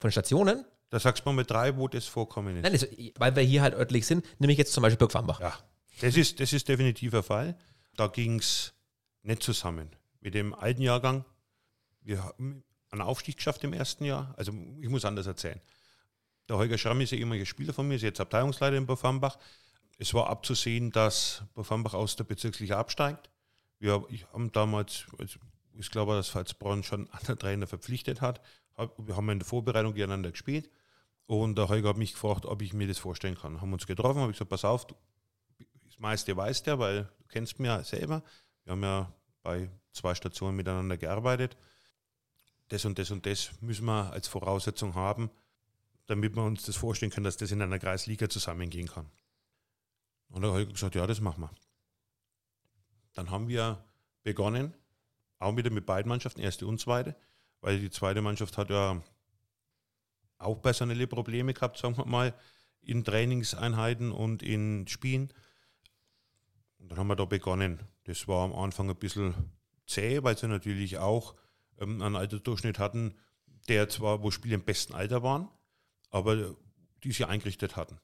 Von 0.00 0.10
Stationen? 0.10 0.64
Da 0.88 0.98
sagst 0.98 1.24
du 1.24 1.32
mal 1.32 1.44
drei, 1.44 1.76
wo 1.76 1.86
das 1.86 2.06
vorkommen 2.06 2.56
ist. 2.56 2.62
Nein, 2.62 2.72
also, 2.72 2.86
weil 3.16 3.36
wir 3.36 3.42
hier 3.44 3.62
halt 3.62 3.74
örtlich 3.74 4.06
sind, 4.06 4.24
nehme 4.40 4.52
ich 4.52 4.58
jetzt 4.58 4.72
zum 4.72 4.82
Beispiel 4.82 4.98
Burg 4.98 5.14
Wambach. 5.14 5.40
Ja, 5.40 5.56
das 6.00 6.16
ist, 6.16 6.40
das 6.40 6.52
ist 6.52 6.68
definitiv 6.68 7.14
ein 7.14 7.22
Fall. 7.22 7.56
Da 7.96 8.08
ging 8.08 8.40
es 8.40 8.72
nicht 9.22 9.42
zusammen. 9.42 9.90
Mit 10.20 10.34
dem 10.34 10.54
alten 10.54 10.82
Jahrgang, 10.82 11.24
wir 12.02 12.24
haben 12.24 12.64
einen 12.90 13.02
Aufstieg 13.02 13.36
geschafft 13.36 13.64
im 13.64 13.72
ersten 13.72 14.04
Jahr. 14.04 14.34
Also 14.36 14.52
ich 14.80 14.88
muss 14.88 15.04
anders 15.04 15.26
erzählen. 15.26 15.60
Der 16.48 16.56
Holger 16.56 16.78
Schramm 16.78 17.00
ist 17.00 17.12
ja 17.12 17.18
ehemaliger 17.18 17.46
Spieler 17.46 17.72
von 17.72 17.86
mir, 17.86 17.94
ist 17.94 18.02
jetzt 18.02 18.20
Abteilungsleiter 18.20 18.76
in 18.76 18.86
Bofambach. 18.86 19.38
Es 19.98 20.14
war 20.14 20.28
abzusehen, 20.28 20.90
dass 20.90 21.44
Bofambach 21.54 21.94
aus 21.94 22.16
der 22.16 22.24
Bezirksliga 22.24 22.78
absteigt. 22.78 23.30
Wir 23.78 24.04
haben 24.32 24.50
damals, 24.52 25.06
also 25.18 25.38
ich 25.74 25.90
glaube, 25.90 26.14
dass 26.14 26.30
Pfalzbronn 26.30 26.82
schon 26.82 27.08
einen 27.10 27.38
Trainer 27.38 27.66
verpflichtet 27.66 28.20
hat. 28.20 28.40
Wir 28.98 29.16
haben 29.16 29.28
in 29.30 29.38
der 29.38 29.46
Vorbereitung 29.46 29.94
gegeneinander 29.94 30.32
gespielt. 30.32 30.70
Und 31.26 31.56
der 31.56 31.68
Holger 31.68 31.90
hat 31.90 31.96
mich 31.96 32.14
gefragt, 32.14 32.44
ob 32.44 32.60
ich 32.60 32.72
mir 32.72 32.88
das 32.88 32.98
vorstellen 32.98 33.36
kann. 33.36 33.60
Haben 33.60 33.72
uns 33.72 33.86
getroffen, 33.86 34.20
habe 34.20 34.32
ich 34.32 34.36
gesagt, 34.36 34.50
pass 34.50 34.64
auf, 34.64 34.86
das 35.84 35.98
meiste 35.98 36.36
weißt 36.36 36.66
ja, 36.66 36.78
weil 36.78 37.04
du 37.04 37.24
kennst 37.28 37.60
mich 37.60 37.68
ja 37.68 37.84
selber. 37.84 38.24
Wir 38.64 38.72
haben 38.72 38.82
ja 38.82 39.12
bei 39.42 39.70
zwei 39.92 40.14
Stationen 40.14 40.56
miteinander 40.56 40.96
gearbeitet. 40.96 41.56
Das 42.70 42.84
und 42.84 42.98
das 42.98 43.10
und 43.10 43.26
das 43.26 43.50
müssen 43.60 43.84
wir 43.84 44.12
als 44.12 44.28
Voraussetzung 44.28 44.94
haben, 44.94 45.28
damit 46.06 46.36
wir 46.36 46.44
uns 46.44 46.64
das 46.64 46.76
vorstellen 46.76 47.10
können, 47.10 47.24
dass 47.24 47.36
das 47.36 47.50
in 47.50 47.60
einer 47.60 47.80
Kreisliga 47.80 48.28
zusammengehen 48.28 48.86
kann. 48.86 49.10
Und 50.28 50.42
da 50.42 50.48
habe 50.48 50.62
ich 50.62 50.72
gesagt, 50.72 50.94
ja, 50.94 51.06
das 51.06 51.20
machen 51.20 51.42
wir. 51.42 51.50
Dann 53.14 53.30
haben 53.30 53.48
wir 53.48 53.84
begonnen, 54.22 54.72
auch 55.40 55.56
wieder 55.56 55.70
mit 55.70 55.84
beiden 55.84 56.08
Mannschaften, 56.08 56.40
erste 56.40 56.66
und 56.66 56.80
zweite, 56.80 57.16
weil 57.60 57.80
die 57.80 57.90
zweite 57.90 58.22
Mannschaft 58.22 58.56
hat 58.56 58.70
ja 58.70 59.02
auch 60.38 60.62
personelle 60.62 61.08
Probleme 61.08 61.52
gehabt, 61.52 61.76
sagen 61.76 61.96
wir 61.96 62.06
mal, 62.06 62.34
in 62.82 63.04
Trainingseinheiten 63.04 64.12
und 64.12 64.44
in 64.44 64.86
Spielen. 64.86 65.32
Und 66.78 66.92
dann 66.92 66.98
haben 66.98 67.08
wir 67.08 67.16
da 67.16 67.24
begonnen. 67.24 67.80
Das 68.04 68.28
war 68.28 68.44
am 68.44 68.54
Anfang 68.54 68.88
ein 68.88 68.96
bisschen 68.96 69.34
zäh, 69.86 70.22
weil 70.22 70.38
sie 70.38 70.46
natürlich 70.46 70.98
auch 70.98 71.34
ähm, 71.80 72.02
einen 72.02 72.16
Altersdurchschnitt 72.16 72.78
hatten, 72.78 73.14
der 73.68 73.88
zwar, 73.88 74.22
wo 74.22 74.30
Spiele 74.30 74.54
im 74.54 74.62
besten 74.64 74.94
Alter 74.94 75.22
waren, 75.22 75.48
aber 76.10 76.54
die 77.02 77.12
sie 77.12 77.24
eingerichtet 77.24 77.76
hatten. 77.76 77.98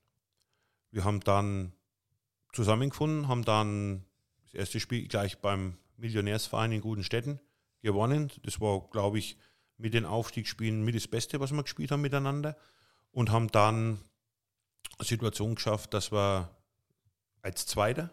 Wir 0.91 1.05
haben 1.05 1.21
dann 1.21 1.73
zusammengefunden, 2.53 3.29
haben 3.29 3.45
dann 3.45 4.05
das 4.45 4.55
erste 4.55 4.81
Spiel 4.81 5.07
gleich 5.09 5.39
beim 5.39 5.77
Millionärsverein 5.97 6.73
in 6.73 6.81
guten 6.81 7.05
Städten 7.05 7.41
gewonnen. 7.83 8.31
Das 8.43 8.61
war, 8.61 8.89
glaube 8.91 9.19
ich, 9.19 9.37
mit 9.77 9.95
den 9.95 10.07
Aufstiegsspielen 10.07 10.85
mit 10.85 10.95
das 10.95 11.09
Beste, 11.09 11.41
was 11.41 11.53
wir 11.53 11.63
gespielt 11.63 11.91
haben 11.91 12.01
miteinander. 12.01 12.57
Und 13.11 13.31
haben 13.31 13.49
dann 13.49 13.99
eine 14.99 15.07
Situation 15.07 15.55
geschafft, 15.55 15.95
dass 15.95 16.13
wir 16.13 16.51
als 17.43 17.67
Zweiter 17.67 18.11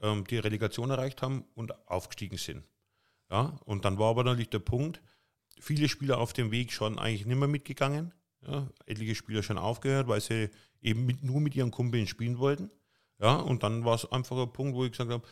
ähm, 0.00 0.26
die 0.26 0.38
Relegation 0.38 0.90
erreicht 0.90 1.22
haben 1.22 1.44
und 1.54 1.88
aufgestiegen 1.88 2.38
sind. 2.38 2.64
Ja, 3.30 3.58
und 3.64 3.84
dann 3.84 3.98
war 3.98 4.10
aber 4.10 4.24
natürlich 4.24 4.50
der 4.50 4.60
Punkt, 4.60 5.00
viele 5.58 5.88
Spieler 5.88 6.18
auf 6.18 6.32
dem 6.32 6.50
Weg 6.50 6.72
schon 6.72 6.98
eigentlich 6.98 7.26
nicht 7.26 7.38
mehr 7.38 7.48
mitgegangen. 7.48 8.12
Ja, 8.46 8.68
etliche 8.86 9.14
Spieler 9.16 9.42
schon 9.42 9.58
aufgehört, 9.58 10.06
weil 10.06 10.20
sie 10.20 10.50
eben 10.80 11.04
mit, 11.04 11.24
nur 11.24 11.40
mit 11.40 11.54
ihren 11.56 11.72
Kumpeln 11.72 12.06
spielen 12.06 12.38
wollten. 12.38 12.70
Ja, 13.18 13.36
und 13.36 13.62
dann 13.62 13.84
war 13.84 13.94
es 13.94 14.10
einfach 14.12 14.36
ein 14.36 14.52
Punkt, 14.52 14.76
wo 14.76 14.84
ich 14.84 14.92
gesagt 14.92 15.10
habe, 15.10 15.26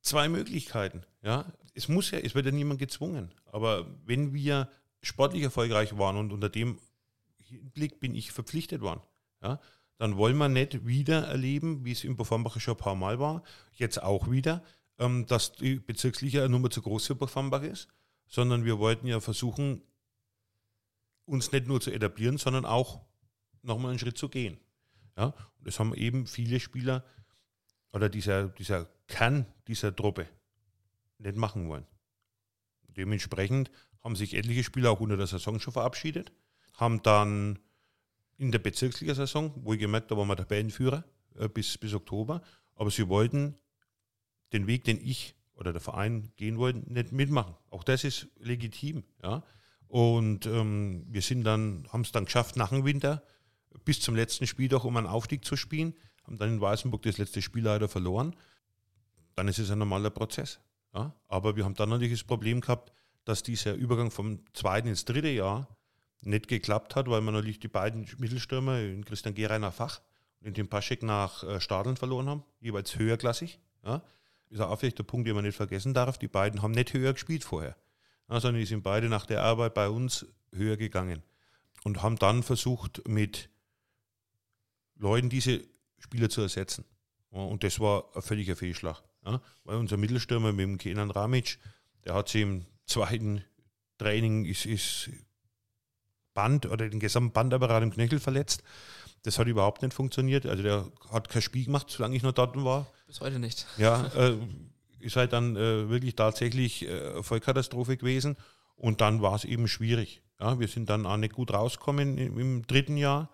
zwei 0.00 0.28
Möglichkeiten. 0.28 1.02
Ja, 1.22 1.52
es 1.74 1.88
muss 1.88 2.10
ja, 2.10 2.18
es 2.18 2.34
wird 2.34 2.46
ja 2.46 2.52
niemand 2.52 2.78
gezwungen. 2.78 3.34
Aber 3.46 3.86
wenn 4.04 4.32
wir 4.32 4.70
sportlich 5.02 5.42
erfolgreich 5.42 5.98
waren 5.98 6.16
und 6.16 6.32
unter 6.32 6.48
dem 6.48 6.78
Hinblick 7.38 8.00
bin 8.00 8.14
ich 8.14 8.32
verpflichtet 8.32 8.80
worden, 8.80 9.02
ja, 9.42 9.60
dann 9.98 10.16
wollen 10.16 10.36
wir 10.36 10.48
nicht 10.48 10.86
wieder 10.86 11.26
erleben, 11.26 11.84
wie 11.84 11.92
es 11.92 12.04
im 12.04 12.16
Bofambacher 12.16 12.60
schon 12.60 12.74
ein 12.74 12.78
paar 12.78 12.94
Mal 12.94 13.18
war, 13.18 13.42
jetzt 13.72 14.02
auch 14.02 14.30
wieder, 14.30 14.62
ähm, 14.98 15.26
dass 15.26 15.52
die 15.52 15.76
Bezirksliga 15.76 16.46
Nummer 16.48 16.70
zu 16.70 16.82
groß 16.82 17.06
für 17.06 17.14
Bofambach 17.14 17.62
ist, 17.62 17.88
sondern 18.26 18.64
wir 18.64 18.78
wollten 18.78 19.06
ja 19.06 19.20
versuchen, 19.20 19.82
uns 21.24 21.52
nicht 21.52 21.66
nur 21.66 21.80
zu 21.80 21.90
etablieren, 21.90 22.38
sondern 22.38 22.64
auch 22.64 23.00
nochmal 23.62 23.90
einen 23.90 23.98
Schritt 23.98 24.18
zu 24.18 24.28
gehen. 24.28 24.58
Ja, 25.16 25.26
und 25.26 25.66
das 25.66 25.78
haben 25.80 25.94
eben 25.94 26.26
viele 26.26 26.60
Spieler 26.60 27.04
oder 27.92 28.08
dieser, 28.08 28.48
dieser 28.48 28.86
Kern 29.06 29.46
dieser 29.66 29.94
Truppe 29.94 30.28
nicht 31.18 31.36
machen 31.36 31.68
wollen. 31.68 31.86
Dementsprechend 32.88 33.70
haben 34.02 34.16
sich 34.16 34.34
etliche 34.34 34.64
Spieler 34.64 34.90
auch 34.90 35.00
unter 35.00 35.16
der 35.16 35.26
Saison 35.26 35.58
schon 35.58 35.72
verabschiedet, 35.72 36.32
haben 36.74 37.02
dann 37.02 37.58
in 38.36 38.52
der 38.52 38.58
Bezirksliga-Saison, 38.58 39.52
wo 39.56 39.72
ich 39.72 39.80
gemerkt 39.80 40.10
habe, 40.10 40.20
waren 40.20 40.28
wir 40.28 40.36
Tabellenführer 40.36 41.04
äh, 41.36 41.48
bis, 41.48 41.78
bis 41.78 41.94
Oktober, 41.94 42.42
aber 42.74 42.90
sie 42.90 43.08
wollten 43.08 43.56
den 44.52 44.66
Weg, 44.66 44.84
den 44.84 45.00
ich 45.00 45.34
oder 45.54 45.72
der 45.72 45.80
Verein 45.80 46.30
gehen 46.36 46.58
wollten, 46.58 46.92
nicht 46.92 47.12
mitmachen. 47.12 47.54
Auch 47.70 47.82
das 47.82 48.04
ist 48.04 48.28
legitim. 48.38 49.04
Ja? 49.22 49.42
Und 49.88 50.46
ähm, 50.46 51.06
wir 51.08 51.22
dann, 51.42 51.86
haben 51.90 52.02
es 52.02 52.12
dann 52.12 52.26
geschafft, 52.26 52.56
nach 52.56 52.70
dem 52.70 52.84
Winter 52.84 53.22
bis 53.84 54.00
zum 54.00 54.14
letzten 54.16 54.46
Spiel 54.46 54.68
doch 54.68 54.84
um 54.84 54.96
einen 54.96 55.06
Aufstieg 55.06 55.44
zu 55.44 55.56
spielen, 55.56 55.94
haben 56.24 56.38
dann 56.38 56.54
in 56.54 56.60
Weißenburg 56.60 57.02
das 57.02 57.18
letzte 57.18 57.40
Spiel 57.40 57.64
leider 57.64 57.88
verloren. 57.88 58.34
Dann 59.34 59.48
ist 59.48 59.58
es 59.58 59.70
ein 59.70 59.78
normaler 59.78 60.10
Prozess. 60.10 60.60
Ja? 60.94 61.14
Aber 61.28 61.56
wir 61.56 61.64
haben 61.64 61.74
dann 61.74 61.88
natürlich 61.88 62.18
das 62.18 62.24
Problem 62.24 62.60
gehabt, 62.60 62.92
dass 63.24 63.42
dieser 63.42 63.74
Übergang 63.74 64.10
vom 64.10 64.40
zweiten 64.52 64.88
ins 64.88 65.04
dritte 65.04 65.28
Jahr 65.28 65.68
nicht 66.22 66.48
geklappt 66.48 66.96
hat, 66.96 67.08
weil 67.08 67.20
man 67.20 67.34
natürlich 67.34 67.60
die 67.60 67.68
beiden 67.68 68.06
Mittelstürmer, 68.18 68.80
in 68.80 69.04
Christian 69.04 69.34
nach 69.60 69.74
Fach 69.74 70.00
und 70.40 70.48
in 70.48 70.54
den 70.54 70.68
Paschek 70.68 71.02
nach 71.02 71.42
äh, 71.44 71.60
Stadeln 71.60 71.96
verloren 71.96 72.28
haben, 72.28 72.44
jeweils 72.60 72.98
höherklassig. 72.98 73.60
Ja? 73.84 74.02
Ist 74.50 74.62
vielleicht 74.78 74.98
der 74.98 75.04
Punkt, 75.04 75.26
den 75.26 75.34
man 75.34 75.44
nicht 75.44 75.56
vergessen 75.56 75.94
darf. 75.94 76.18
Die 76.18 76.28
beiden 76.28 76.62
haben 76.62 76.72
nicht 76.72 76.92
höher 76.92 77.12
gespielt 77.12 77.44
vorher, 77.44 77.76
sondern 78.28 78.56
die 78.56 78.66
sind 78.66 78.82
beide 78.82 79.08
nach 79.08 79.26
der 79.26 79.42
Arbeit 79.42 79.74
bei 79.74 79.88
uns 79.88 80.26
höher 80.52 80.76
gegangen 80.76 81.22
und 81.84 82.02
haben 82.02 82.16
dann 82.16 82.42
versucht, 82.42 83.06
mit 83.08 83.48
Leuten 84.96 85.28
diese 85.28 85.62
Spieler 85.98 86.30
zu 86.30 86.40
ersetzen. 86.40 86.84
Und 87.30 87.64
das 87.64 87.80
war 87.80 88.04
ein 88.14 88.22
völliger 88.22 88.56
Fehlschlag. 88.56 89.02
Weil 89.64 89.76
unser 89.76 89.96
Mittelstürmer 89.96 90.52
mit 90.52 90.64
dem 90.64 90.78
Kenan 90.78 91.10
Ramic, 91.10 91.58
der 92.04 92.14
hat 92.14 92.28
sich 92.28 92.42
im 92.42 92.64
zweiten 92.86 93.44
Training 93.98 94.44
ist, 94.44 94.66
ist 94.66 95.10
Band 96.32 96.66
oder 96.66 96.88
den 96.88 97.00
gesamten 97.00 97.32
Bandapparat 97.32 97.82
im 97.82 97.92
Knöchel 97.92 98.20
verletzt. 98.20 98.62
Das 99.22 99.38
hat 99.38 99.46
überhaupt 99.46 99.82
nicht 99.82 99.94
funktioniert. 99.94 100.46
Also 100.46 100.62
der 100.62 100.86
hat 101.10 101.28
kein 101.28 101.42
Spiel 101.42 101.64
gemacht, 101.64 101.86
solange 101.90 102.16
ich 102.16 102.22
noch 102.22 102.32
dort 102.32 102.56
war. 102.62 102.86
Bis 103.06 103.20
heute 103.20 103.38
nicht. 103.38 103.66
Ja, 103.76 104.06
äh, 104.16 104.36
ist 105.00 105.16
halt 105.16 105.32
dann 105.32 105.56
äh, 105.56 105.88
wirklich 105.88 106.14
tatsächlich 106.14 106.88
äh, 106.88 107.22
Vollkatastrophe 107.22 107.96
gewesen. 107.96 108.36
Und 108.76 109.00
dann 109.00 109.22
war 109.22 109.34
es 109.34 109.44
eben 109.44 109.68
schwierig. 109.68 110.22
Ja, 110.38 110.60
wir 110.60 110.68
sind 110.68 110.90
dann 110.90 111.06
auch 111.06 111.16
nicht 111.16 111.32
gut 111.32 111.52
rausgekommen 111.52 112.18
im, 112.18 112.38
im, 112.38 112.66
dritten 112.66 112.96
Jahr, 112.98 113.30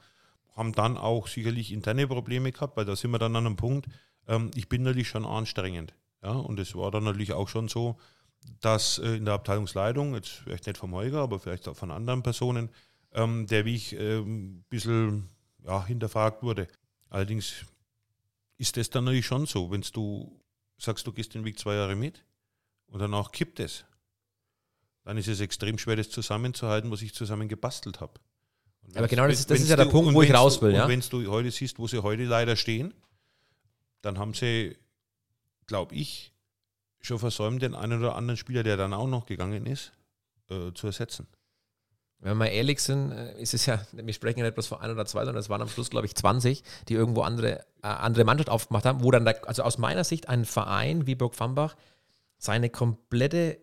haben 0.55 0.73
dann 0.73 0.97
auch 0.97 1.27
sicherlich 1.27 1.73
interne 1.73 2.07
Probleme 2.07 2.53
gehabt, 2.53 2.77
weil 2.77 2.85
da 2.85 2.95
sind 2.95 3.11
wir 3.11 3.19
dann 3.19 3.35
an 3.35 3.47
einem 3.47 3.57
Punkt, 3.57 3.87
ähm, 4.29 4.53
ich 4.55 4.69
bin 4.69 4.83
natürlich 4.83 5.09
schon 5.09 5.27
anstrengend. 5.27 5.95
Ja, 6.23 6.31
und 6.31 6.61
es 6.61 6.77
war 6.77 6.93
dann 6.93 7.03
natürlich 7.03 7.33
auch 7.33 7.49
schon 7.49 7.67
so, 7.67 7.99
dass 8.61 8.99
äh, 8.99 9.17
in 9.17 9.25
der 9.25 9.35
Abteilungsleitung, 9.35 10.15
jetzt 10.15 10.31
vielleicht 10.31 10.67
nicht 10.67 10.79
vom 10.79 10.95
Holger, 10.95 11.21
aber 11.21 11.41
vielleicht 11.41 11.67
auch 11.67 11.77
von 11.77 11.91
anderen 11.91 12.23
Personen, 12.23 12.71
ähm, 13.13 13.47
der 13.49 13.65
Weg 13.65 13.93
äh, 13.93 14.19
ein 14.19 14.65
bisschen 14.69 15.29
ja, 15.65 15.85
hinterfragt 15.87 16.43
wurde. 16.43 16.69
Allerdings 17.09 17.65
ist 18.59 18.77
das 18.77 18.91
dann 18.91 19.05
natürlich 19.05 19.27
schon 19.27 19.47
so, 19.47 19.71
wenn 19.71 19.83
du 19.93 20.41
sagst, 20.79 21.07
du 21.07 21.13
gehst 21.13 21.35
den 21.35 21.45
Weg 21.45 21.59
zwei 21.59 21.75
Jahre 21.75 21.97
mit 21.97 22.25
und 22.87 23.01
danach 23.01 23.33
kippt 23.33 23.61
es, 23.61 23.85
dann 25.05 25.17
ist 25.17 25.29
es 25.29 25.41
extrem 25.41 25.79
schwer, 25.79 25.97
das 25.97 26.11
zusammenzuhalten, 26.11 26.91
was 26.91 27.03
ich 27.03 27.15
zusammen 27.15 27.49
gebastelt 27.49 28.01
habe. 28.01 28.15
Aber 28.95 29.09
genau 29.09 29.27
das, 29.27 29.41
ist, 29.41 29.51
das 29.51 29.61
ist 29.61 29.69
ja 29.69 29.77
der 29.77 29.87
du, 29.87 29.91
Punkt, 29.91 30.13
wo 30.13 30.23
ich 30.23 30.35
raus 30.35 30.61
will. 30.61 30.71
Du, 30.71 30.77
ja? 30.77 30.85
Und 30.85 30.91
wenn 30.91 31.01
du 31.01 31.31
heute 31.31 31.51
siehst, 31.51 31.79
wo 31.79 31.87
sie 31.87 32.03
heute 32.03 32.25
leider 32.25 32.57
stehen, 32.57 32.95
dann 34.01 34.19
haben 34.19 34.35
sie, 34.35 34.77
glaube 35.67 35.95
ich, 35.95 36.33
schon 37.01 37.19
versäumt, 37.19 37.63
den 37.63 37.75
einen 37.75 38.01
oder 38.01 38.17
anderen 38.17 38.37
Spieler, 38.37 38.63
der 38.63 38.77
dann 38.77 38.93
auch 38.93 39.07
noch 39.07 39.27
gegangen 39.27 39.67
ist, 39.67 39.93
äh, 40.51 40.73
zu 40.73 40.89
ersetzen 40.89 41.27
wenn 42.23 42.31
wir 42.31 42.35
mal 42.37 42.47
ehrlich 42.47 42.81
sind, 42.81 43.13
äh, 43.13 43.41
ist 43.41 43.53
es 43.53 43.67
ja, 43.67 43.81
wir 43.93 44.15
sprechen 44.15 44.39
ja 44.39 44.45
nicht 44.47 44.55
bloß 44.55 44.67
von 44.69 44.81
ein 44.81 44.91
oder 44.91 45.05
zwei, 45.07 45.25
sondern 45.25 45.41
es 45.41 45.51
waren 45.51 45.61
am 45.61 45.69
Schluss, 45.69 45.91
glaube 45.91 46.07
ich, 46.07 46.15
20, 46.15 46.63
die 46.89 46.95
irgendwo 46.95 47.23
andere, 47.23 47.61
äh, 47.83 47.89
andere 47.89 48.25
Mannschaft 48.25 48.49
aufgemacht 48.49 48.85
haben, 48.87 49.03
wo 49.03 49.11
dann, 49.11 49.25
da, 49.25 49.33
also 49.47 49.63
aus 49.65 49.77
meiner 49.79 50.05
Sicht 50.05 50.29
ein 50.29 50.45
Verein 50.45 51.07
wie 51.07 51.15
Burg 51.15 51.35
Fambach 51.35 51.75
seine 52.39 52.71
komplette 52.71 53.59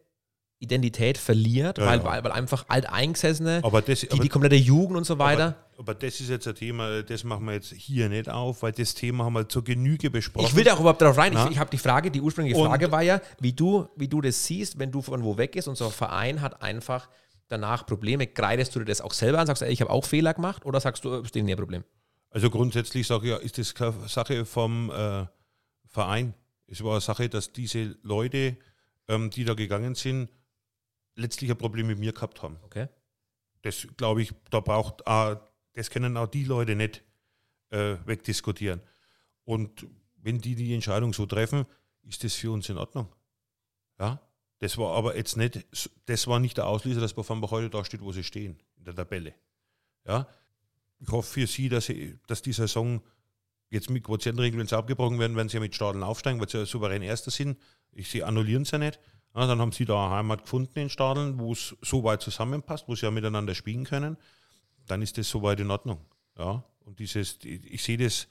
Identität 0.62 1.18
verliert, 1.18 1.78
Ja, 1.78 1.86
weil, 1.86 2.00
ja. 2.00 2.04
weil, 2.06 2.24
weil 2.26 2.32
einfach 2.34 2.66
alteingesessene, 2.68 3.62
Aber 3.64 3.82
das, 3.82 4.02
die, 4.02 4.12
aber, 4.12 4.22
die 4.22 4.28
komplette 4.28 4.56
Jugend 4.58 4.98
und 4.98 5.06
so 5.06 5.18
weiter. 5.18 5.56
aber, 5.78 5.92
aber 5.92 5.94
das 5.96 6.20
ist 6.20 6.30
jetzt 6.30 6.46
ein 6.50 6.56
Thema, 6.56 7.02
das 7.02 7.24
machen 7.24 7.46
wir 7.46 7.54
jetzt 7.54 7.72
hier 7.72 8.10
nicht 8.10 8.28
auf, 8.30 8.62
weil 8.62 8.74
das 8.74 8.94
Thema 8.94 9.24
haben 9.24 9.34
wir 9.34 9.48
zur 9.48 9.64
Genüge 9.64 10.10
besprochen. 10.10 10.48
Ich 10.48 10.56
will 10.56 10.66
da 10.66 10.74
auch 10.74 10.82
überhaupt 10.82 11.02
darauf 11.02 11.18
rein. 11.18 11.32
Na? 11.34 11.46
Ich, 11.46 11.52
ich 11.52 11.60
habe 11.60 11.70
die 11.70 11.78
Frage, 11.78 12.12
die 12.12 12.20
ursprüngliche 12.20 12.58
Und- 12.60 12.68
Frage 12.68 12.92
war 12.92 13.02
ja, 13.02 13.22
wie 13.40 13.54
du, 13.54 13.88
wie 13.96 14.10
du 14.10 14.20
das 14.20 14.46
siehst, 14.46 14.78
wenn 14.80 14.92
du 14.92 15.02
von 15.02 15.24
wo 15.24 15.38
weg 15.38 15.56
ist. 15.56 15.70
Unser 15.70 15.92
Verein 15.92 16.42
hat 16.42 16.62
einfach 16.62 17.08
danach 17.50 17.86
Probleme. 17.86 18.28
Kreidest 18.28 18.76
du 18.76 18.80
dir 18.80 18.86
das 18.86 19.02
auch 19.02 19.14
selber 19.14 19.40
an? 19.40 19.48
Sagst 19.48 19.62
du, 19.62 19.66
ey, 19.66 19.74
ich 19.74 19.82
habe 19.82 19.92
auch 19.92 20.06
Fehler 20.06 20.34
gemacht? 20.34 20.66
Oder 20.66 20.80
sagst 20.80 21.04
du, 21.04 21.16
ist 21.16 21.36
denen 21.36 21.50
ihr 21.50 21.58
Problem? 21.58 21.84
Also 22.30 22.50
grundsätzlich 22.50 23.08
sage 23.08 23.26
ich 23.26 23.32
ja, 23.32 23.38
ist 23.38 23.58
das 23.58 23.76
keine 23.76 24.08
Sache 24.08 24.46
vom 24.46 24.92
äh, 24.92 25.26
Verein. 25.88 26.34
Es 26.68 26.84
war 26.84 26.94
eine 26.94 27.02
Sache, 27.02 27.28
dass 27.28 27.52
diese 27.52 27.98
Leute, 28.04 28.58
ähm, 29.08 29.32
die 29.32 29.44
da 29.44 29.56
gegangen 29.56 29.96
sind, 29.96 30.30
letztlich 31.16 31.50
ein 31.50 31.58
Problem 31.58 31.88
mit 31.88 32.00
mir 32.00 32.14
gehabt 32.14 32.42
haben. 32.44 32.58
Okay. 32.64 32.88
Das 33.64 33.88
glaube 33.98 34.22
ich, 34.22 34.32
da 34.52 34.60
braucht 34.60 35.06
auch, 35.08 35.38
das 35.74 35.90
können 35.90 36.16
auch 36.18 36.28
die 36.28 36.46
Leute 36.46 36.76
nicht 36.76 37.04
äh, 37.72 37.96
wegdiskutieren. 38.06 38.82
Und 39.44 39.88
wenn 40.18 40.40
die 40.40 40.56
die 40.56 40.74
Entscheidung 40.74 41.14
so 41.14 41.26
treffen, 41.26 41.66
ist 42.04 42.24
das 42.24 42.36
für 42.36 42.52
uns 42.52 42.70
in 42.70 42.78
Ordnung. 42.78 43.14
Ja, 44.00 44.22
das 44.60 44.78
war 44.78 44.96
aber 44.96 45.16
jetzt 45.16 45.38
nicht, 45.38 45.66
das 46.06 46.28
war 46.28 46.40
nicht 46.40 46.58
der 46.58 46.68
Auslöser, 46.68 47.02
dass 47.02 47.14
Bofamba 47.14 47.50
heute 47.50 47.70
da 47.70 47.84
steht, 47.86 48.02
wo 48.02 48.12
sie 48.12 48.24
stehen, 48.24 48.60
in 48.78 48.86
der 48.86 48.96
Tabelle. 48.96 49.34
Ja, 50.06 50.28
ich 51.00 51.08
hoffe 51.10 51.32
für 51.32 51.48
sie, 51.48 51.70
dass, 51.70 51.86
sie, 51.86 52.20
dass 52.28 52.42
die 52.42 52.54
Saison 52.54 53.02
jetzt 53.70 53.90
mit 53.90 54.04
Quotientenregeln, 54.04 54.60
wenn 54.60 54.68
sie 54.68 54.78
abgebrochen 54.78 55.20
werden, 55.20 55.38
werden 55.38 55.50
sie 55.50 55.58
ja 55.58 55.62
mit 55.62 55.76
Stadeln 55.76 56.04
aufsteigen, 56.04 56.40
weil 56.40 56.50
sie 56.50 56.58
ja 56.58 56.66
souverän 56.66 57.02
Erster 57.02 57.32
sind. 57.32 57.58
Ich, 57.92 58.10
sie 58.10 58.24
annullieren 58.24 58.64
es 58.64 58.72
ja 58.72 58.78
nicht. 58.78 59.00
Ja, 59.36 59.46
dann 59.48 59.60
haben 59.60 59.72
sie 59.72 59.86
da 59.86 60.06
eine 60.06 60.16
Heimat 60.16 60.44
gefunden 60.44 60.80
in 60.80 60.90
Stadeln, 60.90 61.40
wo 61.40 61.54
es 61.54 61.76
so 61.82 62.04
weit 62.04 62.22
zusammenpasst, 62.22 62.88
wo 62.88 62.96
sie 62.96 63.06
ja 63.06 63.12
miteinander 63.12 63.56
spielen 63.56 63.86
können. 63.86 64.18
Dann 64.88 65.02
ist 65.02 65.18
das 65.18 65.30
soweit 65.30 65.60
in 65.60 65.70
Ordnung. 65.72 66.00
Ja, 66.38 66.64
und 66.80 67.00
dieses, 67.00 67.40
ich 67.44 67.84
sehe 67.84 67.98
das 67.98 68.28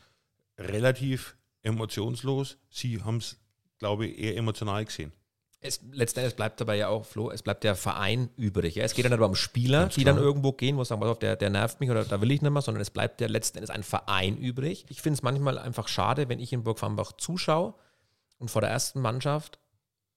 relativ 0.58 1.36
emotionslos. 1.62 2.58
Sie 2.68 3.02
haben 3.02 3.18
es, 3.18 3.38
glaube 3.78 4.06
ich, 4.06 4.18
eher 4.18 4.36
emotional 4.36 4.84
gesehen. 4.84 5.12
Es, 5.60 5.80
letzten 5.90 6.20
Endes 6.20 6.34
bleibt 6.34 6.60
dabei 6.60 6.76
ja 6.76 6.88
auch, 6.88 7.04
Flo, 7.04 7.30
es 7.30 7.42
bleibt 7.42 7.64
der 7.64 7.74
Verein 7.74 8.30
übrig. 8.36 8.76
Ja? 8.76 8.84
Es 8.84 8.94
geht 8.94 9.04
ja 9.04 9.08
nicht 9.10 9.18
aber 9.18 9.26
um 9.26 9.34
Spieler, 9.34 9.80
Ganz 9.82 9.94
die 9.96 10.02
klar. 10.02 10.14
dann 10.14 10.22
irgendwo 10.22 10.52
gehen, 10.52 10.76
wo 10.76 10.84
sagen, 10.84 11.00
pass 11.00 11.10
auf, 11.10 11.18
der, 11.18 11.34
der 11.34 11.50
nervt 11.50 11.80
mich 11.80 11.90
oder 11.90 12.04
da 12.04 12.20
will 12.20 12.30
ich 12.30 12.42
nicht 12.42 12.50
mehr, 12.50 12.62
sondern 12.62 12.80
es 12.80 12.90
bleibt 12.90 13.20
ja 13.20 13.26
letzten 13.26 13.58
Endes 13.58 13.70
ein 13.70 13.82
Verein 13.82 14.36
übrig. 14.36 14.86
Ich 14.88 15.02
finde 15.02 15.14
es 15.14 15.22
manchmal 15.22 15.58
einfach 15.58 15.88
schade, 15.88 16.28
wenn 16.28 16.38
ich 16.38 16.52
in 16.52 16.62
Burg 16.62 16.78
Farmbach 16.78 17.12
zuschaue 17.12 17.74
und 18.38 18.50
vor 18.50 18.60
der 18.60 18.70
ersten 18.70 19.00
Mannschaft 19.00 19.58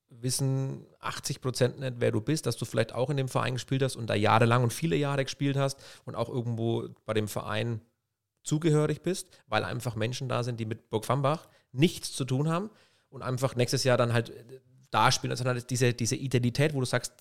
wissen 0.10 0.86
80 1.00 1.42
Prozent 1.42 1.80
nicht, 1.80 1.96
wer 1.98 2.12
du 2.12 2.22
bist, 2.22 2.46
dass 2.46 2.58
du 2.58 2.66
vielleicht 2.66 2.94
auch 2.94 3.10
in 3.10 3.18
dem 3.18 3.30
Verein 3.30 3.54
gespielt 3.54 3.82
hast 3.82 3.96
und 3.96 4.08
da 4.10 4.14
jahrelang 4.14 4.62
und 4.62 4.74
viele 4.74 4.96
Jahre 4.96 5.24
gespielt 5.24 5.58
hast 5.58 5.80
und 6.06 6.16
auch 6.16 6.30
irgendwo 6.30 6.90
bei 7.06 7.14
dem 7.14 7.28
Verein 7.28 7.82
zugehörig 8.44 9.02
bist, 9.02 9.30
weil 9.48 9.64
einfach 9.64 9.96
Menschen 9.96 10.28
da 10.28 10.44
sind, 10.44 10.60
die 10.60 10.66
mit 10.66 10.90
Burg 10.90 11.06
Fambach 11.06 11.48
nichts 11.72 12.12
zu 12.14 12.26
tun 12.26 12.50
haben 12.50 12.70
und 13.10 13.22
einfach 13.22 13.56
nächstes 13.56 13.84
Jahr 13.84 13.98
dann 13.98 14.14
halt 14.14 14.34
äh, 14.92 14.96
da 14.96 15.12
spielen. 15.12 15.32
Also 15.32 15.52
diese, 15.54 15.94
diese 15.94 16.16
Identität, 16.16 16.74
wo 16.74 16.80
du 16.80 16.86
sagst, 16.86 17.14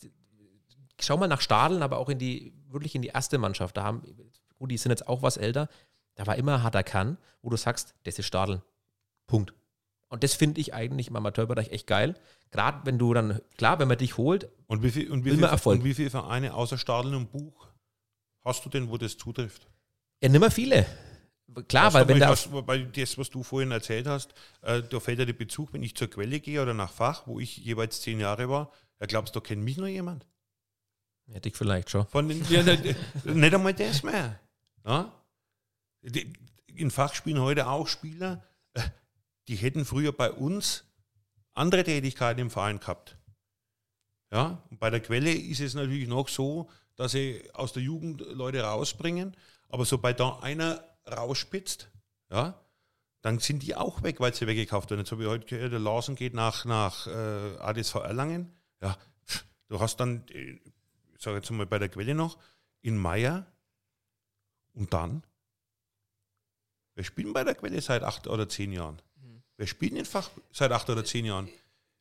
schau 1.01 1.17
mal 1.17 1.29
nach 1.29 1.41
Stadeln, 1.41 1.83
aber 1.83 1.99
auch 1.99 2.09
in 2.09 2.19
die, 2.19 2.53
wirklich 2.69 2.95
in 2.95 3.03
die 3.03 3.09
erste 3.09 3.39
Mannschaft. 3.39 3.77
Da 3.77 3.85
haben, 3.85 4.03
gut, 4.59 4.71
die 4.71 4.77
sind 4.77 4.91
jetzt 4.91 5.09
auch 5.09 5.23
was 5.23 5.37
älter, 5.37 5.69
da 6.17 6.27
war 6.27 6.37
immer 6.37 6.63
harter 6.63 6.83
Kann, 6.83 7.17
wo 7.43 7.51
du 7.51 7.57
sagst, 7.57 7.95
das 8.05 8.19
ist 8.19 8.27
Stadeln. 8.27 8.63
Punkt. 9.27 9.55
Und 10.09 10.25
das 10.25 10.35
finde 10.35 10.61
ich 10.61 10.75
eigentlich 10.75 11.09
im 11.09 11.17
Amateurbereich 11.17 11.71
echt 11.71 11.87
geil. 11.87 12.15
Gerade 12.51 12.81
wenn 12.85 12.99
du 12.99 13.15
dann, 13.15 13.41
klar, 13.57 13.79
wenn 13.79 13.87
man 13.87 13.97
dich 13.97 14.17
holt, 14.17 14.49
Und 14.67 14.83
wie, 14.83 14.91
viel, 14.91 15.11
und, 15.11 15.25
wie 15.25 15.31
viel, 15.31 15.45
Erfolg. 15.45 15.79
und 15.79 15.85
wie 15.85 15.95
viele 15.95 16.11
Vereine 16.11 16.53
außer 16.55 16.77
Stadeln 16.79 17.15
und 17.15 17.31
Buch 17.31 17.69
hast 18.45 18.65
du 18.65 18.69
denn, 18.69 18.91
wo 18.91 18.99
das 18.99 19.17
zutrifft? 19.17 19.69
ja, 20.21 20.29
nimmer 20.29 20.51
viele. 20.51 20.85
Klar, 21.69 21.93
weil 21.95 22.07
wenn 22.09 22.21
da. 22.21 22.29
hast, 22.29 22.51
weil 22.53 22.87
das, 22.87 23.19
was 23.19 23.31
du 23.31 23.43
vorhin 23.43 23.73
erzählt 23.73 24.07
hast, 24.07 24.35
äh, 24.63 24.83
da 24.83 25.01
fällt 25.01 25.19
ja 25.19 25.25
der 25.25 25.33
Bezug, 25.33 25.73
wenn 25.73 25.83
ich 25.83 25.97
zur 25.97 26.09
Quelle 26.09 26.41
gehe 26.41 26.63
oder 26.63 26.75
nach 26.75 26.93
Fach, 26.93 27.27
wo 27.27 27.41
ich 27.41 27.57
jeweils 27.59 28.01
zehn 28.01 28.21
Jahre 28.21 28.49
war, 28.49 28.71
ja, 29.01 29.07
glaubst 29.07 29.35
du, 29.35 29.41
da 29.41 29.47
kennt 29.47 29.63
mich 29.63 29.77
noch 29.77 29.87
jemand? 29.87 30.27
Hätte 31.33 31.49
ich 31.49 31.57
vielleicht 31.57 31.91
schon. 31.91 32.07
Von 32.07 32.29
den, 32.29 32.45
ja, 32.49 32.63
nicht, 32.63 32.97
nicht 33.25 33.55
einmal 33.55 33.75
das 33.75 34.03
mehr. 34.03 34.39
Ja? 34.85 35.13
Die, 36.03 36.33
in 36.67 36.91
Fach 36.91 37.15
spielen 37.15 37.41
heute 37.41 37.69
auch 37.69 37.89
Spieler, 37.89 38.45
äh, 38.75 38.83
die 39.49 39.57
hätten 39.57 39.85
früher 39.85 40.13
bei 40.13 40.31
uns 40.31 40.85
andere 41.55 41.85
Tätigkeiten 41.85 42.41
im 42.41 42.51
Verein 42.51 42.81
gehabt. 42.81 43.17
Ja? 44.33 44.63
Und 44.71 44.79
bei 44.79 44.91
der 44.91 45.01
Quelle 45.01 45.33
ist 45.33 45.61
es 45.61 45.75
natürlich 45.75 46.09
noch 46.09 46.29
so, 46.29 46.69
dass 46.97 47.13
sie 47.13 47.43
aus 47.55 47.73
der 47.73 47.83
Jugend 47.83 48.21
Leute 48.21 48.63
rausbringen, 48.63 49.37
aber 49.69 49.85
sobald 49.85 50.21
da 50.21 50.39
einer 50.41 50.85
rausspitzt, 51.13 51.91
ja, 52.31 52.61
dann 53.23 53.39
sind 53.39 53.63
die 53.63 53.77
auch 53.77 54.03
weg, 54.03 54.21
weil 54.21 54.35
sie 54.35 54.47
weggekauft 54.47 54.91
werden. 54.91 55.01
Jetzt 55.01 55.13
habe 55.13 55.23
ich 55.23 55.29
heute 55.29 55.47
gehört, 55.47 55.73
der 55.73 55.79
Larsen 55.79 56.15
geht 56.15 56.35
nach, 56.35 56.65
nach 56.65 57.07
äh, 57.07 57.57
ADSV 57.59 57.97
Erlangen. 57.97 58.53
Ja, 58.81 58.97
du 59.69 59.81
hast 59.81 59.97
dann, 59.97 60.27
äh, 60.29 60.53
ich 61.15 61.23
sage 61.23 61.37
jetzt 61.37 61.51
mal 61.51 61.67
bei 61.67 61.79
der 61.79 61.89
Quelle 61.89 62.15
noch, 62.15 62.39
in 62.83 62.97
Meier 62.97 63.47
und 64.73 64.93
dann, 64.95 65.23
wir 66.95 67.05
spielen 67.05 67.33
bei 67.33 67.45
der 67.45 67.55
Quelle 67.55 67.81
seit 67.81 68.03
acht 68.03 68.27
oder 68.27 68.49
zehn 68.49 68.73
Jahren. 68.73 69.01
Wir 69.57 69.67
spielen 69.67 69.97
in 69.97 70.07
Fach 70.07 70.31
seit 70.53 70.73
acht 70.73 70.89
oder 70.89 71.05
zehn 71.05 71.27
Jahren. 71.27 71.49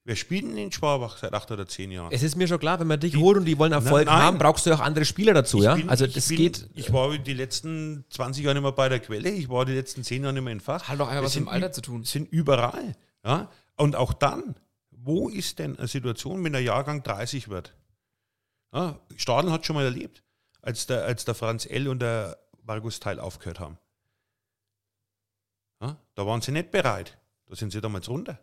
Wir 0.09 0.15
spielen 0.15 0.57
in 0.57 0.71
Schwabach 0.71 1.17
seit 1.17 1.33
acht 1.35 1.51
oder 1.51 1.67
zehn 1.67 1.91
Jahren. 1.91 2.11
Es 2.11 2.23
ist 2.23 2.35
mir 2.35 2.47
schon 2.47 2.57
klar, 2.57 2.79
wenn 2.79 2.87
man 2.87 2.99
dich 2.99 3.15
holt 3.15 3.37
und 3.37 3.45
die 3.45 3.59
wollen 3.59 3.73
Erfolg 3.73 4.07
Nein, 4.07 4.15
nein. 4.15 4.23
haben, 4.25 4.37
brauchst 4.39 4.65
du 4.65 4.71
ja 4.71 4.75
auch 4.77 4.79
andere 4.79 5.05
Spieler 5.05 5.35
dazu, 5.35 5.59
Ich 5.59 5.65
ja? 5.65 5.75
bin- 5.75 5.87
also 5.87 6.07
das 6.07 6.27
bin, 6.29 6.37
geht. 6.37 6.67
Ich 6.73 6.91
war 6.91 7.15
die 7.15 7.33
letzten 7.35 8.05
20 8.09 8.43
Jahre 8.43 8.55
nicht 8.55 8.63
mehr 8.63 8.71
bei 8.71 8.89
der 8.89 8.99
Quelle, 9.01 9.29
ich 9.29 9.49
war 9.49 9.65
die 9.65 9.73
letzten 9.73 10.03
10 10.03 10.23
Jahre 10.23 10.33
nicht 10.33 10.41
mehr 10.41 10.51
in 10.53 10.61
Fach. 10.61 10.87
Hat 10.89 10.99
doch 10.99 11.07
einfach 11.09 11.25
was 11.25 11.35
mit 11.35 11.45
dem 11.45 11.47
Alter 11.49 11.71
zu 11.71 11.81
tun. 11.81 12.05
sind 12.05 12.27
überall. 12.31 12.95
Ja? 13.23 13.51
Und 13.75 13.95
auch 13.95 14.13
dann, 14.13 14.55
wo 14.89 15.29
ist 15.29 15.59
denn 15.59 15.77
eine 15.77 15.87
Situation, 15.87 16.43
wenn 16.43 16.53
der 16.53 16.63
Jahrgang 16.63 17.03
30 17.03 17.49
wird? 17.49 17.75
Ja? 18.73 18.99
Stadl 19.15 19.51
hat 19.51 19.67
schon 19.67 19.75
mal 19.75 19.85
erlebt, 19.85 20.23
als 20.63 20.87
der, 20.87 21.05
als 21.05 21.23
der 21.23 21.35
Franz 21.35 21.67
L. 21.67 21.87
und 21.87 21.99
der 21.99 22.39
Markus 22.63 22.99
Teil 22.99 23.19
aufgehört 23.19 23.59
haben. 23.59 23.77
Ja? 25.83 25.97
Da 26.15 26.25
waren 26.25 26.41
sie 26.41 26.51
nicht 26.51 26.71
bereit. 26.71 27.19
Da 27.45 27.55
sind 27.55 27.71
sie 27.71 27.79
damals 27.79 28.09
runter. 28.09 28.39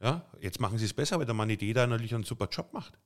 Ja? 0.00 0.24
Jetzt 0.40 0.60
machen 0.60 0.78
sie 0.78 0.84
es 0.84 0.94
besser, 0.94 1.18
weil 1.18 1.26
der 1.26 1.34
Mann 1.34 1.50
Idee 1.50 1.72
da 1.72 1.86
natürlich 1.86 2.14
einen 2.14 2.24
super 2.24 2.48
Job 2.50 2.72
macht. 2.72 2.98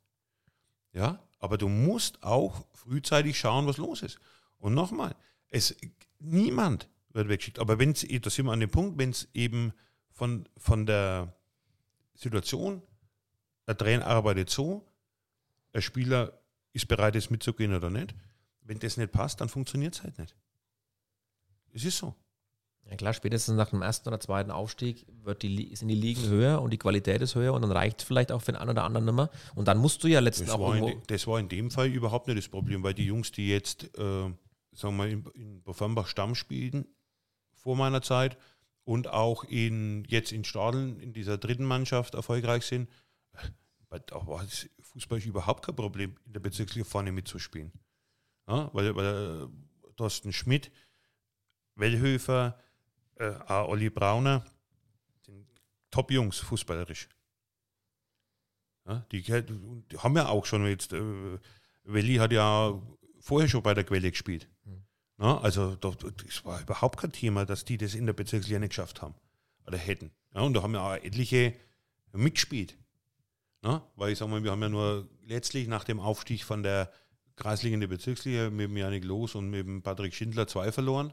Ja? 0.93 1.23
Aber 1.39 1.59
du 1.59 1.69
musst 1.69 2.23
auch 2.23 2.67
frühzeitig 2.73 3.39
schauen, 3.39 3.67
was 3.67 3.77
los 3.77 4.03
ist. 4.03 4.19
Und 4.59 4.75
nochmal, 4.75 5.15
es, 5.49 5.77
niemand 6.19 6.89
wird 7.11 7.29
weggeschickt. 7.29 7.59
Aber 7.59 7.79
wenn 7.79 7.93
es, 7.93 8.07
da 8.07 8.31
sind 8.31 8.47
wir 8.47 8.53
an 8.53 8.61
dem 8.61 8.71
Punkt, 8.71 8.99
wenn 8.99 9.11
es 9.11 9.29
eben 9.35 9.73
von, 10.11 10.49
von 10.57 10.87
der 10.87 11.35
Situation, 12.15 12.83
der 13.67 13.77
Trainer 13.77 14.07
arbeitet 14.07 14.51
so, 14.51 14.87
der 15.75 15.81
Spieler 15.81 16.39
ist 16.73 16.89
bereit, 16.89 17.15
jetzt 17.15 17.31
mitzugehen 17.31 17.75
oder 17.75 17.91
nicht. 17.91 18.15
Wenn 18.63 18.79
das 18.79 18.97
nicht 18.97 19.13
passt, 19.13 19.41
dann 19.41 19.49
funktioniert 19.49 19.95
es 19.95 20.03
halt 20.03 20.19
nicht. 20.19 20.37
Es 21.73 21.85
ist 21.85 21.99
so. 21.99 22.15
Ja 22.93 22.97
klar, 22.97 23.15
spätestens 23.15 23.57
nach 23.57 23.71
dem 23.71 23.81
ersten 23.81 24.11
oder 24.11 24.21
zweiten 24.21 24.51
Aufstieg 24.51 25.07
wird 25.25 25.43
die, 25.43 25.75
sind 25.75 25.89
die 25.89 25.95
Ligen 25.95 26.29
höher 26.29 26.61
und 26.61 26.75
die 26.75 26.79
Qualität 26.79 27.23
ist 27.23 27.35
höher 27.35 27.55
und 27.55 27.63
dann 27.63 27.73
reicht 27.73 28.03
es 28.03 28.07
vielleicht 28.07 28.31
auch 28.31 28.43
für 28.43 28.53
den 28.53 28.61
einen 28.61 28.69
oder 28.69 28.85
anderen 28.85 29.07
nicht 29.07 29.15
mehr. 29.15 29.31
Und 29.55 29.67
dann 29.67 29.79
musst 29.79 30.05
du 30.05 30.09
ja 30.09 30.21
letztens 30.21 30.51
Das 30.51 30.57
auch 30.57 30.61
war, 30.61 30.77
in, 30.77 31.01
das 31.07 31.27
war 31.27 31.41
in 31.41 31.49
dem 31.49 31.71
Fall 31.71 31.89
überhaupt 31.89 32.29
nicht 32.29 32.37
das 32.37 32.49
Problem, 32.49 32.83
weil 32.83 32.93
die 32.93 33.07
Jungs, 33.07 33.33
die 33.33 33.49
jetzt, 33.49 33.85
äh, 33.97 33.99
sagen 33.99 34.37
wir 34.83 34.93
mal, 34.93 35.09
in, 35.09 35.25
in 35.33 35.63
Bofambach 35.63 36.07
Stamm 36.07 36.35
spielen, 36.35 36.85
vor 37.55 37.77
meiner 37.77 38.03
Zeit 38.03 38.37
und 38.85 39.09
auch 39.09 39.45
in, 39.45 40.05
jetzt 40.09 40.31
in 40.31 40.45
Stadeln 40.45 41.01
in 41.01 41.15
dieser 41.15 41.39
dritten 41.39 41.65
Mannschaft 41.65 42.13
erfolgreich 42.13 42.67
sind, 42.67 42.91
weil 43.89 44.01
da 44.01 44.27
war 44.27 44.45
das 44.45 44.69
Fußball 44.81 45.19
überhaupt 45.21 45.65
kein 45.65 45.77
Problem, 45.77 46.19
in 46.27 46.35
der 46.35 46.41
Bezirksliga 46.41 46.85
vorne 46.85 47.11
mitzuspielen. 47.11 47.73
Ja, 48.47 48.69
weil, 48.75 48.95
weil 48.95 49.47
äh, 49.47 49.93
Thorsten 49.97 50.35
Schmidt, 50.35 50.71
Wellhöfer, 51.75 52.59
äh, 53.23 53.35
auch 53.47 53.69
Olli 53.69 53.91
Brauner, 53.91 54.45
sind 55.25 55.47
Top-Jungs 55.91 56.39
fußballerisch. 56.39 57.09
Ja, 58.87 59.07
die, 59.13 59.23
die 59.23 59.99
haben 59.99 60.17
ja 60.17 60.29
auch 60.29 60.45
schon 60.45 60.67
jetzt, 60.67 60.93
äh, 60.93 61.39
Welli 61.85 62.17
hat 62.17 62.33
ja 62.33 62.81
vorher 63.21 63.49
schon 63.49 63.63
bei 63.63 63.75
der 63.75 63.85
Quelle 63.85 64.11
gespielt. 64.11 64.49
Ja, 65.19 65.39
also 65.39 65.77
da- 65.77 65.91
das 65.91 66.45
war 66.45 66.61
überhaupt 66.61 66.99
kein 66.99 67.13
Thema, 67.13 67.45
dass 67.47 67.65
die 67.65 67.77
das 67.79 67.95
in 67.95 68.07
der 68.07 68.13
Bezirksliga 68.13 68.59
nicht 68.59 68.71
geschafft 68.71 69.03
haben 69.03 69.15
oder 69.67 69.79
hätten. 69.79 70.11
Ja, 70.35 70.41
und 70.41 70.55
da 70.55 70.63
haben 70.63 70.75
ja 70.75 70.81
auch 70.81 70.95
etliche 70.97 71.55
mitgespielt. 72.13 72.77
Ja, 73.65 73.87
weil 73.95 74.11
ich 74.13 74.19
sage 74.19 74.31
mal, 74.33 74.43
wir 74.43 74.51
haben 74.51 74.63
ja 74.63 74.69
nur 74.69 75.09
letztlich 75.23 75.69
nach 75.69 75.85
dem 75.85 76.01
Aufstieg 76.01 76.43
von 76.43 76.65
der 76.65 76.91
Kreisliga 77.37 77.75
in 77.75 77.81
die 77.81 77.87
Bezirksliga 77.87 78.51
mit 78.51 78.69
dem 78.69 78.77
Janik 78.77 79.05
Los 79.05 79.37
und 79.37 79.49
mit 79.51 79.65
dem 79.65 79.83
Patrick 79.83 80.13
Schindler 80.15 80.49
zwei 80.49 80.73
verloren. 80.73 81.13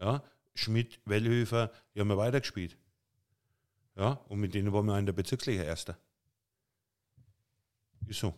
Ja, 0.00 0.22
Schmidt, 0.54 1.00
Wellhöfer, 1.04 1.70
die 1.94 2.00
haben 2.00 2.10
ja 2.10 2.16
weitergespielt. 2.16 2.76
Ja, 3.96 4.20
und 4.28 4.40
mit 4.40 4.54
denen 4.54 4.72
waren 4.72 4.86
wir 4.86 4.98
in 4.98 5.06
der 5.06 5.12
Bezirksliga 5.12 5.62
Erster. 5.62 5.96
Ist 8.06 8.20
so. 8.20 8.34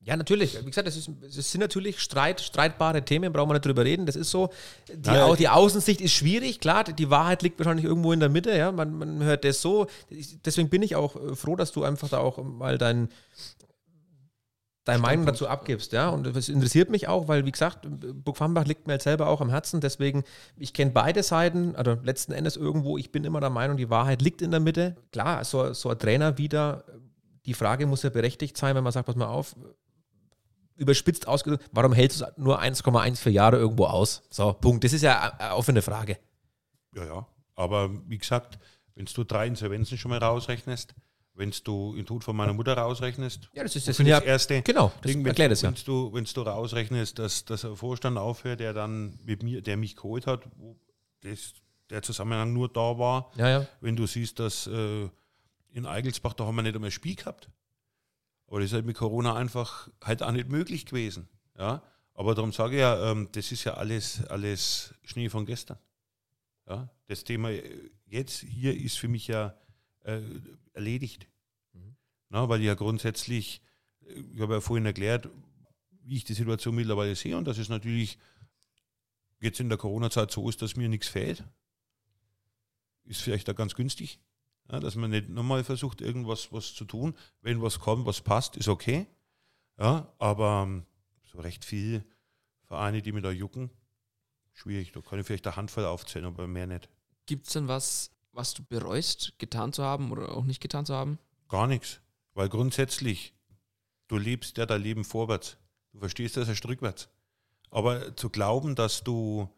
Ja, 0.00 0.16
natürlich. 0.16 0.60
Wie 0.60 0.66
gesagt, 0.66 0.86
das, 0.86 0.96
ist, 0.96 1.10
das 1.22 1.50
sind 1.50 1.62
natürlich 1.62 1.98
Streit, 1.98 2.38
streitbare 2.42 3.02
Themen, 3.02 3.32
brauchen 3.32 3.48
wir 3.48 3.54
nicht 3.54 3.64
drüber 3.64 3.84
reden. 3.86 4.04
Das 4.04 4.16
ist 4.16 4.30
so. 4.30 4.50
Die, 4.92 5.08
Au- 5.08 5.34
die 5.34 5.48
Außensicht 5.48 6.02
ist 6.02 6.12
schwierig, 6.12 6.60
klar, 6.60 6.84
die 6.84 7.08
Wahrheit 7.08 7.40
liegt 7.40 7.58
wahrscheinlich 7.58 7.86
irgendwo 7.86 8.12
in 8.12 8.20
der 8.20 8.28
Mitte, 8.28 8.54
ja. 8.54 8.70
Man, 8.70 8.98
man 8.98 9.22
hört 9.22 9.44
das 9.44 9.62
so. 9.62 9.86
Deswegen 10.44 10.68
bin 10.68 10.82
ich 10.82 10.94
auch 10.94 11.16
äh, 11.16 11.34
froh, 11.34 11.56
dass 11.56 11.72
du 11.72 11.84
einfach 11.84 12.10
da 12.10 12.18
auch 12.18 12.36
mal 12.44 12.76
dein, 12.76 13.08
deine 14.84 15.00
Meinung 15.00 15.26
dazu 15.26 15.48
abgibst, 15.48 15.92
ja. 15.92 16.08
Und 16.08 16.34
das 16.36 16.48
interessiert 16.48 16.90
mich 16.90 17.08
auch, 17.08 17.26
weil, 17.26 17.44
wie 17.46 17.52
gesagt, 17.52 17.88
Burg 18.24 18.36
Farmbach 18.36 18.66
liegt 18.66 18.86
mir 18.86 18.92
halt 18.92 19.02
selber 19.02 19.28
auch 19.28 19.40
am 19.40 19.50
Herzen. 19.50 19.80
Deswegen, 19.80 20.24
ich 20.56 20.74
kenne 20.74 20.90
beide 20.90 21.22
Seiten, 21.22 21.74
also 21.74 21.96
letzten 22.02 22.32
Endes 22.32 22.56
irgendwo, 22.56 22.98
ich 22.98 23.10
bin 23.10 23.24
immer 23.24 23.40
der 23.40 23.50
Meinung, 23.50 23.76
die 23.76 23.90
Wahrheit 23.90 24.22
liegt 24.22 24.42
in 24.42 24.50
der 24.50 24.60
Mitte. 24.60 24.96
Klar, 25.12 25.44
so, 25.44 25.72
so 25.72 25.90
ein 25.90 25.98
Trainer 25.98 26.38
wieder, 26.38 26.84
die 27.46 27.54
Frage 27.54 27.86
muss 27.86 28.02
ja 28.02 28.10
berechtigt 28.10 28.56
sein, 28.56 28.74
wenn 28.74 28.84
man 28.84 28.92
sagt, 28.92 29.06
pass 29.06 29.16
mal 29.16 29.26
auf, 29.26 29.56
überspitzt 30.76 31.28
ausgedrückt, 31.28 31.64
warum 31.72 31.92
hältst 31.92 32.20
du 32.20 32.26
nur 32.36 32.60
1,1 32.60 33.16
für 33.16 33.30
Jahre 33.30 33.56
irgendwo 33.56 33.86
aus? 33.86 34.22
So, 34.30 34.52
Punkt. 34.52 34.84
Das 34.84 34.92
ist 34.92 35.02
ja 35.02 35.34
eine 35.38 35.54
offene 35.54 35.82
Frage. 35.82 36.18
Ja, 36.94 37.04
ja. 37.04 37.26
Aber 37.54 37.90
wie 38.08 38.18
gesagt, 38.18 38.58
wenn 38.94 39.06
du 39.06 39.24
drei 39.24 39.46
Insolvenzen 39.46 39.98
schon 39.98 40.10
mal 40.10 40.18
rausrechnest, 40.18 40.94
wenn 41.34 41.52
du 41.64 41.94
den 41.96 42.06
Tod 42.06 42.22
von 42.24 42.36
meiner 42.36 42.52
Mutter 42.52 42.74
rausrechnest, 42.74 43.50
Ja, 43.54 43.62
das 43.64 43.74
ist 43.76 43.88
das, 43.88 43.96
das, 43.96 44.06
ja, 44.06 44.20
erste. 44.20 44.62
genau, 44.62 44.92
das 45.02 45.10
Ding, 45.12 45.24
wenn, 45.24 45.50
es 45.50 45.62
ja. 45.62 45.68
Wenn 45.68 45.84
du, 45.84 46.12
wenn 46.12 46.24
du 46.24 46.40
rausrechnest, 46.42 47.18
dass, 47.18 47.44
dass 47.44 47.64
ein 47.64 47.76
Vorstand 47.76 48.18
aufhört, 48.18 48.60
der 48.60 48.72
dann 48.72 49.18
mit 49.24 49.42
mir, 49.42 49.60
der 49.60 49.76
mich 49.76 49.96
geholt 49.96 50.26
hat, 50.26 50.42
wo 50.56 50.76
das, 51.22 51.54
der 51.90 52.02
Zusammenhang 52.02 52.52
nur 52.52 52.68
da 52.68 52.98
war, 52.98 53.30
Ja, 53.36 53.48
ja. 53.48 53.66
wenn 53.80 53.96
du 53.96 54.06
siehst, 54.06 54.38
dass 54.38 54.66
äh, 54.68 55.08
in 55.72 55.86
Eigelsbach, 55.86 56.34
da 56.34 56.44
haben 56.46 56.54
wir 56.54 56.62
nicht 56.62 56.74
einmal 56.76 56.88
ein 56.88 56.92
Spiel 56.92 57.16
gehabt. 57.16 57.50
Aber 58.46 58.60
das 58.60 58.66
ist 58.68 58.74
halt 58.74 58.86
mit 58.86 58.96
Corona 58.96 59.34
einfach 59.34 59.88
halt 60.02 60.22
auch 60.22 60.30
nicht 60.30 60.48
möglich 60.48 60.86
gewesen. 60.86 61.28
Ja? 61.58 61.82
Aber 62.14 62.36
darum 62.36 62.52
sage 62.52 62.74
ich 62.76 62.80
ja, 62.80 63.10
ähm, 63.10 63.28
das 63.32 63.50
ist 63.50 63.64
ja 63.64 63.74
alles, 63.74 64.24
alles 64.26 64.94
Schnee 65.02 65.28
von 65.28 65.46
gestern. 65.46 65.78
Ja? 66.68 66.88
Das 67.08 67.24
Thema 67.24 67.50
äh, 67.50 67.90
jetzt 68.06 68.40
hier 68.40 68.76
ist 68.76 68.98
für 68.98 69.08
mich 69.08 69.26
ja 69.26 69.54
äh, 70.04 70.22
erledigt. 70.72 71.28
Na, 72.34 72.48
weil 72.48 72.60
ich 72.60 72.66
ja 72.66 72.74
grundsätzlich, 72.74 73.62
äh, 74.06 74.20
ich 74.32 74.40
habe 74.40 74.54
ja 74.54 74.60
vorhin 74.60 74.86
erklärt, 74.86 75.28
wie 76.02 76.16
ich 76.16 76.24
die 76.24 76.34
Situation 76.34 76.74
mittlerweile 76.74 77.14
sehe 77.14 77.36
und 77.36 77.44
dass 77.46 77.58
es 77.58 77.68
natürlich 77.68 78.18
jetzt 79.40 79.60
in 79.60 79.68
der 79.68 79.78
Corona-Zeit 79.78 80.30
so 80.30 80.48
ist, 80.48 80.60
dass 80.62 80.76
mir 80.76 80.88
nichts 80.88 81.08
fehlt. 81.08 81.44
Ist 83.04 83.20
vielleicht 83.20 83.46
da 83.48 83.52
ganz 83.52 83.74
günstig. 83.74 84.18
Ja, 84.70 84.80
dass 84.80 84.96
man 84.96 85.10
nicht 85.10 85.28
nochmal 85.28 85.62
versucht, 85.62 86.00
irgendwas 86.00 86.50
was 86.50 86.74
zu 86.74 86.84
tun. 86.86 87.14
Wenn 87.42 87.60
was 87.60 87.78
kommt, 87.78 88.06
was 88.06 88.22
passt, 88.22 88.56
ist 88.56 88.68
okay. 88.68 89.06
Ja, 89.78 90.12
aber 90.18 90.64
ähm, 90.66 90.86
so 91.22 91.38
recht 91.40 91.64
viel 91.64 92.04
Vereine, 92.62 93.02
die 93.02 93.12
mir 93.12 93.20
da 93.20 93.30
jucken, 93.30 93.70
schwierig. 94.54 94.92
Da 94.92 95.02
kann 95.02 95.20
ich 95.20 95.26
vielleicht 95.26 95.46
eine 95.46 95.56
Handvoll 95.56 95.84
aufzählen, 95.84 96.24
aber 96.24 96.46
mehr 96.46 96.66
nicht. 96.66 96.88
Gibt 97.26 97.46
es 97.46 97.52
denn 97.52 97.68
was, 97.68 98.10
was 98.34 98.54
du 98.54 98.64
bereust, 98.64 99.38
getan 99.38 99.72
zu 99.72 99.82
haben 99.82 100.10
oder 100.10 100.34
auch 100.34 100.44
nicht 100.44 100.60
getan 100.60 100.84
zu 100.84 100.94
haben? 100.94 101.18
Gar 101.48 101.66
nichts. 101.66 102.00
Weil 102.34 102.48
grundsätzlich, 102.48 103.34
du 104.08 104.16
lebst 104.16 104.58
ja 104.58 104.66
dein 104.66 104.82
Leben 104.82 105.04
vorwärts. 105.04 105.56
Du 105.92 106.00
verstehst 106.00 106.36
das 106.36 106.48
erst 106.48 106.66
rückwärts. 106.66 107.08
Aber 107.70 108.16
zu 108.16 108.30
glauben, 108.30 108.74
dass 108.74 109.04
du 109.04 109.48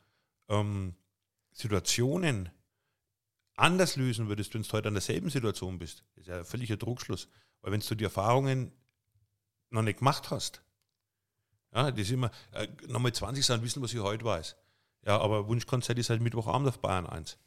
ähm, 0.48 0.94
Situationen 1.52 2.50
anders 3.56 3.96
lösen 3.96 4.28
würdest, 4.28 4.54
wenn 4.54 4.62
du 4.62 4.72
heute 4.72 4.88
an 4.88 4.94
derselben 4.94 5.30
Situation 5.30 5.78
bist, 5.78 6.04
ist 6.16 6.28
ja 6.28 6.38
ein 6.38 6.44
völliger 6.44 6.78
Trugschluss. 6.78 7.28
Weil 7.62 7.72
wenn 7.72 7.80
du 7.80 7.94
die 7.94 8.04
Erfahrungen 8.04 8.72
noch 9.70 9.82
nicht 9.82 9.98
gemacht 9.98 10.30
hast, 10.30 10.62
ja, 11.74 11.90
das 11.90 12.00
ist 12.00 12.10
immer, 12.10 12.30
äh, 12.52 12.68
nochmal 12.88 13.12
20 13.12 13.44
sein, 13.44 13.62
wissen, 13.62 13.82
was 13.82 13.92
ich 13.92 14.00
heute 14.00 14.24
weiß. 14.24 14.56
Ja, 15.04 15.20
aber 15.20 15.48
Wunschkonzert 15.48 15.98
ist 15.98 16.10
halt 16.10 16.20
Mittwochabend 16.20 16.68
auf 16.68 16.78
Bayern 16.80 17.06
1. 17.06 17.38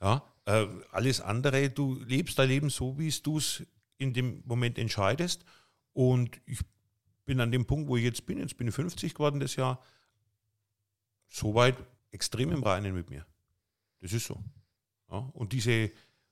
Ja, 0.00 0.22
äh, 0.44 0.66
alles 0.90 1.20
andere, 1.20 1.70
du 1.70 1.94
lebst 2.02 2.38
dein 2.38 2.48
Leben 2.48 2.70
so, 2.70 2.98
wie 2.98 3.10
du 3.22 3.38
es 3.38 3.62
in 3.98 4.12
dem 4.12 4.42
Moment 4.44 4.78
entscheidest. 4.78 5.44
Und 5.92 6.40
ich 6.46 6.60
bin 7.24 7.40
an 7.40 7.52
dem 7.52 7.66
Punkt, 7.66 7.88
wo 7.88 7.96
ich 7.96 8.04
jetzt 8.04 8.26
bin, 8.26 8.38
jetzt 8.38 8.56
bin 8.56 8.68
ich 8.68 8.74
50 8.74 9.14
geworden 9.14 9.40
das 9.40 9.56
Jahr, 9.56 9.82
soweit 11.28 11.76
extrem 12.10 12.50
im 12.52 12.62
Reinen 12.62 12.94
mit 12.94 13.10
mir. 13.10 13.26
Das 14.00 14.12
ist 14.12 14.26
so. 14.26 14.42
Ja, 15.10 15.18
und 15.34 15.52
diese 15.52 15.90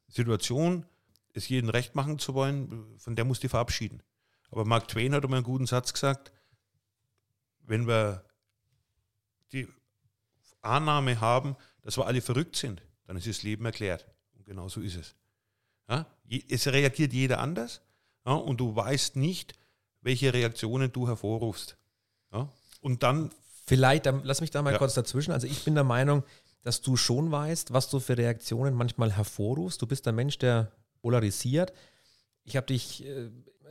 Situation, 0.09 0.87
es 1.33 1.49
jedem 1.49 1.71
recht 1.71 1.95
machen 1.95 2.19
zu 2.19 2.35
wollen, 2.35 2.99
von 2.99 3.15
der 3.15 3.25
musst 3.25 3.45
du 3.45 3.49
verabschieden. 3.49 4.03
Aber 4.51 4.65
Mark 4.65 4.89
Twain 4.89 5.15
hat 5.15 5.23
einmal 5.23 5.39
einen 5.39 5.45
guten 5.45 5.67
Satz 5.67 5.93
gesagt, 5.93 6.33
wenn 7.61 7.87
wir 7.87 8.25
die 9.53 9.69
Annahme 10.61 11.21
haben, 11.21 11.57
dass 11.83 11.97
wir 11.97 12.07
alle 12.07 12.21
verrückt 12.21 12.57
sind, 12.57 12.83
dann 13.11 13.17
ist 13.17 13.27
das 13.27 13.43
Leben 13.43 13.65
erklärt. 13.65 14.07
Und 14.37 14.47
genau 14.47 14.69
so 14.69 14.81
ist 14.81 14.95
es. 14.95 15.17
Ja? 15.89 16.07
Es 16.49 16.69
reagiert 16.69 17.13
jeder 17.13 17.41
anders 17.41 17.81
ja? 18.25 18.35
und 18.35 18.59
du 18.59 18.77
weißt 18.77 19.17
nicht, 19.17 19.55
welche 20.01 20.33
Reaktionen 20.33 20.93
du 20.93 21.09
hervorrufst. 21.09 21.77
Ja? 22.33 22.49
Und 22.81 23.03
dann, 23.03 23.31
Vielleicht, 23.67 24.07
lass 24.07 24.41
mich 24.41 24.53
da 24.53 24.63
mal 24.63 24.79
kurz 24.79 24.95
dazwischen. 24.95 25.33
Also 25.33 25.49
ich 25.49 25.65
bin 25.65 25.75
der 25.75 25.83
Meinung, 25.83 26.23
dass 26.63 26.83
du 26.83 26.97
schon 26.97 27.33
weißt, 27.33 27.73
was 27.73 27.91
du 27.91 27.99
für 27.99 28.17
Reaktionen 28.17 28.75
manchmal 28.75 29.11
hervorrufst. 29.11 29.83
Du 29.83 29.89
bist 29.89 30.07
ein 30.07 30.15
Mensch, 30.15 30.39
der 30.39 30.71
polarisiert. 31.03 31.73
Ich 32.45 32.57
habe 32.57 32.69
dich 32.69 33.05
äh, 33.05 33.29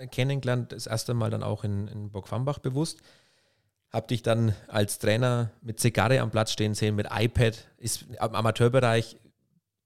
kennengelernt, 0.08 0.74
das 0.74 0.86
erste 0.86 1.14
Mal 1.14 1.30
dann 1.30 1.44
auch 1.44 1.64
in, 1.64 1.88
in 1.88 2.12
Burg-Fambach 2.12 2.60
bewusst. 2.60 3.00
Habe 3.90 4.08
dich 4.08 4.22
dann 4.22 4.54
als 4.68 5.00
Trainer 5.00 5.52
mit 5.62 5.80
Zigarre 5.80 6.20
am 6.20 6.30
Platz 6.30 6.52
stehen 6.52 6.74
sehen, 6.74 6.96
mit 6.96 7.08
iPad. 7.10 7.58
Ist 7.78 8.02
im 8.02 8.18
Amateurbereich 8.18 9.18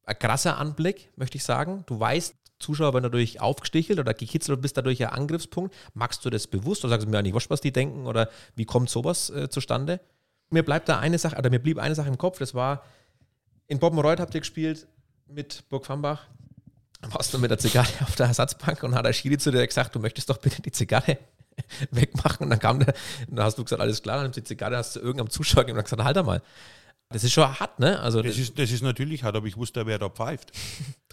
ein 0.05 0.19
krasser 0.19 0.57
Anblick, 0.57 1.11
möchte 1.15 1.37
ich 1.37 1.43
sagen. 1.43 1.83
Du 1.87 1.99
weißt, 1.99 2.35
Zuschauer 2.59 2.93
werden 2.93 3.03
dadurch 3.03 3.41
aufgestichelt 3.41 3.99
oder 3.99 4.13
gekitzelt 4.13 4.57
und 4.57 4.61
bist 4.61 4.77
dadurch 4.77 5.03
ein 5.03 5.09
Angriffspunkt. 5.09 5.75
Magst 5.93 6.23
du 6.25 6.29
das 6.29 6.47
bewusst 6.47 6.83
oder 6.83 6.91
sagst 6.91 7.05
du 7.05 7.11
mir 7.11 7.19
eigentlich, 7.19 7.49
was 7.49 7.61
die 7.61 7.71
denken 7.71 8.07
oder 8.07 8.29
wie 8.55 8.65
kommt 8.65 8.89
sowas 8.89 9.29
äh, 9.29 9.49
zustande? 9.49 9.99
Mir 10.49 10.63
bleibt 10.63 10.87
da 10.87 10.99
eine 10.99 11.17
Sache, 11.17 11.35
oder 11.37 11.49
mir 11.49 11.59
blieb 11.59 11.79
eine 11.79 11.95
Sache 11.95 12.09
im 12.09 12.17
Kopf, 12.17 12.39
das 12.39 12.53
war, 12.53 12.83
in 13.67 13.79
Boppenreuth 13.79 14.19
habt 14.19 14.33
ihr 14.35 14.41
gespielt 14.41 14.87
mit 15.27 15.67
Burg 15.69 15.85
Fambach. 15.85 16.27
Warst 17.01 17.33
du 17.33 17.39
mit 17.39 17.51
der 17.51 17.57
Zigarre 17.57 17.89
auf 18.01 18.15
der 18.15 18.27
Ersatzbank 18.27 18.83
und 18.83 18.95
hat 18.95 19.05
der 19.05 19.13
Schiri 19.13 19.37
zu 19.37 19.51
dir 19.51 19.65
gesagt, 19.65 19.95
du 19.95 19.99
möchtest 19.99 20.29
doch 20.29 20.37
bitte 20.37 20.61
die 20.61 20.71
Zigarre 20.71 21.17
wegmachen. 21.91 22.45
Und 22.45 22.49
dann 22.49 22.59
kam 22.59 22.79
der, 22.79 22.93
und 23.27 23.37
dann 23.37 23.45
hast 23.45 23.57
du 23.57 23.63
gesagt, 23.63 23.81
alles 23.81 24.01
klar, 24.01 24.17
dann 24.17 24.25
nimmst 24.25 24.37
du 24.37 24.41
die 24.41 24.47
Zigarre, 24.47 24.77
hast 24.77 24.95
du 24.95 24.99
irgendeinem 24.99 25.29
Zuschauer 25.29 25.63
gegeben 25.63 25.79
und 25.79 25.83
gesagt, 25.83 26.03
halt 26.03 26.25
mal. 26.25 26.41
Das 27.13 27.23
ist 27.23 27.31
schon 27.31 27.59
hart, 27.59 27.79
ne? 27.79 27.99
Also, 27.99 28.21
das 28.21 28.37
ist, 28.37 28.57
das 28.57 28.71
ist 28.71 28.81
natürlich 28.81 29.23
hart, 29.23 29.35
aber 29.35 29.47
ich 29.47 29.55
wusste, 29.55 29.85
wer 29.85 29.99
da 29.99 30.09
pfeift. 30.09 30.51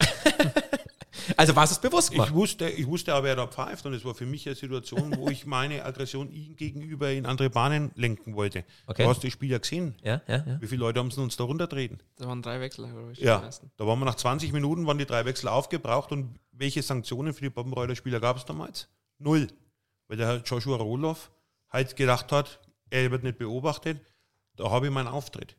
also 1.37 1.55
war 1.55 1.65
es 1.65 1.79
bewusst 1.79 2.11
gemacht. 2.11 2.29
Ich 2.31 2.35
wusste, 2.35 2.69
ich 2.69 2.87
wusste 2.87 3.15
aber, 3.15 3.25
wer 3.25 3.37
da 3.37 3.47
pfeift 3.47 3.85
und 3.87 3.95
es 3.95 4.05
war 4.05 4.15
für 4.15 4.27
mich 4.27 4.47
eine 4.47 4.57
Situation, 4.57 5.17
wo 5.17 5.29
ich 5.29 5.47
meine 5.47 5.85
Aggression 5.85 6.31
ihm 6.31 6.57
gegenüber 6.57 7.11
in 7.11 7.27
andere 7.27 7.51
Bahnen 7.51 7.91
lenken 7.95 8.35
wollte. 8.35 8.65
Okay. 8.87 9.05
Du 9.05 9.11
hast 9.11 9.23
das 9.23 9.33
Spiel 9.33 9.51
ja 9.51 9.59
gesehen. 9.59 9.95
Ja, 10.03 10.23
ja, 10.27 10.37
ja. 10.37 10.61
Wie 10.61 10.67
viele 10.67 10.81
Leute 10.81 11.01
haben 11.01 11.11
sie 11.11 11.21
uns 11.21 11.37
da 11.37 11.45
runtertreten? 11.45 11.99
Da 12.17 12.27
waren 12.27 12.43
drei 12.43 12.61
Wechsel, 12.61 12.91
glaube 12.91 13.13
ich. 13.13 13.19
Ja, 13.19 13.49
da 13.77 13.87
waren 13.87 13.99
wir 13.99 14.07
nach 14.07 14.17
20 14.17 14.53
Minuten, 14.53 14.87
waren 14.87 14.99
die 14.99 15.07
drei 15.07 15.25
Wechsel 15.25 15.49
aufgebraucht 15.49 16.13
und 16.13 16.39
welche 16.53 16.83
Sanktionen 16.83 17.35
für 17.35 17.43
die 17.43 17.51
Poppenreuter 17.51 17.97
Spieler 17.97 18.21
gab 18.21 18.37
es 18.37 18.45
damals? 18.45 18.89
Null. 19.19 19.49
Weil 20.09 20.17
der 20.17 20.27
Herr 20.27 20.43
Joshua 20.43 20.77
Roloff 20.77 21.31
halt 21.69 21.95
gedacht 21.97 22.33
hat, 22.33 22.61
er 22.91 23.11
wird 23.11 23.23
nicht 23.23 23.39
beobachtet, 23.39 24.01
da 24.57 24.71
habe 24.71 24.87
ich 24.87 24.93
meinen 24.93 25.09
Auftritt. 25.09 25.57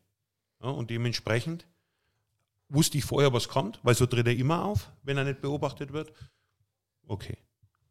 Ja, 0.62 0.70
und 0.70 0.90
dementsprechend 0.90 1.66
wusste 2.68 2.98
ich 2.98 3.04
vorher, 3.04 3.32
was 3.32 3.48
kommt, 3.48 3.80
weil 3.82 3.94
so 3.94 4.06
tritt 4.06 4.26
er 4.26 4.36
immer 4.36 4.64
auf, 4.64 4.90
wenn 5.02 5.18
er 5.18 5.24
nicht 5.24 5.40
beobachtet 5.40 5.92
wird. 5.92 6.12
Okay. 7.06 7.36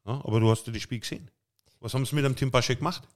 Ja, 0.06 0.22
aber 0.24 0.40
du 0.40 0.50
hast 0.50 0.66
ja 0.68 0.74
das 0.74 0.82
Spiel 0.82 1.00
gesehen. 1.00 1.30
Was 1.80 1.94
haben 1.94 2.06
sie 2.06 2.16
mit 2.16 2.26
dem 2.26 2.36
Tim 2.36 2.52
Paschek 2.52 2.80
gemacht? 2.80 3.08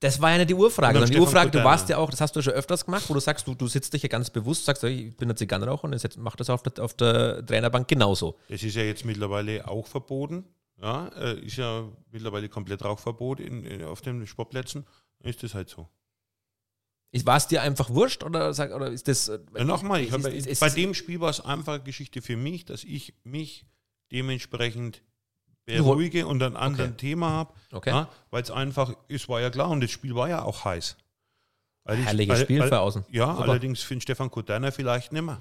Das 0.00 0.20
war 0.20 0.30
ja 0.30 0.38
nicht 0.38 0.50
die 0.50 0.54
Urfrage, 0.54 1.04
die 1.06 1.18
Urfrage, 1.18 1.50
du 1.50 1.64
warst 1.64 1.88
ja. 1.88 1.96
ja 1.96 2.02
auch, 2.02 2.08
das 2.08 2.20
hast 2.20 2.36
du 2.36 2.40
schon 2.40 2.52
öfters 2.52 2.84
gemacht, 2.84 3.04
wo 3.08 3.14
du 3.14 3.20
sagst, 3.20 3.48
du, 3.48 3.54
du 3.54 3.66
sitzt 3.66 3.92
dich 3.92 4.04
ja 4.04 4.08
ganz 4.08 4.30
bewusst, 4.30 4.64
sagst, 4.64 4.84
ich 4.84 5.16
bin 5.16 5.28
ein 5.28 5.36
Zigarrenraucher 5.36 5.84
und 5.84 5.92
jetzt 5.92 6.16
mach 6.16 6.36
das 6.36 6.50
auf 6.50 6.62
der, 6.62 6.84
auf 6.84 6.94
der 6.94 7.44
Trainerbank 7.44 7.88
genauso. 7.88 8.38
Das 8.48 8.62
ist 8.62 8.76
ja 8.76 8.82
jetzt 8.82 9.04
mittlerweile 9.04 9.66
auch 9.66 9.88
verboten. 9.88 10.44
Ja, 10.80 11.08
äh, 11.08 11.40
ist 11.40 11.56
ja 11.56 11.88
mittlerweile 12.12 12.48
komplett 12.48 12.84
Rauchverbot 12.84 13.40
in, 13.40 13.82
auf 13.82 14.00
den 14.00 14.24
Sportplätzen. 14.28 14.86
Dann 15.18 15.30
ist 15.30 15.42
das 15.42 15.54
halt 15.54 15.68
so. 15.68 15.88
War 17.24 17.36
es 17.36 17.46
dir 17.46 17.62
einfach 17.62 17.90
wurscht 17.90 18.22
oder, 18.22 18.52
sag, 18.54 18.72
oder 18.74 18.90
ist 18.90 19.08
das. 19.08 19.28
äh, 19.28 19.38
Ja, 19.56 19.64
nochmal, 19.64 20.00
ich 20.00 20.08
ist- 20.08 20.12
habe, 20.12 20.28
ist- 20.30 20.46
ist- 20.46 20.60
bei 20.60 20.68
dem 20.70 20.94
Spiel 20.94 21.20
war 21.20 21.30
es 21.30 21.40
einfach 21.40 21.74
eine 21.74 21.82
Geschichte 21.82 22.20
für 22.22 22.36
mich, 22.36 22.64
dass 22.66 22.84
ich 22.84 23.14
mich 23.24 23.64
dementsprechend 24.12 25.02
beruhige 25.64 26.26
und 26.26 26.42
ein 26.42 26.56
anderes 26.56 26.88
Okay. 26.88 26.96
Thema 26.96 27.30
habe, 27.30 27.54
Okay. 27.72 27.90
ja, 27.90 28.08
weil 28.30 28.42
es 28.42 28.50
einfach, 28.50 28.94
es 29.08 29.28
war 29.28 29.40
ja 29.40 29.50
klar 29.50 29.68
und 29.70 29.80
das 29.82 29.90
Spiel 29.90 30.14
war 30.14 30.28
ja 30.28 30.42
auch 30.42 30.64
heiß. 30.64 30.96
Allerdings- 31.84 32.06
Herrliches 32.08 32.36
all- 32.38 32.44
Spiel 32.44 32.62
all- 32.62 32.68
für 32.68 32.80
außen. 32.80 33.04
Ja, 33.10 33.32
Super. 33.34 33.42
allerdings 33.48 33.80
für 33.82 33.94
den 33.94 34.00
Stefan 34.00 34.30
Kodaner 34.30 34.72
vielleicht 34.72 35.12
nicht 35.12 35.22
mehr. 35.22 35.38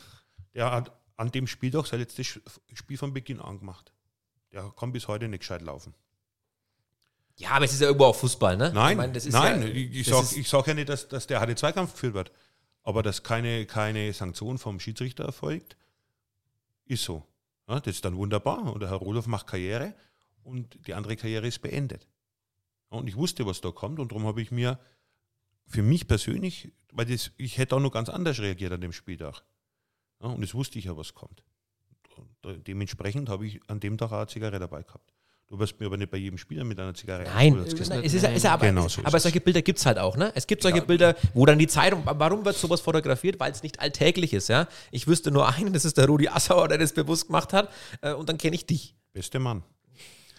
Der 0.53 0.71
hat 0.71 0.91
an 1.17 1.31
dem 1.31 1.47
Spiel 1.47 1.71
doch 1.71 1.85
sein 1.85 1.99
letztes 1.99 2.39
Spiel 2.73 2.97
von 2.97 3.13
Beginn 3.13 3.39
an 3.41 3.59
gemacht. 3.59 3.91
Der 4.51 4.71
kann 4.77 4.91
bis 4.91 5.07
heute 5.07 5.27
nicht 5.27 5.39
gescheit 5.41 5.61
laufen. 5.61 5.93
Ja, 7.37 7.51
aber 7.51 7.65
es 7.65 7.73
ist 7.73 7.81
ja 7.81 7.87
irgendwo 7.87 8.05
auch 8.05 8.15
Fußball, 8.15 8.57
ne? 8.57 8.71
Nein, 8.73 9.15
Ich 9.15 9.25
nein, 9.27 9.61
ja, 9.61 9.67
ich, 9.67 9.95
ich 9.95 10.07
sage 10.07 10.43
sag 10.43 10.67
ja 10.67 10.73
nicht, 10.73 10.89
dass, 10.89 11.07
dass 11.07 11.27
der 11.27 11.39
harte 11.39 11.55
Zweikampf 11.55 11.93
geführt 11.93 12.13
wird. 12.15 12.31
Aber 12.81 13.03
dass 13.03 13.21
keine, 13.21 13.65
keine 13.65 14.11
Sanktion 14.13 14.57
vom 14.57 14.79
Schiedsrichter 14.79 15.25
erfolgt, 15.25 15.77
ist 16.85 17.03
so. 17.03 17.23
Ja, 17.67 17.79
das 17.79 17.95
ist 17.95 18.05
dann 18.05 18.15
wunderbar. 18.15 18.73
Und 18.73 18.79
der 18.79 18.89
Herr 18.89 18.97
Rudolf 18.97 19.27
macht 19.27 19.45
Karriere 19.45 19.93
und 20.43 20.87
die 20.87 20.93
andere 20.93 21.15
Karriere 21.15 21.45
ist 21.45 21.61
beendet. 21.61 22.07
Ja, 22.91 22.97
und 22.97 23.07
ich 23.07 23.15
wusste, 23.15 23.45
was 23.45 23.61
da 23.61 23.71
kommt 23.71 23.99
und 23.99 24.11
darum 24.11 24.25
habe 24.25 24.41
ich 24.41 24.51
mir 24.51 24.79
für 25.67 25.83
mich 25.83 26.07
persönlich, 26.07 26.71
weil 26.93 27.05
das, 27.05 27.31
ich 27.37 27.57
hätte 27.57 27.75
auch 27.75 27.81
noch 27.81 27.91
ganz 27.91 28.09
anders 28.09 28.39
reagiert 28.39 28.71
an 28.71 28.81
dem 28.81 28.93
Spieltag. 28.93 29.43
Ja, 30.21 30.29
und 30.29 30.41
das 30.41 30.53
wusste 30.53 30.79
ich 30.79 30.85
ja, 30.85 30.95
was 30.97 31.13
kommt. 31.13 31.43
Und 32.15 32.67
dementsprechend 32.67 33.29
habe 33.29 33.45
ich 33.45 33.59
an 33.69 33.79
dem 33.79 33.97
Tag 33.97 34.11
auch 34.11 34.17
eine 34.17 34.27
Zigarre 34.27 34.57
dabei 34.57 34.81
gehabt. 34.81 35.13
Du 35.49 35.57
wirst 35.59 35.79
mir 35.79 35.85
aber 35.85 35.95
nicht 35.95 36.11
bei 36.11 36.17
jedem 36.17 36.37
Spieler 36.37 36.65
mit 36.65 36.77
einer 36.77 36.93
Zigarre 36.93 37.23
Nein, 37.23 37.57
es 37.59 37.71
ist, 37.71 37.89
es 37.89 38.13
ist, 38.13 38.45
aber, 38.45 38.65
Genau 38.67 38.89
so 38.89 39.01
aber 39.05 39.17
solche 39.17 39.39
Bilder 39.39 39.61
gibt 39.61 39.79
es 39.79 39.85
halt 39.85 39.97
auch, 39.97 40.17
ne? 40.17 40.29
Es 40.35 40.45
gibt 40.45 40.61
solche 40.61 40.79
Ja. 40.79 40.83
Bilder, 40.83 41.15
wo 41.33 41.45
dann 41.45 41.57
die 41.57 41.67
Zeitung, 41.67 42.03
warum 42.05 42.43
wird 42.43 42.57
sowas 42.57 42.81
fotografiert? 42.81 43.39
Weil 43.39 43.53
es 43.53 43.63
nicht 43.63 43.79
alltäglich 43.79 44.33
ist, 44.33 44.49
ja? 44.49 44.67
Ich 44.91 45.07
wüsste 45.07 45.31
nur 45.31 45.47
einen, 45.47 45.71
das 45.71 45.85
ist 45.85 45.97
der 45.97 46.05
Rudi 46.07 46.27
Assauer, 46.27 46.67
der 46.67 46.77
das 46.79 46.91
bewusst 46.91 47.27
gemacht 47.27 47.53
hat, 47.53 47.69
äh, 48.01 48.11
und 48.11 48.27
dann 48.27 48.37
kenne 48.37 48.55
ich 48.55 48.65
dich. 48.65 48.93
Beste 49.13 49.39
Mann. 49.39 49.63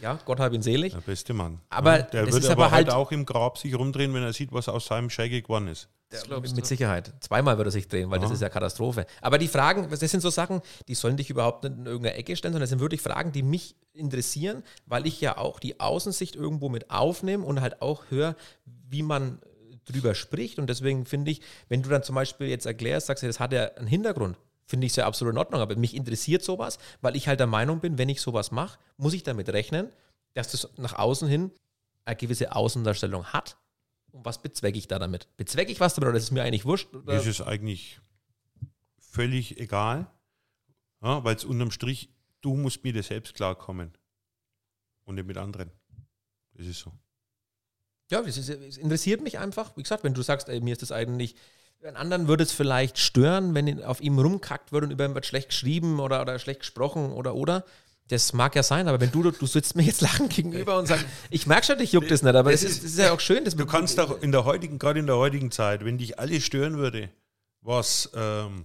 Ja, 0.03 0.19
Gott 0.27 0.41
hab 0.41 0.53
ihn 0.53 0.63
selig. 0.63 0.93
Der 0.93 1.01
beste 1.01 1.33
Mann. 1.33 1.61
Aber 1.71 2.01
ja, 2.01 2.03
der 2.03 2.29
ist 2.29 2.45
aber, 2.45 2.67
aber 2.67 2.71
halt 2.71 2.89
halt- 2.89 2.97
auch 2.97 3.11
im 3.11 3.25
Grab 3.25 3.57
sich 3.57 3.75
rumdrehen, 3.75 4.13
wenn 4.13 4.23
er 4.23 4.35
sieht, 4.35 4.53
was 4.53 4.69
aus 4.69 4.87
seinem 4.87 5.09
Schäge 5.09 5.41
geworden 5.41 5.69
ist. 5.69 5.89
Das 6.11 6.27
Mit 6.27 6.57
du. 6.57 6.65
Sicherheit. 6.65 7.13
Zweimal 7.21 7.59
wird 7.59 7.69
er 7.69 7.71
sich 7.71 7.87
drehen, 7.87 8.11
weil 8.11 8.19
das 8.19 8.29
Aha. 8.29 8.35
ist 8.35 8.41
ja 8.41 8.49
Katastrophe. 8.49 9.05
Aber 9.21 9.37
die 9.37 9.49
Fragen, 9.49 9.91
das 9.91 10.01
sind 10.01 10.21
so 10.21 10.31
Sachen, 10.31 10.63
die 10.89 10.95
sollen 10.95 11.19
dich 11.19 11.29
überhaupt 11.29 11.65
nicht 11.65 11.77
in 11.77 11.85
irgendeiner 11.85 12.17
Ecke 12.17 12.35
stellen, 12.35 12.53
sondern 12.53 12.63
das 12.63 12.71
sind 12.71 12.81
wirklich 12.81 13.03
Fragen, 13.03 13.31
die 13.33 13.43
mich 13.43 13.77
interessieren, 13.93 14.63
weil 14.87 15.07
ich 15.07 15.21
ja 15.21 15.37
auch 15.37 15.61
die 15.61 15.81
Außensicht 15.81 16.35
irgendwo 16.35 16.71
mit 16.71 16.91
aufnehme 16.91 17.45
und 17.45 17.61
halt 17.61 17.83
auch 17.83 18.05
höre, 18.09 18.37
wie 18.65 19.03
man 19.03 19.39
drüber 19.85 20.15
spricht. 20.15 20.59
Und 20.59 20.71
deswegen 20.71 21.05
finde 21.05 21.31
ich, 21.31 21.43
wenn 21.69 21.83
du 21.83 21.91
dann 21.91 22.03
zum 22.03 22.15
Beispiel 22.15 22.49
jetzt 22.49 22.65
erklärst, 22.65 23.09
sagst 23.09 23.23
du, 23.23 23.27
das 23.27 23.39
hat 23.39 23.53
ja 23.53 23.67
einen 23.75 23.87
Hintergrund, 23.87 24.39
finde 24.65 24.87
ich 24.87 24.93
es 24.93 24.97
ja 24.97 25.07
absolut 25.07 25.35
in 25.35 25.39
Ordnung. 25.39 25.61
Aber 25.61 25.77
mich 25.77 25.95
interessiert 25.95 26.43
sowas, 26.43 26.79
weil 27.03 27.17
ich 27.17 27.29
halt 27.29 27.41
der 27.41 27.47
Meinung 27.47 27.81
bin, 27.81 27.99
wenn 27.99 28.09
ich 28.09 28.23
sowas 28.23 28.51
mache, 28.51 28.79
muss 28.97 29.13
ich 29.13 29.25
damit 29.25 29.51
rechnen, 29.51 29.91
dass 30.33 30.53
das 30.53 30.71
nach 30.79 30.95
außen 30.95 31.29
hin 31.29 31.51
eine 32.07 32.17
gewisse 32.17 32.57
Außendarstellung 32.57 33.27
hat. 33.27 33.59
Und 34.13 34.25
was 34.25 34.41
bezwecke 34.41 34.79
ich 34.79 34.89
da 34.89 34.99
damit? 34.99 35.29
Bezwecke 35.37 35.71
ich 35.71 35.81
was 35.81 35.95
damit 35.95 36.09
oder 36.09 36.19
ist 36.19 36.25
es 36.25 36.31
mir 36.31 36.43
eigentlich 36.43 36.65
wurscht? 36.65 36.95
Oder? 36.95 37.15
Das 37.15 37.27
ist 37.27 37.41
eigentlich 37.41 38.01
völlig 38.99 39.59
egal, 39.59 40.11
ja, 41.03 41.23
weil 41.25 41.37
es 41.37 41.45
unterm 41.45 41.71
Strich, 41.71 42.11
du 42.41 42.55
musst 42.55 42.85
mir 42.85 42.93
dir 42.93 43.03
selbst 43.03 43.35
klarkommen 43.35 43.93
und 45.05 45.17
nicht 45.17 45.27
mit 45.27 45.37
anderen. 45.37 45.71
Das 46.55 46.67
ist 46.67 46.81
so. 46.81 46.93
Ja, 48.11 48.23
das 48.23 48.37
ist, 48.37 48.49
es 48.49 48.77
interessiert 48.77 49.21
mich 49.21 49.39
einfach. 49.39 49.77
Wie 49.77 49.83
gesagt, 49.83 50.03
wenn 50.03 50.15
du 50.15 50.23
sagst, 50.23 50.49
ey, 50.49 50.61
mir 50.61 50.73
ist 50.73 50.83
das 50.83 50.93
eigentlich. 50.93 51.37
Einen 51.83 51.97
anderen 51.97 52.27
würde 52.27 52.43
es 52.43 52.51
vielleicht 52.51 52.99
stören, 52.99 53.55
wenn 53.55 53.85
auf 53.85 54.01
ihm 54.01 54.19
rumkackt 54.19 54.73
wird 54.73 54.83
und 54.83 54.91
über 54.91 55.05
ihn 55.05 55.15
wird 55.15 55.27
schlecht 55.27 55.51
geschrieben 55.51 56.01
oder, 56.01 56.21
oder 56.21 56.39
schlecht 56.39 56.61
gesprochen 56.61 57.13
oder 57.13 57.37
oder. 57.37 57.65
Das 58.09 58.33
mag 58.33 58.55
ja 58.57 58.63
sein, 58.63 58.89
aber 58.89 59.01
wenn 59.01 59.11
du, 59.11 59.31
du 59.31 59.47
sitzt 59.47 59.77
mir 59.77 59.83
jetzt 59.83 60.01
lachend 60.01 60.33
gegenüber 60.35 60.79
und 60.79 60.87
sagst, 60.87 61.05
ich 61.31 61.47
merke 61.47 61.67
schon, 61.67 61.79
dich 61.79 61.93
juckt 61.93 62.11
das 62.11 62.23
nicht, 62.23 62.35
aber 62.35 62.53
es 62.53 62.63
ist, 62.63 62.83
ist- 62.83 62.99
ja 62.99 63.13
auch 63.13 63.21
schön. 63.21 63.45
Dass 63.45 63.55
Du 63.55 63.67
kannst 63.67 63.99
doch 63.99 64.23
in 64.23 64.33
der 64.33 64.45
heutigen, 64.45 64.79
gerade 64.79 64.99
in 65.01 65.07
der 65.07 65.17
heutigen 65.17 65.51
Zeit, 65.51 65.85
wenn 65.85 65.99
dich 65.99 66.19
alles 66.19 66.45
stören 66.45 66.79
würde, 66.79 67.11
was 67.61 68.11
ähm, 68.15 68.65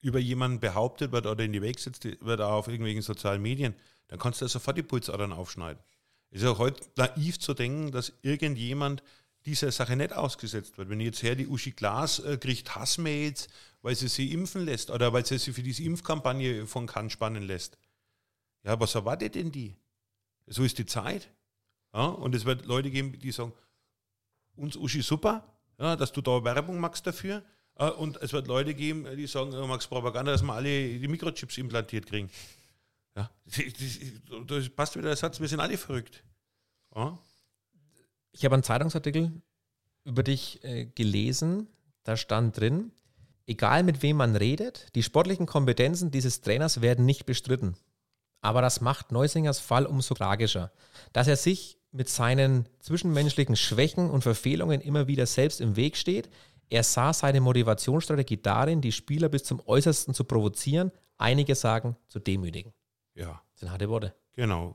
über 0.00 0.18
jemanden 0.18 0.58
behauptet 0.60 1.12
wird 1.12 1.26
oder 1.26 1.44
in 1.44 1.52
die 1.52 1.62
Weg 1.62 1.78
setzt 1.78 2.04
wird 2.04 2.40
auch 2.40 2.52
auf 2.52 2.68
irgendwelchen 2.68 3.02
sozialen 3.02 3.42
Medien, 3.42 3.74
dann 4.08 4.18
kannst 4.18 4.40
du 4.42 4.48
sofort 4.48 4.76
die 4.76 4.82
Pulsadern 4.82 5.32
aufschneiden. 5.32 5.82
Es 6.30 6.42
ist 6.42 6.48
auch 6.48 6.58
heute 6.58 6.82
naiv 6.96 7.38
zu 7.38 7.54
denken, 7.54 7.90
dass 7.92 8.12
irgendjemand 8.22 9.02
dieser 9.46 9.70
Sache 9.70 9.96
nicht 9.96 10.14
ausgesetzt 10.14 10.78
wird. 10.78 10.88
Wenn 10.88 11.00
jetzt 11.00 11.22
her 11.22 11.34
die 11.36 11.46
Uschi 11.46 11.72
Glas 11.72 12.18
äh, 12.20 12.38
kriegt 12.38 12.74
Hassmails, 12.74 13.48
weil 13.82 13.94
sie 13.94 14.08
sie 14.08 14.32
impfen 14.32 14.64
lässt 14.64 14.90
oder 14.90 15.12
weil 15.12 15.24
sie 15.26 15.36
sie 15.38 15.52
für 15.52 15.62
diese 15.62 15.82
Impfkampagne 15.84 16.66
von 16.66 16.86
Cannes 16.86 17.12
spannen 17.12 17.42
lässt. 17.42 17.76
Ja, 18.64 18.78
was 18.80 18.94
erwartet 18.94 19.34
denn 19.34 19.52
die? 19.52 19.76
So 20.46 20.62
ist 20.64 20.78
die 20.78 20.86
Zeit. 20.86 21.30
Ja, 21.94 22.06
und 22.06 22.34
es 22.34 22.44
wird 22.44 22.66
Leute 22.66 22.90
geben, 22.90 23.18
die 23.18 23.30
sagen, 23.32 23.52
uns 24.56 24.76
Uschi 24.76 25.02
super, 25.02 25.44
ja, 25.78 25.96
dass 25.96 26.12
du 26.12 26.20
da 26.20 26.42
Werbung 26.44 26.78
machst 26.80 27.06
dafür. 27.06 27.42
Äh, 27.76 27.90
Und 27.90 28.16
es 28.18 28.32
wird 28.32 28.46
Leute 28.46 28.74
geben, 28.74 29.04
die 29.16 29.26
sagen, 29.26 29.50
du 29.50 29.66
machst 29.66 29.88
Propaganda, 29.88 30.32
dass 30.32 30.42
wir 30.42 30.52
alle 30.52 30.98
die 30.98 31.08
Mikrochips 31.08 31.58
implantiert 31.58 32.06
kriegen. 32.06 32.30
Ja, 33.16 33.30
das 34.46 34.68
passt 34.70 34.96
wieder 34.96 35.08
der 35.08 35.16
Satz, 35.16 35.40
wir 35.40 35.46
sind 35.48 35.60
alle 35.60 35.76
verrückt. 35.78 36.24
Ja, 36.94 37.18
Ich 38.32 38.44
habe 38.44 38.54
einen 38.54 38.62
Zeitungsartikel 38.64 39.30
über 40.04 40.22
dich 40.22 40.62
äh, 40.64 40.86
gelesen. 40.86 41.68
Da 42.02 42.16
stand 42.16 42.58
drin, 42.58 42.92
egal 43.46 43.82
mit 43.82 44.02
wem 44.02 44.16
man 44.18 44.36
redet, 44.36 44.94
die 44.94 45.02
sportlichen 45.02 45.46
Kompetenzen 45.46 46.10
dieses 46.10 46.40
Trainers 46.40 46.80
werden 46.80 47.06
nicht 47.06 47.24
bestritten. 47.24 47.76
Aber 48.44 48.60
das 48.60 48.82
macht 48.82 49.10
Neusingers 49.10 49.58
Fall 49.58 49.86
umso 49.86 50.12
tragischer, 50.12 50.70
dass 51.14 51.28
er 51.28 51.36
sich 51.36 51.78
mit 51.92 52.10
seinen 52.10 52.68
zwischenmenschlichen 52.78 53.56
Schwächen 53.56 54.10
und 54.10 54.20
Verfehlungen 54.20 54.82
immer 54.82 55.06
wieder 55.06 55.24
selbst 55.24 55.62
im 55.62 55.76
Weg 55.76 55.96
steht. 55.96 56.28
Er 56.68 56.82
sah 56.82 57.14
seine 57.14 57.40
Motivationsstrategie 57.40 58.36
darin, 58.36 58.82
die 58.82 58.92
Spieler 58.92 59.30
bis 59.30 59.44
zum 59.44 59.66
Äußersten 59.66 60.12
zu 60.12 60.24
provozieren, 60.24 60.92
einige 61.16 61.54
sagen 61.54 61.96
zu 62.08 62.18
demütigen. 62.18 62.74
ja 63.14 63.40
Das 63.52 63.60
sind 63.60 63.70
harte 63.70 63.88
Worte. 63.88 64.14
genau. 64.34 64.74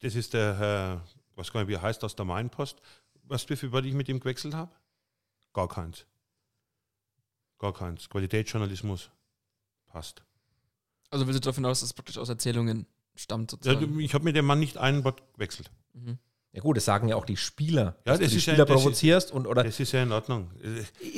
Das 0.00 0.14
ist 0.14 0.32
der 0.32 0.56
Herr, 0.56 1.04
was 1.34 1.52
kann 1.52 1.62
ich, 1.62 1.68
wie 1.68 1.74
er 1.74 1.82
heißt, 1.82 2.02
aus 2.04 2.16
der 2.16 2.24
Mainpost. 2.24 2.80
Viel 3.48 3.72
Wörter 3.72 3.86
ich 3.86 3.94
mit 3.94 4.08
ihm 4.08 4.20
gewechselt 4.20 4.54
habe? 4.54 4.72
Gar 5.52 5.68
keins. 5.68 6.06
Gar 7.58 7.74
keins. 7.74 8.08
Qualitätsjournalismus 8.08 9.10
passt. 9.88 10.22
Also 11.10 11.26
willst 11.26 11.36
du 11.38 11.40
darauf 11.40 11.56
hinaus, 11.56 11.80
dass 11.80 11.88
es 11.90 11.94
praktisch 11.94 12.18
aus 12.18 12.28
Erzählungen 12.28 12.86
stammt 13.14 13.52
Ja, 13.52 13.58
sozusagen? 13.72 13.98
ich 14.00 14.14
habe 14.14 14.24
mit 14.24 14.36
dem 14.36 14.44
Mann 14.46 14.60
nicht 14.60 14.76
ein 14.78 15.04
Wort 15.04 15.22
gewechselt. 15.34 15.70
mhm. 15.94 16.18
Ja 16.52 16.62
gut, 16.62 16.78
das 16.78 16.86
sagen 16.86 17.08
ja 17.08 17.14
auch 17.16 17.26
die 17.26 17.36
Spieler, 17.36 17.94
Ja, 18.06 18.12
dass 18.16 18.20
das 18.20 18.28
du 18.28 18.30
die 18.32 18.36
ist 18.38 18.46
ja- 18.46 18.52
Spieler 18.54 18.64
das 18.64 18.76
ist- 18.76 18.82
provozierst 18.82 19.32
und 19.32 19.46
oder 19.46 19.62
Das 19.64 19.78
ist 19.78 19.92
ja 19.92 20.02
in 20.02 20.10
Ordnung. 20.12 20.50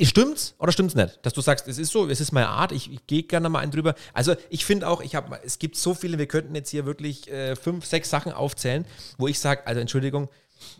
Stimmt's 0.03 0.55
oder 0.59 0.71
stimmt's 0.73 0.93
nicht? 0.93 1.19
Dass 1.25 1.31
du 1.33 1.39
sagst, 1.41 1.67
es 1.69 1.77
ist 1.77 1.91
so, 1.91 2.07
es 2.09 2.19
ist 2.19 2.31
meine 2.33 2.49
Art, 2.49 2.73
ich, 2.73 2.91
ich 2.91 3.07
gehe 3.07 3.23
gerne 3.23 3.47
mal 3.49 3.59
einen 3.59 3.71
drüber. 3.71 3.95
Also 4.13 4.35
ich 4.49 4.65
finde 4.65 4.87
auch, 4.89 5.01
ich 5.01 5.15
habe, 5.15 5.39
es 5.43 5.57
gibt 5.57 5.77
so 5.77 5.93
viele, 5.93 6.17
wir 6.17 6.27
könnten 6.27 6.53
jetzt 6.53 6.69
hier 6.69 6.85
wirklich 6.85 7.29
äh, 7.31 7.55
fünf, 7.55 7.85
sechs 7.85 8.09
Sachen 8.09 8.33
aufzählen, 8.33 8.85
wo 9.17 9.27
ich 9.27 9.39
sage, 9.39 9.65
also 9.65 9.79
Entschuldigung, 9.79 10.29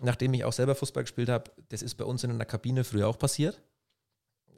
nachdem 0.01 0.33
ich 0.33 0.43
auch 0.43 0.53
selber 0.53 0.75
Fußball 0.75 1.03
gespielt 1.03 1.29
habe, 1.29 1.45
das 1.69 1.81
ist 1.81 1.95
bei 1.95 2.03
uns 2.03 2.23
in 2.25 2.37
der 2.37 2.45
Kabine 2.45 2.83
früher 2.83 3.07
auch 3.07 3.17
passiert. 3.17 3.61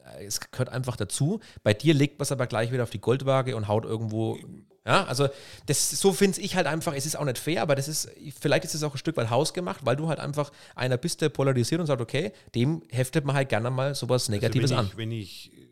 Äh, 0.06 0.26
Es 0.26 0.40
gehört 0.40 0.70
einfach 0.70 0.96
dazu. 0.96 1.40
Bei 1.64 1.74
dir 1.74 1.94
legt 1.94 2.20
man 2.20 2.24
es 2.24 2.32
aber 2.32 2.48
gleich 2.48 2.72
wieder 2.72 2.84
auf 2.84 2.90
die 2.90 3.02
Goldwaage 3.02 3.56
und 3.56 3.68
haut 3.68 3.86
irgendwo. 3.86 4.38
Ja, 4.86 5.06
also 5.06 5.30
das, 5.68 5.92
so 5.92 6.12
finde 6.12 6.42
ich 6.42 6.56
halt 6.56 6.68
einfach, 6.68 6.94
es 6.94 7.06
ist 7.06 7.16
auch 7.16 7.24
nicht 7.24 7.38
fair, 7.38 7.62
aber 7.62 7.76
das 7.76 7.88
ist, 7.88 8.10
vielleicht 8.38 8.66
ist 8.66 8.74
es 8.74 8.84
auch 8.84 8.94
ein 8.94 8.98
Stück 8.98 9.16
weit 9.16 9.30
hausgemacht, 9.30 9.86
weil 9.86 9.96
du 9.96 10.10
halt 10.10 10.20
einfach 10.20 10.52
einer 10.76 10.98
bist, 10.98 11.22
der 11.22 11.30
polarisiert 11.30 11.80
und 11.80 11.88
sagt, 11.88 12.02
okay, 12.02 12.34
dem 12.54 12.84
heftet 12.90 13.24
man 13.24 13.36
halt 13.36 13.48
gerne 13.48 13.70
mal 13.70 13.96
sowas 13.96 14.28
Negatives 14.28 14.72
also 14.72 14.76
wenn 14.76 14.80
an. 14.80 14.86
Ich, 14.92 14.98
wenn 14.98 15.12
ich 15.12 15.54
äh, 15.54 15.68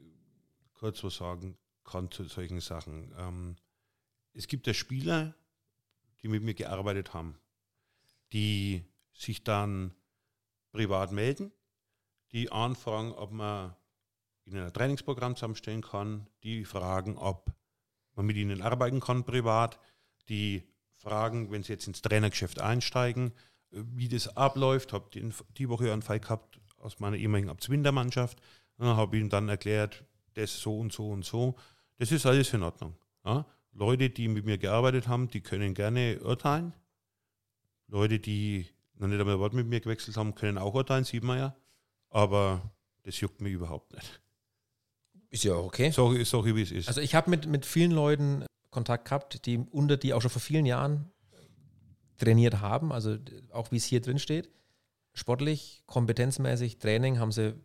kurz 0.74 1.04
was 1.04 1.16
sagen 1.16 1.58
kann 1.84 2.10
zu 2.10 2.24
solchen 2.24 2.62
Sachen. 2.62 3.14
Ähm, 3.18 3.56
es 4.34 4.48
gibt 4.48 4.66
ja 4.66 4.74
Spieler, 4.74 5.36
die 6.22 6.30
mit 6.30 6.42
mir 6.42 6.54
gearbeitet 6.54 7.14
haben, 7.14 7.38
die 8.32 8.86
sich 9.14 9.44
dann 9.44 9.94
privat 10.72 11.12
melden, 11.12 11.52
die 12.32 12.50
anfragen, 12.50 13.12
ob 13.12 13.32
man 13.32 13.76
ihnen 14.46 14.64
ein 14.64 14.74
Trainingsprogramm 14.74 15.36
zusammenstellen 15.36 15.82
kann, 15.82 16.28
die 16.44 16.66
fragen, 16.66 17.18
ob 17.18 17.54
man 18.16 18.26
mit 18.26 18.38
ihnen 18.38 18.62
arbeiten 18.62 19.00
kann 19.00 19.24
privat, 19.24 19.80
die 20.30 20.64
fragen, 20.96 21.52
wenn 21.52 21.64
sie 21.64 21.74
jetzt 21.74 21.88
ins 21.88 22.02
Trainergeschäft 22.02 22.62
einsteigen, 22.62 23.32
äh, 23.72 23.82
wie 23.94 24.08
das 24.08 24.36
abläuft. 24.36 24.94
Habe 24.94 25.10
die, 25.58 25.70
Woche 25.70 25.92
einen 25.92 26.02
Fall 26.02 26.20
gehabt 26.20 26.60
aus 26.78 27.00
meiner 27.00 27.18
ehemaligen 27.18 27.50
Abzwindermannschaft. 27.50 28.42
Ja, 28.80 28.96
habe 28.96 29.18
ihnen 29.18 29.30
dann 29.30 29.50
erklärt, 29.50 30.04
das 30.34 30.60
so 30.60 30.80
und 30.80 30.92
so 30.92 31.10
und 31.10 31.26
so. 31.26 31.56
Das 31.98 32.12
ist 32.12 32.26
alles 32.26 32.54
in 32.54 32.64
Ordnung. 32.64 32.96
Ja? 33.26 33.46
Leute, 33.74 34.10
die 34.10 34.28
mit 34.28 34.46
mir 34.46 34.58
gearbeitet 34.58 35.08
haben, 35.08 35.30
die 35.30 35.42
können 35.42 35.74
gerne 35.74 36.20
urteilen. 36.22 36.74
Leute, 37.88 38.20
die 38.20 38.68
noch 38.96 39.08
nicht 39.08 39.20
einmal 39.20 39.36
ein 39.36 39.40
Wort 39.40 39.54
mit 39.54 39.68
mir 39.68 39.82
gewechselt 39.82 40.18
haben, 40.18 40.36
können 40.36 40.58
auch 40.58 40.74
urteilen, 40.74 41.04
sieht 41.04 41.24
man 41.24 41.38
ja. 41.38 41.56
Aber 42.10 42.72
das 43.04 43.20
juckt 43.20 43.42
mich 43.42 43.54
überhaupt 43.54 43.94
nicht. 43.94 44.22
Ist 45.32 45.44
ja 45.46 45.56
okay. 45.56 45.92
So, 45.92 46.24
so 46.24 46.46
wie 46.46 46.62
es 46.62 46.72
ist. 46.72 46.88
Also 46.88 47.02
ich 47.02 47.16
habe 47.16 47.30
mit, 47.30 47.48
mit 47.48 47.66
vielen 47.66 47.92
Leuten 47.92 48.46
Kontakt 48.70 49.06
gehabt, 49.06 49.46
die 49.46 49.58
unter 49.58 49.98
die 49.98 50.14
auch 50.14 50.22
schon 50.22 50.32
vor 50.32 50.42
vielen 50.42 50.66
Jahren 50.66 51.10
trainiert 52.18 52.60
haben, 52.62 52.92
also 52.92 53.18
auch 53.52 53.72
wie 53.72 53.78
es 53.78 53.86
hier 53.86 54.02
drin 54.02 54.20
steht. 54.20 54.50
Sportlich, 55.14 55.84
kompetenzmäßig, 55.88 56.78
Training 56.78 57.20
haben 57.20 57.32
sie 57.32 57.56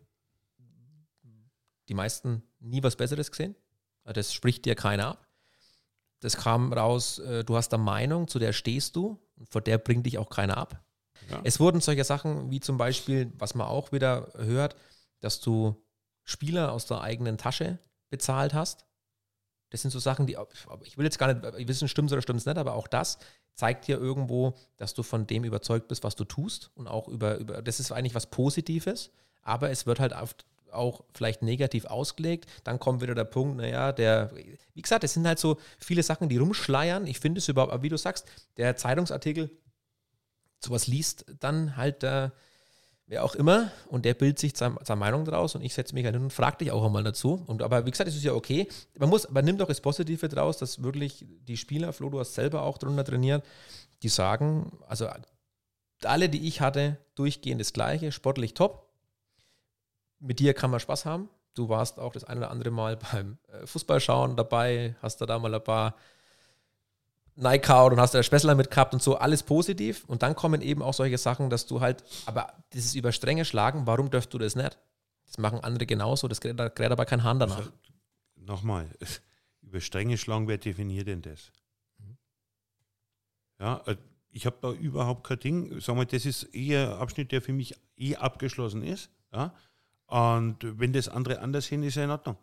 die 1.87 1.93
meisten 1.93 2.43
nie 2.59 2.83
was 2.83 2.95
Besseres 2.95 3.31
gesehen. 3.31 3.55
Das 4.03 4.33
spricht 4.33 4.65
dir 4.65 4.75
keiner 4.75 5.07
ab. 5.07 5.27
Das 6.19 6.37
kam 6.37 6.73
raus, 6.73 7.19
äh, 7.19 7.43
du 7.43 7.55
hast 7.55 7.73
eine 7.73 7.83
Meinung, 7.83 8.27
zu 8.27 8.39
der 8.39 8.53
stehst 8.53 8.95
du 8.95 9.19
und 9.35 9.49
vor 9.49 9.61
der 9.61 9.77
bringt 9.77 10.05
dich 10.05 10.17
auch 10.17 10.29
keiner 10.29 10.57
ab. 10.57 10.83
Ja. 11.29 11.41
Es 11.43 11.59
wurden 11.59 11.81
solche 11.81 12.03
Sachen 12.03 12.49
wie 12.49 12.59
zum 12.59 12.77
Beispiel, 12.77 13.31
was 13.37 13.53
man 13.53 13.67
auch 13.67 13.91
wieder 13.91 14.31
hört, 14.35 14.75
dass 15.19 15.39
du 15.41 15.75
Spieler 16.27 16.73
aus 16.73 16.85
der 16.85 17.01
eigenen 17.01 17.37
Tasche 17.37 17.79
bezahlt 18.09 18.53
hast. 18.53 18.85
Das 19.69 19.81
sind 19.81 19.91
so 19.91 19.99
Sachen, 19.99 20.27
die, 20.27 20.37
ich 20.83 20.97
will 20.97 21.05
jetzt 21.05 21.17
gar 21.17 21.33
nicht 21.33 21.67
wissen, 21.67 21.87
stimmt 21.87 22.09
es 22.09 22.13
oder 22.13 22.21
stimmt 22.21 22.41
es 22.41 22.45
nicht, 22.45 22.57
aber 22.57 22.73
auch 22.73 22.87
das 22.87 23.17
zeigt 23.53 23.87
dir 23.87 23.97
irgendwo, 23.97 24.53
dass 24.75 24.93
du 24.93 25.03
von 25.03 25.25
dem 25.25 25.43
überzeugt 25.45 25.87
bist, 25.87 26.03
was 26.03 26.15
du 26.15 26.25
tust 26.25 26.69
und 26.75 26.87
auch 26.87 27.07
über, 27.07 27.37
über 27.37 27.61
das 27.61 27.79
ist 27.79 27.91
eigentlich 27.91 28.13
was 28.13 28.27
Positives, 28.27 29.09
aber 29.41 29.71
es 29.71 29.85
wird 29.85 29.99
halt 29.99 30.13
oft 30.13 30.45
auch 30.71 31.05
vielleicht 31.13 31.41
negativ 31.43 31.85
ausgelegt. 31.85 32.49
Dann 32.65 32.77
kommt 32.77 33.01
wieder 33.01 33.15
der 33.15 33.23
Punkt, 33.23 33.57
naja, 33.57 33.93
der, 33.93 34.31
wie 34.73 34.81
gesagt, 34.81 35.05
es 35.05 35.13
sind 35.13 35.25
halt 35.25 35.39
so 35.39 35.57
viele 35.79 36.03
Sachen, 36.03 36.27
die 36.27 36.37
rumschleiern. 36.37 37.07
Ich 37.07 37.19
finde 37.19 37.39
es 37.39 37.47
überhaupt, 37.47 37.71
aber 37.71 37.83
wie 37.83 37.89
du 37.89 37.97
sagst, 37.97 38.27
der 38.57 38.75
Zeitungsartikel, 38.75 39.49
sowas 40.63 40.87
liest 40.87 41.25
dann 41.39 41.77
halt 41.77 42.03
der, 42.03 42.33
wer 43.07 43.23
auch 43.23 43.35
immer, 43.35 43.71
und 43.87 44.05
der 44.05 44.13
bildet 44.13 44.37
sich 44.37 44.53
seine, 44.55 44.77
Meinung 44.95 45.25
draus 45.25 45.55
und 45.55 45.61
ich 45.61 45.73
setze 45.73 45.95
mich 45.95 46.03
halt 46.05 46.15
hin 46.15 46.23
und 46.23 46.33
frage 46.33 46.57
dich 46.57 46.71
auch 46.71 46.85
einmal 46.85 47.03
dazu. 47.03 47.41
Und, 47.47 47.63
aber 47.63 47.85
wie 47.85 47.91
gesagt, 47.91 48.09
es 48.09 48.15
ist 48.15 48.23
ja 48.23 48.33
okay. 48.33 48.67
Man 48.99 49.09
muss, 49.09 49.29
man 49.29 49.45
nimmt 49.45 49.61
auch 49.61 49.67
das 49.67 49.81
Positive 49.81 50.27
draus, 50.27 50.57
dass 50.57 50.83
wirklich 50.83 51.25
die 51.47 51.57
Spieler, 51.57 51.93
Flo, 51.93 52.09
du 52.09 52.19
hast 52.19 52.35
selber 52.35 52.63
auch 52.63 52.77
drunter 52.77 53.05
trainiert, 53.05 53.45
die 54.03 54.09
sagen, 54.09 54.77
also 54.87 55.07
alle, 56.03 56.29
die 56.29 56.47
ich 56.47 56.61
hatte, 56.61 56.97
durchgehend 57.15 57.61
das 57.61 57.73
Gleiche, 57.73 58.11
sportlich 58.11 58.53
top, 58.53 58.89
mit 60.19 60.39
dir 60.39 60.53
kann 60.53 60.69
man 60.69 60.79
Spaß 60.79 61.05
haben. 61.05 61.29
Du 61.53 61.69
warst 61.69 61.99
auch 61.99 62.11
das 62.11 62.25
eine 62.25 62.41
oder 62.41 62.51
andere 62.51 62.71
Mal 62.71 62.97
beim 63.11 63.37
äh, 63.47 63.65
Fußballschauen 63.65 64.35
dabei, 64.35 64.95
hast 65.01 65.21
da 65.21 65.25
da 65.25 65.39
mal 65.39 65.55
ein 65.55 65.63
paar 65.63 65.95
Nike-Out 67.37 67.93
und 67.93 67.99
hast 67.99 68.13
da 68.13 68.23
Spessler 68.23 68.55
mit 68.55 68.69
gehabt 68.69 68.93
und 68.93 69.01
so, 69.01 69.17
alles 69.17 69.43
positiv. 69.43 70.03
Und 70.05 70.23
dann 70.23 70.35
kommen 70.35 70.61
eben 70.61 70.81
auch 70.81 70.93
solche 70.93 71.17
Sachen, 71.17 71.49
dass 71.49 71.67
du 71.67 71.81
halt, 71.81 72.03
aber 72.25 72.53
dieses 72.73 72.95
über 72.95 73.11
Stränge 73.11 73.45
schlagen, 73.45 73.85
warum 73.85 74.09
dürft 74.09 74.33
du 74.33 74.37
das 74.37 74.55
nicht? 74.55 74.77
Das 75.25 75.37
machen 75.37 75.59
andere 75.59 75.85
genauso, 75.85 76.27
das 76.27 76.41
kräht, 76.41 76.59
aber 76.59 77.05
kein 77.05 77.23
Hahn 77.23 77.39
danach. 77.39 77.71
Nochmal, 78.35 78.89
über 79.61 79.79
Stränge 79.79 80.17
schlagen, 80.17 80.47
wer 80.47 80.57
definiert 80.57 81.07
denn 81.07 81.21
das? 81.21 81.51
Ja, 83.59 83.81
äh, 83.85 83.97
ich 84.31 84.45
habe 84.45 84.57
da 84.61 84.71
überhaupt 84.71 85.25
kein 85.25 85.39
Ding. 85.39 85.79
Sag 85.79 85.95
mal, 85.95 86.05
das 86.05 86.25
ist 86.25 86.43
eher 86.43 86.95
ein 86.95 87.01
Abschnitt, 87.01 87.31
der 87.31 87.41
für 87.41 87.53
mich 87.53 87.75
eh 87.97 88.15
abgeschlossen 88.15 88.83
ist. 88.83 89.09
Ja? 89.33 89.53
Und 90.05 90.57
wenn 90.79 90.93
das 90.93 91.09
andere 91.09 91.39
anders 91.39 91.65
hin, 91.65 91.83
ist 91.83 91.95
ja 91.95 92.03
in 92.03 92.11
Ordnung. 92.11 92.37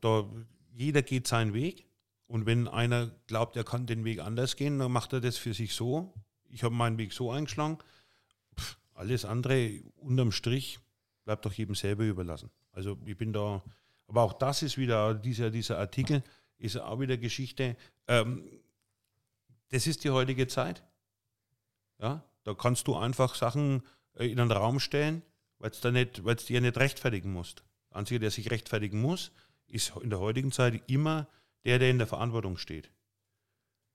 Da, 0.00 0.28
jeder 0.72 1.02
geht 1.02 1.28
seinen 1.28 1.54
Weg. 1.54 1.86
Und 2.32 2.46
wenn 2.46 2.66
einer 2.66 3.10
glaubt, 3.26 3.56
er 3.56 3.64
kann 3.64 3.84
den 3.84 4.06
Weg 4.06 4.20
anders 4.20 4.56
gehen, 4.56 4.78
dann 4.78 4.90
macht 4.90 5.12
er 5.12 5.20
das 5.20 5.36
für 5.36 5.52
sich 5.52 5.74
so. 5.74 6.14
Ich 6.48 6.64
habe 6.64 6.74
meinen 6.74 6.96
Weg 6.96 7.12
so 7.12 7.30
eingeschlagen. 7.30 7.76
Pff, 8.58 8.78
alles 8.94 9.26
andere 9.26 9.82
unterm 9.96 10.32
Strich 10.32 10.78
bleibt 11.26 11.44
doch 11.44 11.52
jedem 11.52 11.74
selber 11.74 12.04
überlassen. 12.04 12.48
Also 12.72 12.96
ich 13.04 13.18
bin 13.18 13.34
da, 13.34 13.62
aber 14.08 14.22
auch 14.22 14.32
das 14.32 14.62
ist 14.62 14.78
wieder, 14.78 15.12
dieser, 15.12 15.50
dieser 15.50 15.76
Artikel 15.78 16.22
ist 16.56 16.78
auch 16.78 17.00
wieder 17.00 17.18
Geschichte. 17.18 17.76
Ähm, 18.08 18.48
das 19.68 19.86
ist 19.86 20.02
die 20.02 20.08
heutige 20.08 20.46
Zeit. 20.46 20.82
Ja, 21.98 22.24
da 22.44 22.54
kannst 22.54 22.88
du 22.88 22.96
einfach 22.96 23.34
Sachen 23.34 23.82
äh, 24.14 24.26
in 24.26 24.40
einen 24.40 24.52
Raum 24.52 24.80
stellen, 24.80 25.20
weil 25.58 25.70
da 25.82 25.90
nicht, 25.90 26.24
weil 26.24 26.36
es 26.36 26.46
dir 26.46 26.62
nicht 26.62 26.78
rechtfertigen 26.78 27.30
musst. 27.30 27.62
Der 27.90 27.98
Einzige, 27.98 28.20
der 28.20 28.30
sich 28.30 28.50
rechtfertigen 28.50 29.02
muss, 29.02 29.32
ist 29.66 29.92
in 30.00 30.08
der 30.08 30.20
heutigen 30.20 30.50
Zeit 30.50 30.82
immer 30.86 31.28
der, 31.64 31.78
der 31.78 31.90
in 31.90 31.98
der 31.98 32.06
Verantwortung 32.06 32.56
steht. 32.56 32.90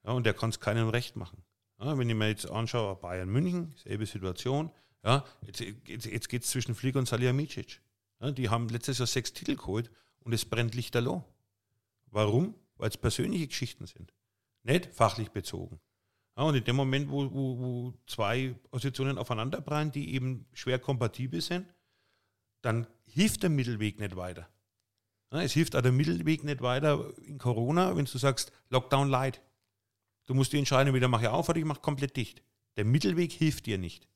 Ja, 0.03 0.11
und 0.11 0.25
der 0.25 0.33
kann 0.33 0.49
es 0.49 0.59
keinem 0.59 0.89
recht 0.89 1.15
machen. 1.15 1.43
Ja, 1.79 1.97
wenn 1.97 2.09
ich 2.09 2.15
mir 2.15 2.29
jetzt 2.29 2.49
anschaue, 2.49 2.95
Bayern 2.95 3.29
München, 3.29 3.75
selbe 3.83 4.05
Situation. 4.05 4.71
Ja, 5.03 5.25
jetzt 5.45 5.59
jetzt, 5.59 6.29
geht 6.29 6.43
es 6.43 6.49
zwischen 6.49 6.75
Flick 6.75 6.95
und 6.95 7.07
Salihamidzic. 7.07 7.81
Ja, 8.19 8.31
die 8.31 8.49
haben 8.49 8.69
letztes 8.69 8.97
Jahr 8.97 9.07
sechs 9.07 9.33
Titel 9.33 9.55
geholt 9.55 9.91
und 10.21 10.33
es 10.33 10.45
brennt 10.45 10.75
lichterloh. 10.75 11.23
Warum? 12.07 12.55
Weil 12.77 12.89
es 12.89 12.97
persönliche 12.97 13.47
Geschichten 13.47 13.85
sind, 13.85 14.13
nicht 14.63 14.87
fachlich 14.93 15.29
bezogen. 15.29 15.79
Ja, 16.35 16.43
und 16.43 16.55
in 16.55 16.63
dem 16.63 16.75
Moment, 16.75 17.09
wo, 17.09 17.31
wo, 17.31 17.59
wo 17.59 17.93
zwei 18.05 18.55
Positionen 18.69 19.17
aufeinanderprallen, 19.17 19.91
die 19.91 20.13
eben 20.13 20.45
schwer 20.53 20.79
kompatibel 20.79 21.41
sind, 21.41 21.67
dann 22.61 22.87
hilft 23.05 23.43
der 23.43 23.49
Mittelweg 23.49 23.99
nicht 23.99 24.15
weiter. 24.15 24.47
Ja, 25.31 25.41
es 25.41 25.53
hilft 25.53 25.75
auch 25.75 25.81
der 25.81 25.91
Mittelweg 25.91 26.43
nicht 26.43 26.61
weiter 26.61 27.13
in 27.25 27.37
Corona, 27.37 27.95
wenn 27.95 28.05
du 28.05 28.17
sagst, 28.17 28.51
Lockdown 28.69 29.09
light. 29.09 29.41
Du 30.25 30.33
musst 30.33 30.53
die 30.53 30.57
entscheiden, 30.57 30.93
wieder 30.93 31.07
mache 31.07 31.23
ich 31.23 31.29
auf 31.29 31.49
oder 31.49 31.59
ich 31.59 31.65
mache 31.65 31.81
komplett 31.81 32.15
dicht. 32.15 32.41
Der 32.75 32.85
Mittelweg 32.85 33.31
hilft 33.31 33.65
dir 33.65 33.77
nicht. 33.77 34.07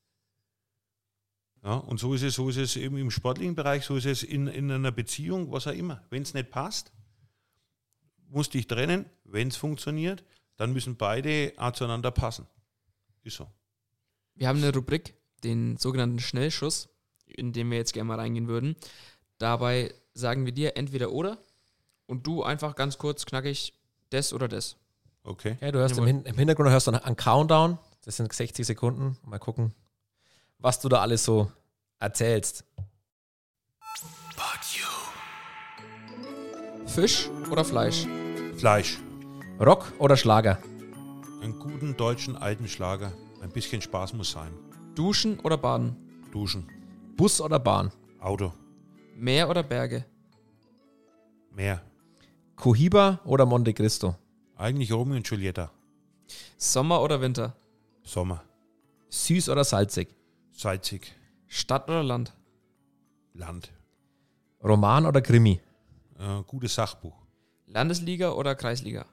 Ja, 1.63 1.75
und 1.75 1.99
so 1.99 2.13
ist 2.13 2.23
es, 2.23 2.35
so 2.35 2.49
ist 2.49 2.57
es 2.57 2.75
eben 2.75 2.97
im 2.97 3.11
sportlichen 3.11 3.55
Bereich, 3.55 3.83
so 3.83 3.95
ist 3.95 4.05
es 4.05 4.23
in, 4.23 4.47
in 4.47 4.71
einer 4.71 4.91
Beziehung, 4.91 5.51
was 5.51 5.67
auch 5.67 5.73
immer. 5.73 6.03
Wenn 6.09 6.23
es 6.23 6.33
nicht 6.33 6.49
passt, 6.49 6.91
musst 8.29 8.53
dich 8.53 8.67
trennen. 8.67 9.05
Wenn 9.23 9.49
es 9.49 9.57
funktioniert, 9.57 10.23
dann 10.55 10.73
müssen 10.73 10.95
beide 10.95 11.53
auch 11.57 11.71
zueinander 11.71 12.11
passen. 12.11 12.47
Ist 13.23 13.37
so. 13.37 13.47
Wir 14.35 14.47
haben 14.47 14.57
eine 14.57 14.73
Rubrik, 14.73 15.13
den 15.43 15.77
sogenannten 15.77 16.19
Schnellschuss, 16.19 16.89
in 17.25 17.53
den 17.53 17.69
wir 17.69 17.77
jetzt 17.77 17.93
gerne 17.93 18.07
mal 18.07 18.19
reingehen 18.19 18.47
würden. 18.47 18.75
Dabei 19.41 19.91
sagen 20.13 20.45
wir 20.45 20.51
dir 20.51 20.77
entweder 20.77 21.11
oder 21.11 21.39
und 22.05 22.27
du 22.27 22.43
einfach 22.43 22.75
ganz 22.75 22.99
kurz 22.99 23.25
knackig 23.25 23.73
das 24.11 24.33
oder 24.33 24.47
das. 24.47 24.77
Okay. 25.23 25.57
Ja, 25.61 25.71
du 25.71 25.79
hörst 25.79 25.97
im. 25.97 26.05
Hin 26.05 26.23
im 26.25 26.35
Hintergrund 26.35 26.69
hörst 26.69 26.85
du 26.85 26.91
einen 26.91 27.15
Countdown. 27.15 27.79
Das 28.05 28.17
sind 28.17 28.31
60 28.31 28.67
Sekunden. 28.67 29.17
Mal 29.25 29.39
gucken, 29.39 29.73
was 30.59 30.79
du 30.79 30.89
da 30.89 31.01
alles 31.01 31.25
so 31.25 31.51
erzählst. 31.97 32.65
Fisch 36.85 37.27
oder 37.49 37.65
Fleisch? 37.65 38.05
Fleisch. 38.57 38.99
Rock 39.59 39.91
oder 39.97 40.17
Schlager? 40.17 40.59
Einen 41.41 41.57
guten 41.57 41.97
deutschen 41.97 42.35
alten 42.35 42.67
Schlager. 42.67 43.11
Ein 43.41 43.49
bisschen 43.49 43.81
Spaß 43.81 44.13
muss 44.13 44.31
sein. 44.31 44.51
Duschen 44.93 45.39
oder 45.39 45.57
Baden? 45.57 45.95
Duschen. 46.31 46.67
Bus 47.15 47.41
oder 47.41 47.57
Bahn? 47.57 47.91
Auto. 48.19 48.53
Meer 49.15 49.49
oder 49.49 49.63
Berge? 49.63 50.05
Meer. 51.51 51.81
Cohiba 52.55 53.19
oder 53.25 53.45
Monte 53.45 53.73
Cristo? 53.73 54.15
Eigentlich 54.55 54.91
Romeo 54.91 55.17
und 55.17 55.27
Giulietta. 55.27 55.71
Sommer 56.57 57.01
oder 57.01 57.19
Winter? 57.21 57.55
Sommer. 58.03 58.43
Süß 59.09 59.49
oder 59.49 59.63
salzig? 59.63 60.15
Salzig. 60.51 61.13
Stadt 61.47 61.89
oder 61.89 62.03
Land? 62.03 62.33
Land. 63.33 63.71
Roman 64.63 65.05
oder 65.05 65.21
Krimi? 65.21 65.59
Äh, 66.19 66.43
gutes 66.47 66.75
Sachbuch. 66.75 67.17
Landesliga 67.65 68.31
oder 68.31 68.55
Kreisliga? 68.55 69.05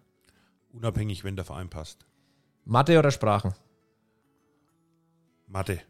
Unabhängig, 0.73 1.25
wenn 1.25 1.37
der 1.37 1.45
Verein 1.45 1.71
passt. 1.71 2.07
Mathe 2.65 2.99
oder 2.99 3.11
Sprachen? 3.11 3.55
Mathe. 5.47 5.81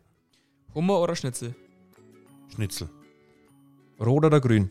Hummer 0.74 1.00
oder 1.00 1.16
Schnitzel? 1.16 1.54
Schnitzel. 2.54 2.88
Rot 4.00 4.24
oder 4.24 4.40
grün? 4.40 4.70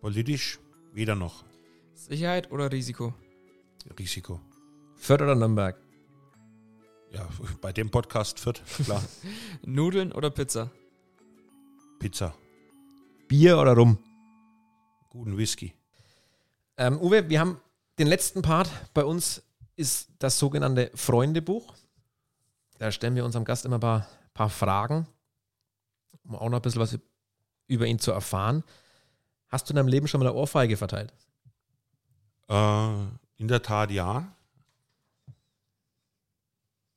Politisch 0.00 0.58
weder 0.92 1.14
noch. 1.14 1.44
Sicherheit 1.94 2.50
oder 2.50 2.72
Risiko? 2.72 3.14
Risiko. 3.96 4.40
Fürth 4.96 5.22
oder 5.22 5.36
Nürnberg? 5.36 5.76
Ja, 7.12 7.28
bei 7.60 7.72
dem 7.72 7.90
Podcast 7.90 8.44
wird 8.44 8.62
klar. 8.84 9.02
Nudeln 9.64 10.10
oder 10.10 10.30
Pizza? 10.30 10.70
Pizza. 12.00 12.34
Bier 13.28 13.58
oder 13.58 13.74
Rum? 13.74 13.98
Guten 15.10 15.38
Whisky. 15.38 15.72
Ähm, 16.76 17.00
Uwe, 17.00 17.28
wir 17.28 17.38
haben 17.38 17.60
den 18.00 18.08
letzten 18.08 18.42
Part. 18.42 18.68
Bei 18.92 19.04
uns 19.04 19.44
ist 19.76 20.10
das 20.18 20.40
sogenannte 20.40 20.90
Freundebuch. 20.94 21.72
Da 22.78 22.90
stellen 22.90 23.14
wir 23.14 23.24
unserem 23.24 23.44
Gast 23.44 23.64
immer 23.64 23.76
ein 23.76 23.80
paar, 23.80 24.08
paar 24.34 24.50
Fragen, 24.50 25.06
um 26.24 26.34
auch 26.34 26.48
noch 26.48 26.58
ein 26.58 26.62
bisschen 26.62 26.80
was 26.80 26.98
über 27.66 27.86
ihn 27.86 27.98
zu 27.98 28.12
erfahren. 28.12 28.64
Hast 29.48 29.68
du 29.68 29.72
in 29.72 29.76
deinem 29.76 29.88
Leben 29.88 30.08
schon 30.08 30.20
mal 30.20 30.26
eine 30.26 30.36
Ohrfeige 30.36 30.76
verteilt? 30.76 31.12
Äh, 32.48 32.92
in 33.36 33.48
der 33.48 33.62
Tat 33.62 33.90
ja. 33.90 34.32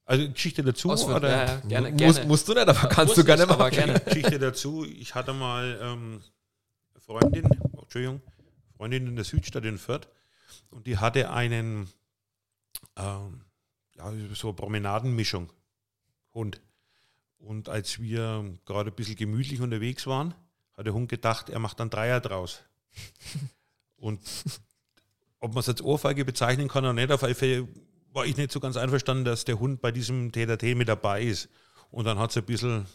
Also 0.06 0.32
Geschichte 0.32 0.64
dazu 0.64 0.90
Ausführen. 0.90 1.18
oder 1.18 1.30
Ja, 1.30 1.46
ja, 1.46 1.56
gerne, 1.68 1.94
gerne. 1.94 2.26
Musst, 2.26 2.48
du 2.48 2.54
nicht, 2.54 2.68
aber 2.68 2.90
kannst 2.90 3.16
du 3.16 3.24
gerne 3.24 3.46
machen. 3.46 3.70
gerne. 3.70 4.00
Geschichte 4.06 4.40
dazu. 4.40 4.84
Ich 4.84 5.14
hatte 5.14 5.34
mal 5.34 5.80
ähm, 5.82 6.22
eine 6.94 7.02
Freundin, 7.02 7.48
oh, 7.74 7.82
Entschuldigung, 7.82 8.22
Freundin 8.76 9.06
in 9.06 9.16
der 9.16 9.26
Südstadt 9.26 9.66
in 9.66 9.78
Fürth 9.78 10.08
und 10.72 10.88
die 10.88 10.98
hatte 10.98 11.30
einen, 11.30 11.90
ähm, 12.96 13.42
ja, 13.96 14.12
so 14.34 14.48
eine 14.48 14.56
Promenadenmischung, 14.56 15.52
Hund. 16.34 16.60
Und 17.38 17.70
als 17.70 18.00
wir 18.02 18.58
gerade 18.66 18.90
ein 18.90 18.96
bisschen 18.96 19.16
gemütlich 19.16 19.62
unterwegs 19.62 20.08
waren, 20.08 20.34
hat 20.80 20.86
der 20.86 20.94
Hund 20.94 21.10
gedacht, 21.10 21.50
er 21.50 21.60
macht 21.60 21.80
dann 21.80 21.90
Dreier 21.90 22.22
draus. 22.22 22.64
und 23.98 24.20
ob 25.40 25.54
man 25.54 25.60
es 25.60 25.70
als 25.70 25.82
Ohrfeige 25.82 26.24
bezeichnen 26.26 26.70
kann 26.70 26.86
oder 26.86 26.94
nicht, 26.94 27.12
auf 27.12 27.24
alle 27.24 27.36
Fälle 27.36 27.68
war 28.12 28.26
ich 28.26 28.38
nicht 28.38 28.52
so 28.52 28.60
ganz 28.60 28.78
einverstanden, 28.78 29.26
dass 29.26 29.46
der 29.46 29.60
Hund 29.60 29.82
bei 29.82 29.92
diesem 29.92 30.32
TTT 30.32 30.76
mit 30.76 30.88
dabei 30.88 31.24
ist. 31.24 31.50
Und 31.92 32.06
dann 32.06 32.18
hat 32.18 32.32
es 32.32 32.38
ein 32.38 32.46
bisschen 32.46 32.86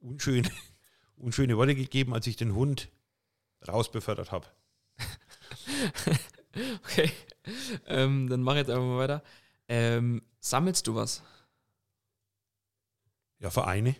unschöne, 0.00 0.50
unschöne 1.16 1.56
Worte 1.56 1.74
gegeben, 1.74 2.14
als 2.14 2.26
ich 2.26 2.36
den 2.36 2.54
Hund 2.54 2.90
rausbefördert 3.66 4.30
habe. 4.30 4.46
Okay, 6.84 7.10
ähm, 7.86 8.28
dann 8.28 8.40
mach 8.40 8.54
jetzt 8.54 8.70
einfach 8.70 8.84
mal 8.84 8.98
weiter. 8.98 9.24
Ähm, 9.66 10.22
sammelst 10.38 10.86
du 10.86 10.94
was? 10.94 11.20
Ja, 13.40 13.50
Vereine. 13.50 13.96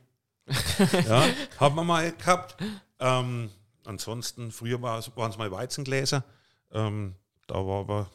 ja, 1.09 1.25
haben 1.59 1.75
wir 1.77 1.85
mal 1.85 2.13
gehabt. 2.13 2.57
Ähm, 2.99 3.51
ansonsten, 3.85 4.53
früher 4.53 4.81
waren 4.83 4.99
es 5.01 5.39
mal 5.39 5.51
Weizengläser. 5.51 6.25
Ähm, 6.71 7.15
da 7.47 7.55
war 7.55 7.81
aber 7.81 8.11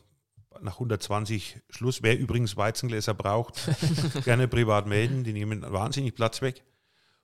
nach 0.62 0.74
120 0.74 1.62
Schluss. 1.70 2.04
Wer 2.04 2.18
übrigens 2.18 2.58
Weizengläser 2.58 3.14
braucht, 3.14 3.70
gerne 4.24 4.48
privat 4.48 4.88
melden. 4.88 5.24
Die 5.24 5.34
nehmen 5.34 5.62
wahnsinnig 5.62 6.16
Platz 6.16 6.42
weg. 6.42 6.64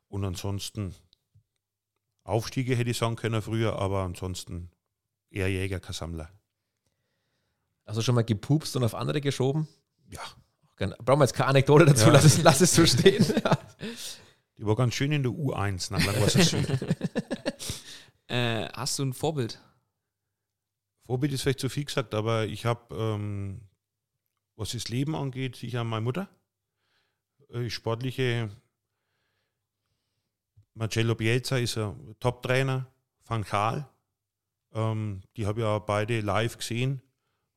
Und 0.07 0.23
ansonsten 0.23 0.95
Aufstiege 2.23 2.75
hätte 2.75 2.89
ich 2.89 2.97
sagen 2.97 3.15
können 3.15 3.41
früher, 3.41 3.77
aber 3.77 4.03
ansonsten 4.03 4.71
eher 5.29 5.47
Jäger, 5.49 5.79
kein 5.79 5.93
Sammler. 5.93 6.29
Also 7.85 8.01
schon 8.01 8.15
mal 8.15 8.23
gepupst 8.23 8.75
und 8.75 8.83
auf 8.83 8.95
andere 8.95 9.21
geschoben? 9.21 9.67
Ja. 10.09 10.21
Brauchen 10.77 11.19
wir 11.19 11.25
jetzt 11.25 11.35
keine 11.35 11.49
Anekdote 11.49 11.85
dazu, 11.85 12.07
Ja. 12.07 12.13
lass, 12.13 12.23
es, 12.25 12.41
lass 12.41 12.61
es 12.61 12.73
so 12.73 12.85
stehen. 12.85 13.25
Die 14.57 14.65
war 14.65 14.75
ganz 14.75 14.93
schön 14.93 15.11
in 15.11 15.23
der 15.23 15.31
U1 15.31 15.91
nach 15.91 16.03
Langwasser 16.05 16.43
Süd. 16.43 16.67
Äh, 18.27 18.69
hast 18.69 18.97
du 18.97 19.03
ein 19.03 19.13
Vorbild? 19.13 19.61
Vorbild 21.05 21.31
ist 21.31 21.43
vielleicht 21.43 21.59
zu 21.59 21.69
viel 21.69 21.85
gesagt, 21.85 22.15
aber 22.15 22.47
ich 22.47 22.65
habe, 22.65 22.95
ähm, 22.95 23.61
was 24.55 24.71
das 24.71 24.89
Leben 24.89 25.15
angeht, 25.15 25.55
sicher 25.55 25.83
meine 25.83 26.01
Mutter. 26.01 26.27
Äh, 27.49 27.69
sportliche 27.69 28.49
Marcello 30.73 31.13
Bielsa 31.13 31.57
ist 31.57 31.77
ein 31.77 32.15
Top-Trainer, 32.19 32.87
Van 33.25 33.43
Gaal. 33.43 33.87
Ähm, 34.73 35.21
die 35.37 35.45
habe 35.45 35.59
ich 35.59 35.65
ja 35.65 35.77
beide 35.79 36.21
live 36.21 36.57
gesehen 36.57 37.01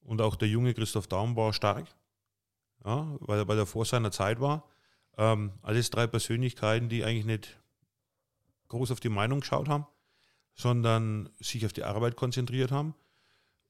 und 0.00 0.20
auch 0.20 0.36
der 0.36 0.48
junge 0.48 0.74
Christoph 0.74 1.08
Daum 1.08 1.34
war 1.34 1.52
stark, 1.52 1.86
ja, 2.84 3.16
weil, 3.20 3.48
weil 3.48 3.58
er 3.58 3.66
vor 3.66 3.84
seiner 3.84 4.12
Zeit 4.12 4.40
war. 4.40 4.68
Ähm, 5.18 5.52
alles 5.62 5.90
drei 5.90 6.06
Persönlichkeiten, 6.06 6.88
die 6.88 7.04
eigentlich 7.04 7.26
nicht 7.26 7.58
groß 8.68 8.92
auf 8.92 9.00
die 9.00 9.08
Meinung 9.08 9.40
geschaut 9.40 9.68
haben, 9.68 9.86
sondern 10.54 11.28
sich 11.40 11.66
auf 11.66 11.72
die 11.72 11.84
Arbeit 11.84 12.16
konzentriert 12.16 12.70
haben. 12.70 12.94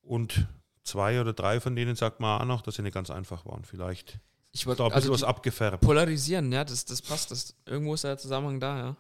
Und 0.03 0.47
zwei 0.85 1.21
oder 1.21 1.33
drei 1.33 1.61
von 1.61 1.75
denen 1.75 1.97
sagt 1.97 2.21
man 2.21 2.41
auch 2.43 2.45
noch, 2.45 2.63
dass 2.63 2.77
sie 2.77 2.83
nicht 2.83 2.95
ganz 2.95 3.11
einfach 3.11 3.47
waren. 3.47 3.65
Vielleicht 3.65 4.21
Ich 4.53 4.63
da 4.63 4.69
wollte 4.69 4.85
ein 4.85 4.89
bisschen 4.91 5.11
also 5.11 5.13
was 5.13 5.23
abgefärbt. 5.25 5.81
polarisieren, 5.83 6.53
ja, 6.53 6.65
das, 6.65 6.85
das 6.85 7.03
passt. 7.03 7.31
Das, 7.31 7.57
irgendwo 7.67 7.95
ist 7.95 8.05
der 8.05 8.19
Zusammenhang 8.19 8.61
da, 8.61 8.79
ja. 8.79 8.97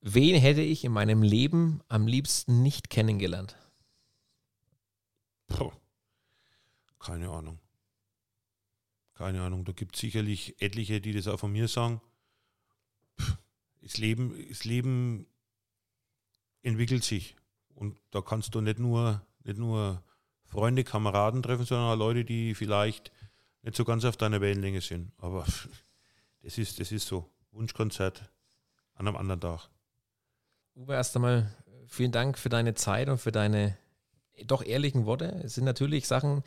Wen 0.00 0.34
hätte 0.40 0.62
ich 0.62 0.84
in 0.84 0.92
meinem 0.92 1.22
Leben 1.22 1.80
am 1.88 2.06
liebsten 2.08 2.62
nicht 2.62 2.90
kennengelernt? 2.90 3.56
Puh. 5.46 5.70
Keine 6.98 7.28
Ahnung. 7.30 7.58
Keine 9.14 9.42
Ahnung. 9.42 9.64
Da 9.64 9.72
gibt 9.72 9.94
es 9.94 10.00
sicherlich 10.00 10.60
etliche, 10.60 11.00
die 11.00 11.12
das 11.12 11.28
auch 11.28 11.38
von 11.38 11.52
mir 11.52 11.68
sagen. 11.68 12.00
Das 13.80 13.98
Leben, 13.98 14.46
das 14.48 14.64
Leben 14.64 15.26
entwickelt 16.62 17.04
sich. 17.04 17.36
Und 17.74 17.98
da 18.10 18.20
kannst 18.20 18.54
du 18.54 18.60
nicht 18.60 18.78
nur, 18.78 19.26
nicht 19.44 19.58
nur 19.58 20.02
Freunde, 20.44 20.84
Kameraden 20.84 21.42
treffen, 21.42 21.64
sondern 21.64 21.88
auch 21.88 21.96
Leute, 21.96 22.24
die 22.24 22.54
vielleicht 22.54 23.10
nicht 23.62 23.76
so 23.76 23.84
ganz 23.84 24.04
auf 24.04 24.16
deiner 24.16 24.40
Wellenlänge 24.40 24.80
sind. 24.80 25.12
Aber 25.18 25.46
das 26.42 26.58
ist, 26.58 26.78
das 26.80 26.92
ist 26.92 27.06
so. 27.06 27.28
Wunschkonzert 27.52 28.30
an 28.94 29.06
einem 29.06 29.16
anderen 29.16 29.40
Tag. 29.40 29.68
Uwe, 30.74 30.94
erst 30.94 31.16
einmal 31.16 31.54
vielen 31.86 32.12
Dank 32.12 32.38
für 32.38 32.48
deine 32.48 32.74
Zeit 32.74 33.08
und 33.08 33.18
für 33.18 33.32
deine 33.32 33.76
doch 34.46 34.64
ehrlichen 34.64 35.04
Worte. 35.04 35.26
Es 35.44 35.54
sind 35.54 35.64
natürlich 35.64 36.06
Sachen 36.06 36.42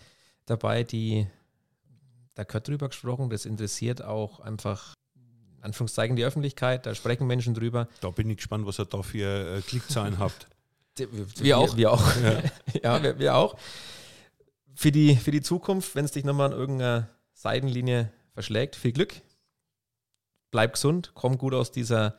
dabei, 0.45 0.84
die, 0.84 1.28
da 2.36 2.43
gehört 2.43 2.67
drüber 2.67 2.89
gesprochen, 2.89 3.29
das 3.29 3.45
interessiert 3.45 4.03
auch 4.03 4.39
einfach, 4.41 4.93
in 5.57 5.63
Anführungszeichen, 5.63 6.15
die 6.15 6.23
Öffentlichkeit, 6.23 6.86
da 6.86 6.93
sprechen 6.93 7.25
Menschen 7.27 7.53
drüber. 7.53 7.88
Da 8.01 8.11
bin 8.11 8.29
ich 8.29 8.38
gespannt, 8.38 8.65
was 8.67 8.79
ihr 8.79 8.86
da 8.86 9.01
für 9.01 9.57
äh, 9.57 9.61
Klickzahlen 9.61 10.19
habt. 10.19 10.47
Wir, 10.97 11.57
auch. 11.57 11.75
Wir 11.75 11.91
auch. 11.91 12.03
Ja, 12.83 13.01
wir, 13.01 13.19
wir 13.19 13.36
auch. 13.36 13.57
Für 14.75 14.91
die, 14.91 15.15
für 15.15 15.31
die 15.31 15.41
Zukunft, 15.41 15.95
wenn 15.95 16.05
es 16.05 16.11
dich 16.11 16.23
nochmal 16.23 16.51
an 16.51 16.57
irgendeiner 16.57 17.09
Seitenlinie 17.33 18.11
verschlägt, 18.33 18.75
viel 18.75 18.91
Glück. 18.91 19.13
Bleib 20.51 20.73
gesund, 20.73 21.11
komm 21.15 21.38
gut 21.38 21.53
aus 21.53 21.71
dieser 21.71 22.17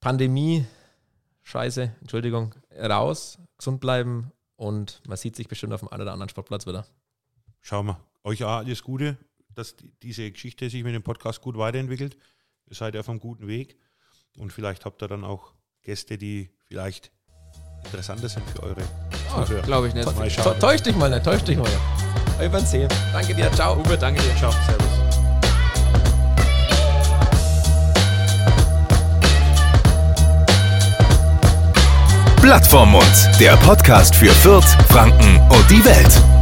Pandemie, 0.00 0.66
Scheiße, 1.42 1.94
Entschuldigung, 2.00 2.54
raus, 2.78 3.38
gesund 3.56 3.80
bleiben 3.80 4.32
und 4.56 5.02
man 5.06 5.16
sieht 5.16 5.36
sich 5.36 5.48
bestimmt 5.48 5.72
auf 5.72 5.80
dem 5.80 5.88
einen 5.88 6.02
oder 6.02 6.12
anderen 6.12 6.28
Sportplatz 6.28 6.66
wieder. 6.66 6.86
Schauen 7.60 7.86
wir. 7.86 8.00
Euch 8.24 8.44
auch 8.44 8.56
alles 8.58 8.82
Gute, 8.82 9.16
dass 9.58 9.74
die- 9.76 9.92
diese 10.02 10.30
Geschichte 10.30 10.70
sich 10.70 10.84
mit 10.84 10.94
dem 10.94 11.02
Podcast 11.02 11.40
gut 11.40 11.58
weiterentwickelt. 11.58 12.16
Ihr 12.70 12.76
seid 12.76 12.96
auf 12.96 13.08
einem 13.08 13.18
guten 13.18 13.48
Weg 13.48 13.76
und 14.36 14.52
vielleicht 14.52 14.84
habt 14.84 15.02
ihr 15.02 15.08
dann 15.08 15.24
auch 15.24 15.52
Gäste, 15.82 16.16
die 16.16 16.50
vielleicht 16.66 17.10
interessanter 17.84 18.28
sind 18.28 18.48
für 18.50 18.62
eure 18.62 18.82
Zuhörer. 19.30 19.62
Glaube 19.62 19.88
ich 19.88 19.94
nicht. 19.94 20.08
Schauen. 20.32 20.58
Täusch 20.60 20.82
dich 20.82 20.94
mal 20.96 21.10
nicht, 21.10 21.24
täusch 21.24 21.42
dich 21.42 21.56
mal 21.56 21.64
nicht. 21.64 21.80
Wir 22.38 22.52
werden 22.52 22.66
sehen. 22.66 22.88
Danke 23.12 23.34
dir, 23.34 23.50
ciao. 23.52 23.76
Uwe, 23.80 23.98
danke 23.98 24.22
dir. 24.22 24.36
Ciao, 24.36 24.52
servus. 24.52 24.86
Blatt 32.40 32.66
vorm 32.66 32.92
Mund, 32.92 33.30
der 33.40 33.56
Podcast 33.58 34.14
für 34.14 34.30
Fürth, 34.32 34.64
Franken 34.88 35.38
und 35.50 35.70
die 35.70 35.84
Welt. 35.84 36.37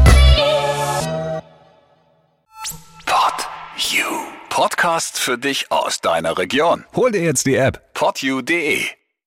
Podcasts 4.57 5.21
für 5.21 5.37
dich 5.37 5.71
aus 5.71 6.01
deiner 6.01 6.39
Region. 6.39 6.87
Hol 6.95 7.13
dir 7.13 7.21
jetzt 7.21 7.45
die 7.45 7.57
App 7.57 7.93
podyou.de. 7.93 8.87